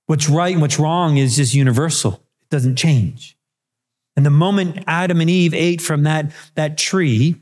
What's 0.07 0.27
right 0.27 0.51
and 0.51 0.61
what's 0.61 0.79
wrong 0.79 1.17
is 1.17 1.35
just 1.35 1.53
universal, 1.53 2.13
it 2.41 2.49
doesn't 2.49 2.75
change. 2.75 3.37
And 4.15 4.25
the 4.25 4.31
moment 4.31 4.83
Adam 4.87 5.21
and 5.21 5.29
Eve 5.29 5.53
ate 5.53 5.81
from 5.81 6.03
that, 6.03 6.31
that 6.55 6.77
tree, 6.77 7.35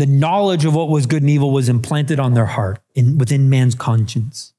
the 0.00 0.06
knowledge 0.06 0.64
of 0.64 0.74
what 0.74 0.88
was 0.88 1.06
good 1.06 1.22
and 1.22 1.30
evil 1.30 1.50
was 1.50 1.68
implanted 1.68 2.18
on 2.18 2.34
their 2.34 2.46
heart 2.46 2.80
in, 2.94 3.18
within 3.18 3.50
man's 3.50 3.74
conscience. 3.74 4.54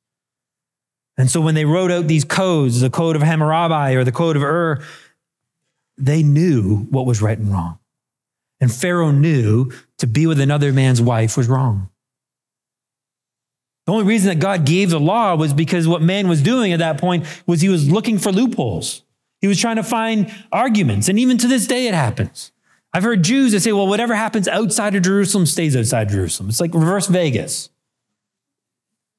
And 1.17 1.29
so 1.29 1.41
when 1.41 1.55
they 1.55 1.65
wrote 1.65 1.91
out 1.91 2.07
these 2.07 2.23
codes, 2.23 2.81
the 2.81 2.89
code 2.89 3.15
of 3.15 3.23
Hammurabi 3.23 3.95
or 3.95 4.03
the 4.03 4.11
code 4.11 4.35
of 4.35 4.43
Ur, 4.43 4.81
they 5.97 6.23
knew 6.23 6.87
what 6.89 7.05
was 7.05 7.21
right 7.21 7.37
and 7.37 7.51
wrong. 7.51 7.79
And 8.59 8.71
Pharaoh 8.71 9.11
knew 9.11 9.71
to 9.97 10.07
be 10.07 10.27
with 10.27 10.39
another 10.39 10.71
man's 10.71 11.01
wife 11.01 11.35
was 11.35 11.47
wrong. 11.47 11.89
The 13.87 13.93
only 13.93 14.05
reason 14.05 14.29
that 14.29 14.39
God 14.39 14.65
gave 14.65 14.91
the 14.91 14.99
law 14.99 15.35
was 15.35 15.53
because 15.53 15.87
what 15.87 16.03
man 16.03 16.27
was 16.27 16.41
doing 16.43 16.71
at 16.71 16.79
that 16.79 16.99
point 16.99 17.25
was 17.47 17.61
he 17.61 17.69
was 17.69 17.89
looking 17.89 18.19
for 18.19 18.31
loopholes. 18.31 19.01
He 19.39 19.47
was 19.47 19.59
trying 19.59 19.77
to 19.77 19.83
find 19.83 20.31
arguments. 20.51 21.09
And 21.09 21.17
even 21.17 21.39
to 21.39 21.47
this 21.47 21.65
day, 21.65 21.87
it 21.87 21.95
happens. 21.95 22.51
I've 22.93 23.03
heard 23.03 23.23
Jews 23.23 23.53
that 23.53 23.61
say, 23.61 23.71
well, 23.71 23.87
whatever 23.87 24.15
happens 24.15 24.47
outside 24.47 24.95
of 24.95 25.03
Jerusalem 25.03 25.45
stays 25.45 25.75
outside 25.77 26.09
Jerusalem. 26.09 26.49
It's 26.49 26.59
like 26.59 26.73
reverse 26.73 27.07
Vegas. 27.07 27.69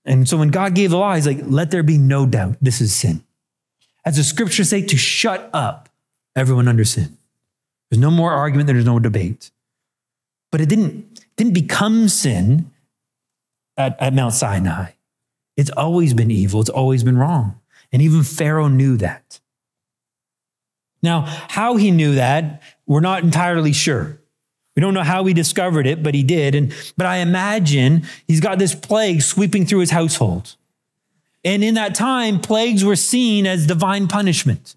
And 0.05 0.29
so 0.29 0.37
when 0.37 0.51
God 0.51 0.75
gave 0.75 0.91
the 0.91 0.99
law, 0.99 1.15
he's 1.15 1.27
like, 1.27 1.41
let 1.43 1.71
there 1.71 1.83
be 1.83 1.97
no 1.97 2.27
doubt 2.27 2.57
this 2.61 2.81
is 2.81 2.95
sin. 2.95 3.23
As 4.05 4.17
the 4.17 4.25
scriptures 4.25 4.69
say, 4.69 4.83
to 4.83 4.97
shut 4.97 5.49
up 5.53 5.89
everyone 6.35 6.69
under 6.69 6.85
sin. 6.85 7.17
There's 7.91 8.01
no 8.01 8.11
more 8.11 8.33
argument, 8.33 8.67
there's 8.67 8.85
no 8.85 8.99
debate. 8.99 9.51
But 10.51 10.61
it 10.61 10.69
didn't, 10.69 11.21
didn't 11.37 11.55
become 11.55 12.09
sin 12.09 12.71
at, 13.77 14.01
at 14.01 14.13
Mount 14.13 14.35
Sinai. 14.35 14.93
It's 15.57 15.71
always 15.71 16.15
been 16.15 16.31
evil, 16.31 16.61
it's 16.61 16.71
always 16.71 17.05
been 17.05 17.17
wrong. 17.17 17.61
And 17.93 18.03
even 18.03 18.23
Pharaoh 18.23 18.69
knew 18.69 18.97
that. 18.97 19.41
Now, 21.03 21.23
how 21.27 21.77
he 21.77 21.91
knew 21.91 22.15
that, 22.15 22.63
we're 22.87 23.01
not 23.01 23.25
entirely 23.25 23.73
sure. 23.73 24.21
We 24.77 24.81
don't 24.81 24.95
know 24.95 25.03
how 25.03 25.25
he 25.25 25.35
discovered 25.35 25.87
it, 25.87 26.03
but 26.03 26.15
he 26.15 26.23
did. 26.23 26.55
And 26.55 26.73
but 26.97 27.07
I 27.07 27.19
imagine 27.19 28.05
he's 28.27 28.41
got 28.41 28.59
this 28.59 28.75
plague 28.75 29.23
sweeping 29.23 29.67
through 29.67 29.81
his 29.81 29.91
household. 29.91 30.57
And 31.45 31.65
in 31.65 31.75
that 31.75 31.95
time, 31.95 32.41
plagues 32.41 32.85
were 32.85 32.97
seen 32.97 33.47
as 33.47 33.67
divine 33.67 34.09
punishment. 34.09 34.77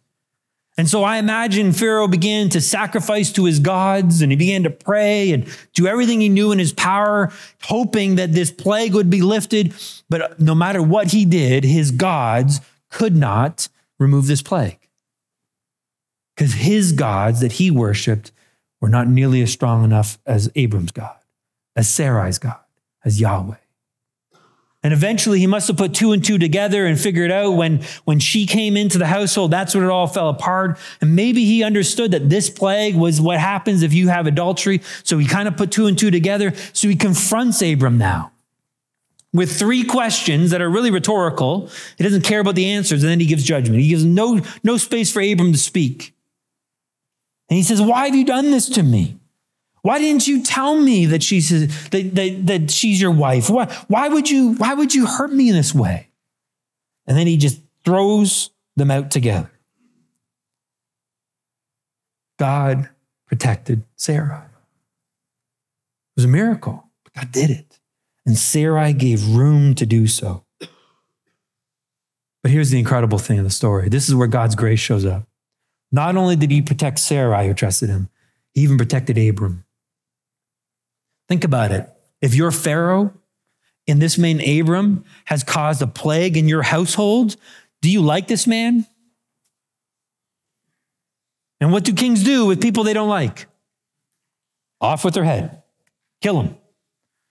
And 0.77 0.89
so 0.89 1.03
I 1.03 1.17
imagine 1.17 1.71
Pharaoh 1.71 2.07
began 2.07 2.49
to 2.49 2.59
sacrifice 2.59 3.31
to 3.33 3.45
his 3.45 3.59
gods 3.59 4.21
and 4.21 4.31
he 4.31 4.35
began 4.35 4.63
to 4.63 4.69
pray 4.69 5.31
and 5.31 5.47
do 5.73 5.87
everything 5.87 6.19
he 6.19 6.27
knew 6.27 6.51
in 6.51 6.59
his 6.59 6.73
power, 6.73 7.31
hoping 7.63 8.15
that 8.15 8.33
this 8.33 8.51
plague 8.51 8.93
would 8.93 9.09
be 9.09 9.21
lifted. 9.21 9.73
But 10.09 10.37
no 10.37 10.53
matter 10.53 10.81
what 10.81 11.11
he 11.11 11.23
did, 11.23 11.63
his 11.63 11.91
gods 11.91 12.59
could 12.89 13.15
not 13.15 13.69
remove 13.99 14.27
this 14.27 14.41
plague 14.41 14.84
because 16.35 16.53
his 16.53 16.91
gods 16.91 17.39
that 17.39 17.53
he 17.53 17.71
worshiped 17.71 18.31
were 18.81 18.89
not 18.89 19.07
nearly 19.07 19.41
as 19.41 19.51
strong 19.51 19.83
enough 19.83 20.19
as 20.25 20.51
Abram's 20.55 20.91
God, 20.91 21.15
as 21.75 21.87
Sarai's 21.87 22.39
God, 22.39 22.59
as 23.03 23.19
Yahweh. 23.19 23.55
And 24.83 24.93
eventually 24.93 25.39
he 25.39 25.47
must 25.47 25.67
have 25.67 25.77
put 25.77 25.95
two 25.95 26.11
and 26.11 26.23
two 26.23 26.37
together 26.37 26.85
and 26.85 26.99
figured 26.99 27.31
out 27.31 27.53
when, 27.53 27.81
when 28.03 28.19
she 28.19 28.45
came 28.45 28.77
into 28.77 28.99
the 28.99 29.07
household, 29.07 29.49
that's 29.49 29.73
when 29.73 29.83
it 29.83 29.89
all 29.89 30.05
fell 30.05 30.29
apart. 30.29 30.77
And 31.01 31.15
maybe 31.15 31.43
he 31.43 31.63
understood 31.63 32.11
that 32.11 32.29
this 32.29 32.51
plague 32.51 32.95
was 32.95 33.19
what 33.19 33.39
happens 33.39 33.81
if 33.81 33.93
you 33.93 34.09
have 34.09 34.27
adultery. 34.27 34.81
So 35.01 35.17
he 35.17 35.25
kind 35.25 35.47
of 35.47 35.57
put 35.57 35.71
two 35.71 35.87
and 35.87 35.97
two 35.97 36.11
together. 36.11 36.53
So 36.73 36.87
he 36.87 36.95
confronts 36.95 37.63
Abram 37.63 37.97
now 37.97 38.31
with 39.33 39.57
three 39.57 39.83
questions 39.83 40.51
that 40.51 40.61
are 40.61 40.69
really 40.69 40.91
rhetorical. 40.91 41.69
He 41.97 42.03
doesn't 42.03 42.21
care 42.21 42.39
about 42.39 42.55
the 42.55 42.69
answers, 42.69 43.03
and 43.03 43.11
then 43.11 43.19
he 43.19 43.25
gives 43.25 43.43
judgment. 43.43 43.81
He 43.81 43.89
gives 43.89 44.05
no, 44.05 44.39
no 44.63 44.77
space 44.77 45.11
for 45.11 45.19
Abram 45.19 45.51
to 45.51 45.57
speak. 45.57 46.14
And 47.49 47.57
he 47.57 47.63
says, 47.63 47.81
Why 47.81 48.05
have 48.05 48.15
you 48.15 48.25
done 48.25 48.51
this 48.51 48.69
to 48.69 48.83
me? 48.83 49.17
Why 49.81 49.99
didn't 49.99 50.27
you 50.27 50.41
tell 50.41 50.79
me 50.79 51.05
that 51.05 51.21
she's, 51.21 51.49
that, 51.89 52.15
that, 52.15 52.47
that 52.47 52.71
she's 52.71 52.99
your 52.99 53.11
wife? 53.11 53.51
Why, 53.51 53.71
why, 53.87 54.07
would 54.07 54.29
you, 54.29 54.53
why 54.53 54.73
would 54.73 54.95
you 54.95 55.05
hurt 55.05 55.31
me 55.31 55.49
in 55.49 55.55
this 55.55 55.75
way? 55.75 56.09
And 57.05 57.15
then 57.15 57.27
he 57.27 57.37
just 57.37 57.61
throws 57.83 58.49
them 58.75 58.89
out 58.89 59.11
together. 59.11 59.51
God 62.39 62.89
protected 63.27 63.83
Sarah. 63.95 64.49
It 66.15 66.21
was 66.21 66.25
a 66.25 66.29
miracle, 66.29 66.85
but 67.03 67.13
God 67.13 67.31
did 67.31 67.51
it. 67.51 67.79
And 68.25 68.37
Sarai 68.37 68.91
gave 68.93 69.35
room 69.35 69.75
to 69.75 69.85
do 69.85 70.07
so. 70.07 70.43
But 72.41 72.51
here's 72.51 72.71
the 72.71 72.79
incredible 72.79 73.17
thing 73.17 73.37
of 73.37 73.43
the 73.43 73.51
story 73.51 73.89
this 73.89 74.09
is 74.09 74.15
where 74.15 74.27
God's 74.27 74.55
grace 74.55 74.79
shows 74.79 75.05
up. 75.05 75.27
Not 75.95 76.17
only 76.17 76.35
did 76.35 76.51
he 76.51 76.61
protect 76.61 76.99
Sarai, 76.99 77.47
who 77.47 77.53
trusted 77.53 77.87
him, 77.87 78.09
he 78.53 78.63
even 78.63 78.77
protected 78.77 79.17
Abram. 79.17 79.63
Think 81.29 81.45
about 81.45 81.71
it. 81.71 81.89
If 82.21 82.35
you're 82.35 82.51
Pharaoh 82.51 83.13
and 83.87 84.01
this 84.01 84.17
man 84.17 84.41
Abram 84.41 85.05
has 85.23 85.41
caused 85.41 85.81
a 85.81 85.87
plague 85.87 86.35
in 86.35 86.49
your 86.49 86.63
household, 86.63 87.37
do 87.81 87.89
you 87.89 88.01
like 88.01 88.27
this 88.27 88.45
man? 88.45 88.85
And 91.61 91.71
what 91.71 91.85
do 91.85 91.93
kings 91.93 92.25
do 92.25 92.45
with 92.45 92.61
people 92.61 92.83
they 92.83 92.91
don't 92.91 93.07
like? 93.07 93.47
Off 94.81 95.05
with 95.05 95.13
their 95.13 95.23
head, 95.23 95.63
kill 96.21 96.41
them. 96.41 96.57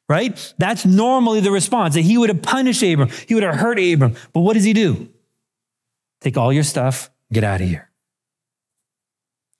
Right? 0.08 0.54
That's 0.56 0.86
normally 0.86 1.40
the 1.40 1.50
response 1.50 1.96
that 1.96 2.00
he 2.00 2.16
would 2.16 2.30
have 2.30 2.40
punished 2.40 2.82
Abram, 2.82 3.10
he 3.28 3.34
would 3.34 3.42
have 3.42 3.56
hurt 3.56 3.78
Abram. 3.78 4.14
But 4.32 4.40
what 4.40 4.54
does 4.54 4.64
he 4.64 4.72
do? 4.72 5.10
Take 6.22 6.38
all 6.38 6.50
your 6.50 6.64
stuff, 6.64 7.10
get 7.30 7.44
out 7.44 7.60
of 7.60 7.68
here. 7.68 7.90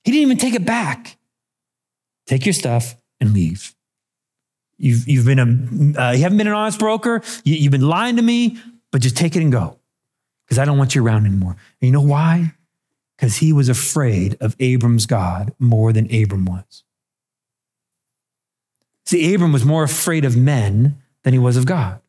He 0.05 0.13
didn't 0.13 0.23
even 0.23 0.39
take 0.39 0.55
it 0.55 0.65
back. 0.65 1.17
Take 2.27 2.47
your 2.47 2.53
stuff 2.53 2.97
and 3.21 3.33
leave. 3.33 3.75
You've, 4.77 5.09
you've 5.09 5.27
been 5.27 5.39
a, 5.39 6.01
uh, 6.01 6.13
you 6.13 6.23
haven't 6.23 6.39
been 6.39 6.47
an 6.47 6.53
honest 6.53 6.79
broker. 6.79 7.23
You, 7.45 7.55
you've 7.55 7.73
been 7.73 7.89
lying 7.89 8.17
to 8.17 8.23
me, 8.23 8.59
but 8.91 9.01
just 9.01 9.17
take 9.17 9.37
it 9.37 9.43
and 9.43 9.53
go 9.53 9.79
because 10.45 10.59
I 10.59 10.65
don't 10.65 10.79
want 10.79 10.95
you 10.95 11.05
around 11.05 11.27
anymore. 11.27 11.53
And 11.81 11.89
you 11.89 11.91
know 11.91 12.01
why? 12.01 12.55
Because 13.17 13.37
he 13.37 13.53
was 13.53 13.69
afraid 13.69 14.37
of 14.41 14.57
Abram's 14.59 15.07
God 15.07 15.55
more 15.59 15.93
than 15.93 16.15
Abram 16.15 16.45
was. 16.45 16.85
See, 19.07 19.35
Abram 19.35 19.53
was 19.53 19.65
more 19.65 19.85
afraid 19.85 20.25
of 20.25 20.37
men 20.37 21.01
than 21.23 21.33
he 21.33 21.39
was 21.39 21.57
of 21.57 21.67
God. 21.67 22.01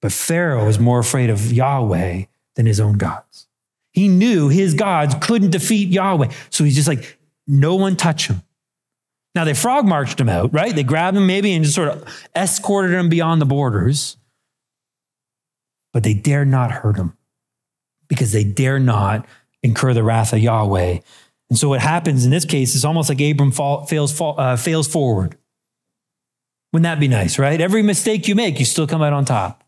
But 0.00 0.12
Pharaoh 0.12 0.66
was 0.66 0.78
more 0.78 0.98
afraid 0.98 1.30
of 1.30 1.52
Yahweh 1.52 2.24
than 2.54 2.66
his 2.66 2.80
own 2.80 2.98
gods. 2.98 3.46
He 3.92 4.08
knew 4.08 4.48
his 4.48 4.74
gods 4.74 5.14
couldn't 5.20 5.50
defeat 5.50 5.90
Yahweh. 5.90 6.30
So 6.50 6.64
he's 6.64 6.74
just 6.74 6.88
like, 6.88 7.18
no 7.46 7.74
one 7.74 7.96
touch 7.96 8.28
him. 8.28 8.42
Now 9.34 9.44
they 9.44 9.54
frog 9.54 9.86
marched 9.86 10.20
him 10.20 10.28
out, 10.28 10.52
right? 10.52 10.74
They 10.74 10.82
grabbed 10.82 11.16
him 11.16 11.26
maybe 11.26 11.52
and 11.52 11.64
just 11.64 11.74
sort 11.74 11.88
of 11.88 12.04
escorted 12.34 12.92
him 12.92 13.08
beyond 13.08 13.40
the 13.40 13.46
borders. 13.46 14.16
But 15.92 16.02
they 16.02 16.14
dare 16.14 16.44
not 16.44 16.70
hurt 16.70 16.96
him 16.96 17.16
because 18.08 18.32
they 18.32 18.44
dare 18.44 18.78
not 18.78 19.26
incur 19.62 19.94
the 19.94 20.02
wrath 20.02 20.32
of 20.32 20.38
Yahweh. 20.38 20.98
And 21.50 21.58
so 21.58 21.68
what 21.68 21.80
happens 21.80 22.24
in 22.24 22.30
this 22.30 22.44
case 22.44 22.74
is 22.74 22.84
almost 22.84 23.08
like 23.08 23.20
Abram 23.20 23.52
fall, 23.52 23.84
fails, 23.86 24.12
fall, 24.12 24.38
uh, 24.38 24.56
fails 24.56 24.88
forward. 24.88 25.36
Wouldn't 26.72 26.84
that 26.84 27.00
be 27.00 27.08
nice, 27.08 27.38
right? 27.38 27.60
Every 27.60 27.82
mistake 27.82 28.28
you 28.28 28.34
make, 28.34 28.58
you 28.58 28.64
still 28.64 28.86
come 28.86 29.02
out 29.02 29.12
on 29.12 29.26
top. 29.26 29.62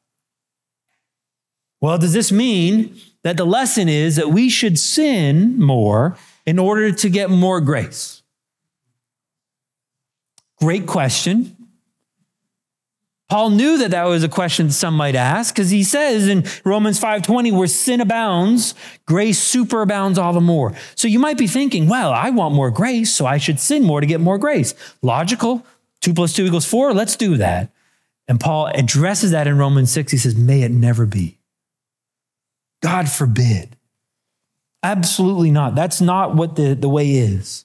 Well, 1.83 1.99
does 1.99 2.15
this 2.15 2.33
mean 2.33 2.99
that 3.25 3.37
the 3.37 3.45
lesson 3.45 3.89
is 3.89 4.17
that 4.17 4.31
we 4.31 4.49
should 4.49 4.79
sin 4.79 5.59
more 5.59 6.17
in 6.47 6.59
order 6.59 6.93
to 6.93 7.09
get 7.09 7.31
more 7.31 7.61
grace? 7.61 8.23
Great 10.61 10.87
question. 10.87 11.57
Paul 13.29 13.51
knew 13.51 13.79
that 13.79 13.91
that 13.91 14.05
was 14.05 14.23
a 14.23 14.29
question 14.29 14.71
some 14.71 14.95
might 14.95 15.15
ask 15.15 15.55
because 15.55 15.71
he 15.71 15.83
says 15.83 16.29
in 16.29 16.45
Romans 16.63 17.01
5:20 17.01 17.53
where 17.53 17.67
sin 17.67 18.01
abounds, 18.01 18.75
grace 19.07 19.41
superabounds 19.41 20.19
all 20.19 20.33
the 20.33 20.41
more. 20.41 20.75
So 20.95 21.09
you 21.09 21.19
might 21.19 21.39
be 21.39 21.47
thinking, 21.47 21.89
well, 21.89 22.13
I 22.13 22.31
want 22.31 22.55
more 22.55 22.71
grace, 22.71 23.13
so 23.13 23.27
I 23.27 23.39
should 23.39 23.59
sin 23.59 23.83
more 23.83 24.01
to 24.01 24.07
get 24.07 24.21
more 24.21 24.39
grace. 24.39 24.75
Logical. 25.03 25.67
2 26.03 26.13
plus 26.13 26.35
2 26.35 26.45
equals 26.45 26.67
4. 26.67 26.93
Let's 26.93 27.17
do 27.17 27.39
that. 27.39 27.73
And 28.29 28.39
Paul 28.39 28.67
addresses 28.67 29.31
that 29.31 29.47
in 29.47 29.57
Romans 29.57 29.91
6. 29.91 30.13
He 30.13 30.19
says, 30.19 30.37
may 30.37 30.63
it 30.63 30.71
never 30.71 31.07
be. 31.07 31.39
God 32.85 33.09
forbid. 33.09 33.79
Absolutely 34.83 35.51
not. 35.51 35.75
That's 35.75 36.03
not 36.03 36.35
what 36.37 36.57
the, 36.57 36.75
the 36.75 36.89
way 36.89 37.13
is. 37.13 37.65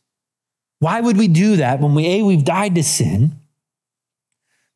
Why 0.80 1.02
would 1.02 1.18
we 1.18 1.28
do 1.28 1.58
that 1.58 1.82
when 1.82 1.94
we, 1.94 2.08
A, 2.08 2.24
we've 2.24 2.46
died 2.46 2.76
to 2.76 2.84
sin? 2.84 3.34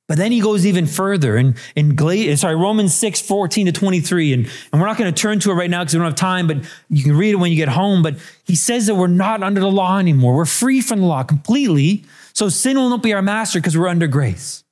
But 0.10 0.18
then 0.18 0.34
he 0.34 0.42
goes 0.42 0.66
even 0.66 0.86
further 0.86 1.38
in, 1.38 1.56
in 1.78 1.96
Gal- 1.96 2.10
eh, 2.10 2.36
sorry, 2.36 2.58
Romans 2.58 2.94
6, 2.94 3.22
14 3.22 3.68
to 3.68 3.72
23. 3.72 4.34
And, 4.34 4.50
and 4.74 4.82
we're 4.82 4.88
not 4.88 4.98
going 4.98 5.14
to 5.14 5.18
turn 5.18 5.40
to 5.40 5.52
it 5.52 5.54
right 5.54 5.70
now 5.70 5.82
because 5.82 5.94
we 5.94 6.00
don't 6.00 6.08
have 6.08 6.16
time, 6.16 6.46
but 6.46 6.58
you 6.90 7.04
can 7.06 7.16
read 7.16 7.32
it 7.32 7.38
when 7.38 7.50
you 7.50 7.56
get 7.56 7.70
home. 7.70 8.04
But 8.04 8.18
he 8.44 8.58
says 8.58 8.88
that 8.88 8.96
we're 8.96 9.08
not 9.08 9.42
under 9.42 9.62
the 9.62 9.72
law 9.72 9.98
anymore. 9.98 10.36
We're 10.36 10.44
free 10.44 10.82
from 10.82 11.00
the 11.00 11.06
law 11.06 11.24
completely. 11.24 12.04
So 12.34 12.50
sin 12.50 12.76
will 12.76 12.90
not 12.90 13.02
be 13.02 13.14
our 13.14 13.22
master 13.22 13.60
because 13.60 13.78
we're 13.78 13.88
under 13.88 14.08
grace. 14.08 14.66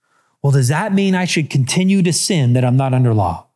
Well, 0.43 0.51
does 0.51 0.67
that 0.67 0.91
mean 0.91 1.15
I 1.15 1.23
should 1.23 1.49
continue 1.49 2.01
to 2.01 2.11
sin 2.11 2.51
that 2.53 2.65
I'm 2.65 2.75
not 2.75 2.93
under 2.93 3.13
law? 3.13 3.47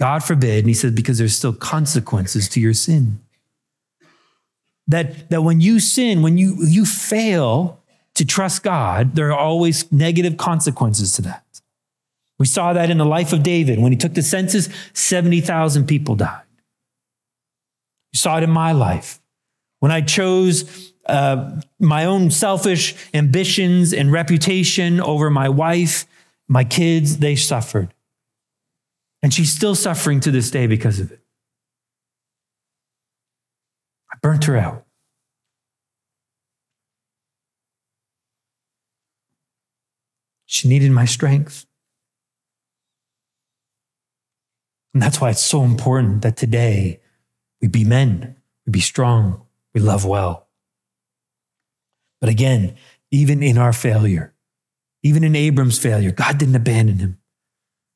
God 0.00 0.24
forbid. 0.24 0.60
And 0.60 0.66
he 0.68 0.72
says, 0.72 0.92
because 0.92 1.18
there's 1.18 1.36
still 1.36 1.52
consequences 1.52 2.48
to 2.48 2.60
your 2.60 2.72
sin. 2.72 3.20
That, 4.88 5.28
that 5.28 5.42
when 5.42 5.60
you 5.60 5.78
sin, 5.78 6.22
when 6.22 6.38
you, 6.38 6.56
you 6.64 6.86
fail 6.86 7.78
to 8.14 8.24
trust 8.24 8.62
God, 8.62 9.14
there 9.14 9.30
are 9.30 9.38
always 9.38 9.92
negative 9.92 10.38
consequences 10.38 11.12
to 11.16 11.22
that. 11.22 11.44
We 12.38 12.46
saw 12.46 12.72
that 12.72 12.88
in 12.88 12.96
the 12.96 13.04
life 13.04 13.34
of 13.34 13.42
David. 13.42 13.78
When 13.78 13.92
he 13.92 13.98
took 13.98 14.14
the 14.14 14.22
census, 14.22 14.70
70,000 14.94 15.86
people 15.86 16.16
died. 16.16 16.44
You 18.12 18.16
saw 18.16 18.38
it 18.38 18.42
in 18.42 18.50
my 18.50 18.72
life. 18.72 19.20
When 19.80 19.92
I 19.92 20.00
chose 20.00 20.94
uh, 21.04 21.60
my 21.78 22.06
own 22.06 22.30
selfish 22.30 22.96
ambitions 23.12 23.92
and 23.92 24.10
reputation 24.10 24.98
over 24.98 25.28
my 25.28 25.50
wife, 25.50 26.06
my 26.48 26.64
kids, 26.64 27.18
they 27.18 27.36
suffered. 27.36 27.92
And 29.22 29.34
she's 29.34 29.52
still 29.52 29.74
suffering 29.74 30.20
to 30.20 30.30
this 30.30 30.50
day 30.50 30.66
because 30.66 30.98
of 30.98 31.12
it. 31.12 31.20
I 34.10 34.16
burnt 34.22 34.44
her 34.44 34.56
out. 34.56 34.86
She 40.46 40.68
needed 40.68 40.90
my 40.90 41.04
strength. 41.04 41.66
And 44.92 45.02
that's 45.02 45.20
why 45.20 45.30
it's 45.30 45.40
so 45.40 45.62
important 45.62 46.22
that 46.22 46.36
today 46.36 47.00
we 47.60 47.68
be 47.68 47.84
men, 47.84 48.36
we 48.66 48.72
be 48.72 48.80
strong, 48.80 49.46
we 49.74 49.80
love 49.80 50.04
well. 50.04 50.48
But 52.20 52.30
again, 52.30 52.74
even 53.12 53.42
in 53.42 53.58
our 53.58 53.72
failure, 53.72 54.34
even 55.04 55.22
in 55.22 55.36
Abram's 55.36 55.78
failure, 55.78 56.10
God 56.10 56.38
didn't 56.38 56.56
abandon 56.56 56.98
him. 56.98 57.19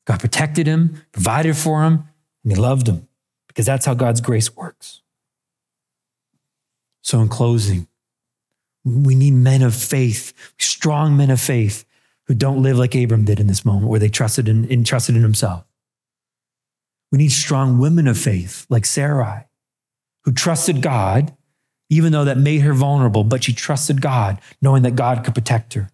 God 0.05 0.19
protected 0.19 0.67
him, 0.67 1.01
provided 1.11 1.57
for 1.57 1.83
him, 1.83 2.03
and 2.43 2.53
he 2.53 2.55
loved 2.55 2.87
him 2.87 3.07
because 3.47 3.65
that's 3.65 3.85
how 3.85 3.93
God's 3.93 4.21
grace 4.21 4.55
works. 4.55 5.01
So, 7.01 7.21
in 7.21 7.27
closing, 7.27 7.87
we 8.83 9.15
need 9.15 9.33
men 9.33 9.61
of 9.61 9.75
faith, 9.75 10.33
strong 10.59 11.17
men 11.17 11.31
of 11.31 11.41
faith 11.41 11.85
who 12.27 12.33
don't 12.33 12.61
live 12.61 12.77
like 12.77 12.95
Abram 12.95 13.25
did 13.25 13.39
in 13.39 13.47
this 13.47 13.65
moment, 13.65 13.87
where 13.87 13.99
they 13.99 14.09
trusted 14.09 14.47
in, 14.47 14.65
in 14.65 14.83
trusted 14.83 15.15
in 15.15 15.21
himself. 15.21 15.65
We 17.11 17.17
need 17.17 17.31
strong 17.31 17.77
women 17.77 18.07
of 18.07 18.17
faith 18.17 18.65
like 18.69 18.85
Sarai, 18.85 19.45
who 20.23 20.33
trusted 20.33 20.81
God, 20.81 21.35
even 21.89 22.11
though 22.11 22.25
that 22.25 22.37
made 22.37 22.61
her 22.61 22.73
vulnerable, 22.73 23.23
but 23.23 23.43
she 23.43 23.53
trusted 23.53 24.01
God, 24.01 24.39
knowing 24.61 24.83
that 24.83 24.95
God 24.95 25.23
could 25.23 25.35
protect 25.35 25.73
her. 25.73 25.89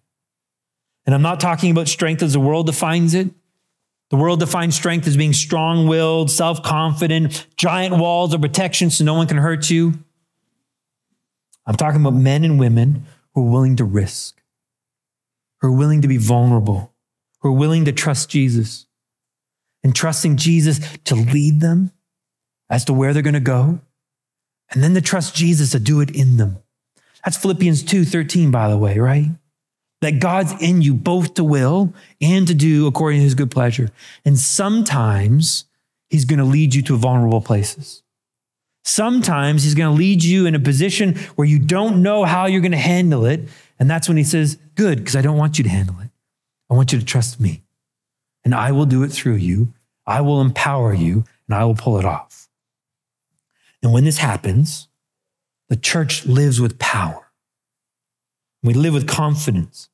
And 1.04 1.14
I'm 1.14 1.22
not 1.22 1.40
talking 1.40 1.70
about 1.70 1.88
strength 1.88 2.22
as 2.22 2.32
the 2.32 2.40
world 2.40 2.66
defines 2.66 3.14
it. 3.14 3.30
The 4.12 4.18
world 4.18 4.40
defines 4.40 4.74
strength 4.74 5.06
as 5.06 5.16
being 5.16 5.32
strong 5.32 5.86
willed, 5.86 6.30
self 6.30 6.62
confident, 6.62 7.46
giant 7.56 7.96
walls 7.96 8.34
of 8.34 8.42
protection 8.42 8.90
so 8.90 9.04
no 9.04 9.14
one 9.14 9.26
can 9.26 9.38
hurt 9.38 9.70
you. 9.70 9.94
I'm 11.66 11.76
talking 11.76 12.02
about 12.02 12.12
men 12.12 12.44
and 12.44 12.58
women 12.60 13.06
who 13.34 13.46
are 13.46 13.50
willing 13.50 13.76
to 13.76 13.84
risk, 13.84 14.38
who 15.62 15.68
are 15.68 15.76
willing 15.78 16.02
to 16.02 16.08
be 16.08 16.18
vulnerable, 16.18 16.92
who 17.40 17.48
are 17.48 17.58
willing 17.58 17.86
to 17.86 17.92
trust 17.92 18.28
Jesus, 18.28 18.84
and 19.82 19.96
trusting 19.96 20.36
Jesus 20.36 20.80
to 21.04 21.14
lead 21.14 21.62
them 21.62 21.90
as 22.68 22.84
to 22.84 22.92
where 22.92 23.14
they're 23.14 23.22
going 23.22 23.32
to 23.32 23.40
go. 23.40 23.80
And 24.70 24.82
then 24.82 24.92
to 24.92 25.00
trust 25.00 25.34
Jesus 25.34 25.70
to 25.70 25.78
do 25.78 26.02
it 26.02 26.10
in 26.10 26.36
them. 26.36 26.58
That's 27.24 27.38
Philippians 27.38 27.82
2 27.82 28.04
13, 28.04 28.50
by 28.50 28.68
the 28.68 28.76
way, 28.76 28.98
right? 28.98 29.30
That 30.02 30.20
God's 30.20 30.52
in 30.60 30.82
you 30.82 30.92
both 30.94 31.34
to 31.34 31.44
will 31.44 31.94
and 32.20 32.46
to 32.46 32.54
do 32.54 32.86
according 32.86 33.20
to 33.20 33.24
his 33.24 33.34
good 33.34 33.50
pleasure. 33.50 33.90
And 34.24 34.38
sometimes 34.38 35.64
he's 36.10 36.26
going 36.26 36.38
to 36.40 36.44
lead 36.44 36.74
you 36.74 36.82
to 36.82 36.96
vulnerable 36.96 37.40
places. 37.40 38.02
Sometimes 38.84 39.62
he's 39.62 39.74
going 39.74 39.94
to 39.94 39.98
lead 39.98 40.22
you 40.22 40.44
in 40.46 40.54
a 40.54 40.60
position 40.60 41.14
where 41.36 41.46
you 41.46 41.58
don't 41.58 42.02
know 42.02 42.24
how 42.24 42.46
you're 42.46 42.60
going 42.60 42.72
to 42.72 42.78
handle 42.78 43.24
it. 43.24 43.48
And 43.78 43.88
that's 43.88 44.08
when 44.08 44.16
he 44.16 44.24
says, 44.24 44.58
Good, 44.74 44.98
because 44.98 45.16
I 45.16 45.22
don't 45.22 45.38
want 45.38 45.56
you 45.56 45.64
to 45.64 45.70
handle 45.70 45.98
it. 46.00 46.10
I 46.68 46.74
want 46.74 46.92
you 46.92 46.98
to 46.98 47.04
trust 47.04 47.40
me. 47.40 47.62
And 48.44 48.54
I 48.54 48.72
will 48.72 48.86
do 48.86 49.02
it 49.02 49.10
through 49.12 49.36
you. 49.36 49.72
I 50.06 50.20
will 50.20 50.40
empower 50.40 50.92
you 50.92 51.24
and 51.46 51.54
I 51.54 51.64
will 51.64 51.74
pull 51.74 51.98
it 51.98 52.04
off. 52.04 52.48
And 53.82 53.92
when 53.92 54.04
this 54.04 54.18
happens, 54.18 54.88
the 55.68 55.76
church 55.76 56.26
lives 56.26 56.60
with 56.60 56.78
power. 56.78 57.30
We 58.62 58.74
live 58.74 58.94
with 58.94 59.08
confidence. 59.08 59.88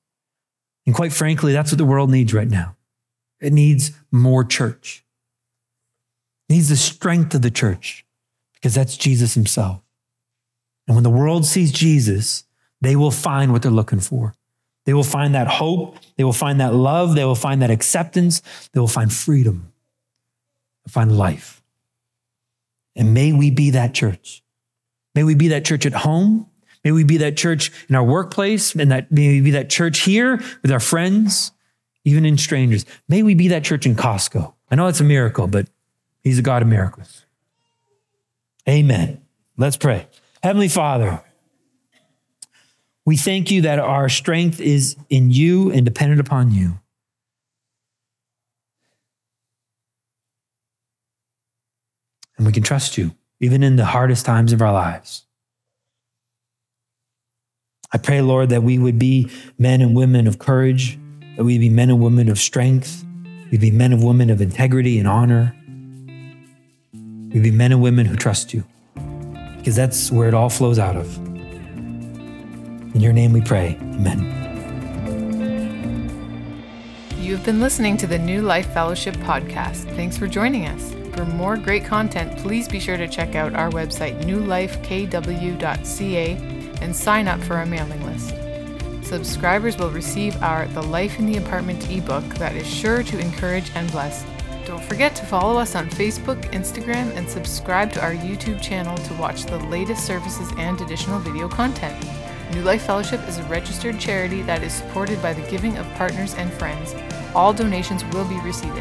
And 0.88 0.94
quite 0.94 1.12
frankly, 1.12 1.52
that's 1.52 1.70
what 1.70 1.76
the 1.76 1.84
world 1.84 2.10
needs 2.10 2.32
right 2.32 2.48
now. 2.48 2.74
It 3.42 3.52
needs 3.52 3.92
more 4.10 4.42
church. 4.42 5.04
It 6.48 6.54
needs 6.54 6.70
the 6.70 6.76
strength 6.76 7.34
of 7.34 7.42
the 7.42 7.50
church 7.50 8.06
because 8.54 8.74
that's 8.74 8.96
Jesus 8.96 9.34
himself. 9.34 9.82
And 10.86 10.96
when 10.96 11.04
the 11.04 11.10
world 11.10 11.44
sees 11.44 11.72
Jesus, 11.72 12.44
they 12.80 12.96
will 12.96 13.10
find 13.10 13.52
what 13.52 13.60
they're 13.60 13.70
looking 13.70 14.00
for. 14.00 14.32
They 14.86 14.94
will 14.94 15.04
find 15.04 15.34
that 15.34 15.46
hope. 15.46 15.98
They 16.16 16.24
will 16.24 16.32
find 16.32 16.58
that 16.62 16.72
love. 16.72 17.14
They 17.14 17.26
will 17.26 17.34
find 17.34 17.60
that 17.60 17.70
acceptance. 17.70 18.40
They 18.72 18.80
will 18.80 18.88
find 18.88 19.12
freedom, 19.12 19.70
They'll 20.86 20.92
find 20.92 21.18
life. 21.18 21.62
And 22.96 23.12
may 23.12 23.34
we 23.34 23.50
be 23.50 23.72
that 23.72 23.92
church. 23.92 24.42
May 25.14 25.22
we 25.22 25.34
be 25.34 25.48
that 25.48 25.66
church 25.66 25.84
at 25.84 25.92
home. 25.92 26.46
May 26.84 26.92
we 26.92 27.04
be 27.04 27.16
that 27.18 27.36
church 27.36 27.72
in 27.88 27.94
our 27.94 28.04
workplace, 28.04 28.74
and 28.74 28.90
that 28.90 29.10
may 29.10 29.28
we 29.28 29.40
be 29.40 29.50
that 29.52 29.70
church 29.70 30.00
here 30.00 30.40
with 30.62 30.70
our 30.70 30.80
friends, 30.80 31.52
even 32.04 32.24
in 32.24 32.38
strangers. 32.38 32.86
May 33.08 33.22
we 33.22 33.34
be 33.34 33.48
that 33.48 33.64
church 33.64 33.86
in 33.86 33.96
Costco. 33.96 34.54
I 34.70 34.74
know 34.74 34.86
it's 34.86 35.00
a 35.00 35.04
miracle, 35.04 35.46
but 35.46 35.68
He's 36.22 36.38
a 36.38 36.42
God 36.42 36.62
of 36.62 36.68
miracles. 36.68 37.24
Amen. 38.68 39.22
Let's 39.56 39.76
pray. 39.76 40.06
Heavenly 40.42 40.68
Father, 40.68 41.22
we 43.04 43.16
thank 43.16 43.50
you 43.50 43.62
that 43.62 43.78
our 43.78 44.08
strength 44.08 44.60
is 44.60 44.96
in 45.08 45.30
you 45.30 45.70
and 45.72 45.84
dependent 45.84 46.20
upon 46.20 46.52
you. 46.52 46.78
And 52.36 52.46
we 52.46 52.52
can 52.52 52.62
trust 52.62 52.96
you, 52.96 53.14
even 53.40 53.62
in 53.62 53.76
the 53.76 53.86
hardest 53.86 54.24
times 54.24 54.52
of 54.52 54.62
our 54.62 54.72
lives. 54.72 55.24
I 57.90 57.96
pray, 57.96 58.20
Lord, 58.20 58.50
that 58.50 58.62
we 58.62 58.78
would 58.78 58.98
be 58.98 59.30
men 59.58 59.80
and 59.80 59.96
women 59.96 60.26
of 60.26 60.38
courage, 60.38 60.98
that 61.36 61.44
we 61.44 61.56
be 61.58 61.70
men 61.70 61.88
and 61.88 62.02
women 62.02 62.28
of 62.28 62.38
strength, 62.38 63.02
we'd 63.50 63.62
be 63.62 63.70
men 63.70 63.94
and 63.94 64.04
women 64.04 64.28
of 64.28 64.42
integrity 64.42 64.98
and 64.98 65.08
honor. 65.08 65.56
We'd 66.92 67.42
be 67.42 67.50
men 67.50 67.72
and 67.72 67.80
women 67.80 68.04
who 68.04 68.14
trust 68.14 68.52
you, 68.52 68.62
because 69.56 69.74
that's 69.74 70.10
where 70.10 70.28
it 70.28 70.34
all 70.34 70.50
flows 70.50 70.78
out 70.78 70.96
of. 70.96 71.16
In 72.94 73.00
your 73.00 73.14
name 73.14 73.32
we 73.32 73.40
pray. 73.40 73.78
Amen. 73.80 74.34
You've 77.18 77.44
been 77.44 77.60
listening 77.60 77.96
to 77.98 78.06
the 78.06 78.18
New 78.18 78.42
Life 78.42 78.70
Fellowship 78.72 79.14
podcast. 79.16 79.84
Thanks 79.96 80.18
for 80.18 80.26
joining 80.26 80.66
us. 80.66 80.94
For 81.14 81.24
more 81.24 81.56
great 81.56 81.86
content, 81.86 82.36
please 82.38 82.68
be 82.68 82.80
sure 82.80 82.98
to 82.98 83.08
check 83.08 83.34
out 83.34 83.54
our 83.54 83.70
website, 83.70 84.22
newlifekw.ca, 84.22 86.57
and 86.80 86.94
sign 86.94 87.28
up 87.28 87.40
for 87.40 87.56
our 87.56 87.66
mailing 87.66 88.04
list. 88.04 88.34
Subscribers 89.06 89.78
will 89.78 89.90
receive 89.90 90.40
our 90.42 90.66
The 90.68 90.82
Life 90.82 91.18
in 91.18 91.26
the 91.26 91.38
Apartment 91.38 91.90
ebook 91.90 92.24
that 92.34 92.54
is 92.54 92.66
sure 92.66 93.02
to 93.02 93.18
encourage 93.18 93.70
and 93.74 93.90
bless. 93.90 94.24
Don't 94.66 94.84
forget 94.84 95.16
to 95.16 95.24
follow 95.24 95.58
us 95.58 95.74
on 95.74 95.88
Facebook, 95.88 96.38
Instagram, 96.52 97.16
and 97.16 97.26
subscribe 97.26 97.90
to 97.94 98.02
our 98.02 98.12
YouTube 98.12 98.60
channel 98.60 98.98
to 98.98 99.14
watch 99.14 99.44
the 99.44 99.58
latest 99.60 100.04
services 100.04 100.52
and 100.58 100.78
additional 100.82 101.18
video 101.20 101.48
content. 101.48 101.96
New 102.52 102.60
Life 102.60 102.82
Fellowship 102.82 103.26
is 103.28 103.38
a 103.38 103.42
registered 103.44 103.98
charity 103.98 104.42
that 104.42 104.62
is 104.62 104.74
supported 104.74 105.22
by 105.22 105.32
the 105.32 105.48
giving 105.50 105.78
of 105.78 105.86
partners 105.94 106.34
and 106.34 106.52
friends. 106.52 106.94
All 107.34 107.54
donations 107.54 108.04
will 108.06 108.26
be 108.26 108.38
received. 108.40 108.76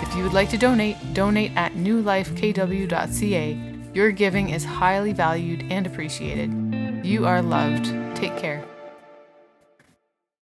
If 0.00 0.16
you 0.16 0.22
would 0.22 0.32
like 0.32 0.48
to 0.50 0.56
donate, 0.56 0.96
donate 1.12 1.52
at 1.56 1.74
newlifekw.ca. 1.74 3.58
Your 3.92 4.12
giving 4.12 4.48
is 4.48 4.64
highly 4.64 5.12
valued 5.12 5.64
and 5.70 5.86
appreciated. 5.86 6.67
You 7.02 7.26
are 7.26 7.42
loved. 7.42 7.86
Take 8.16 8.36
care. 8.36 8.64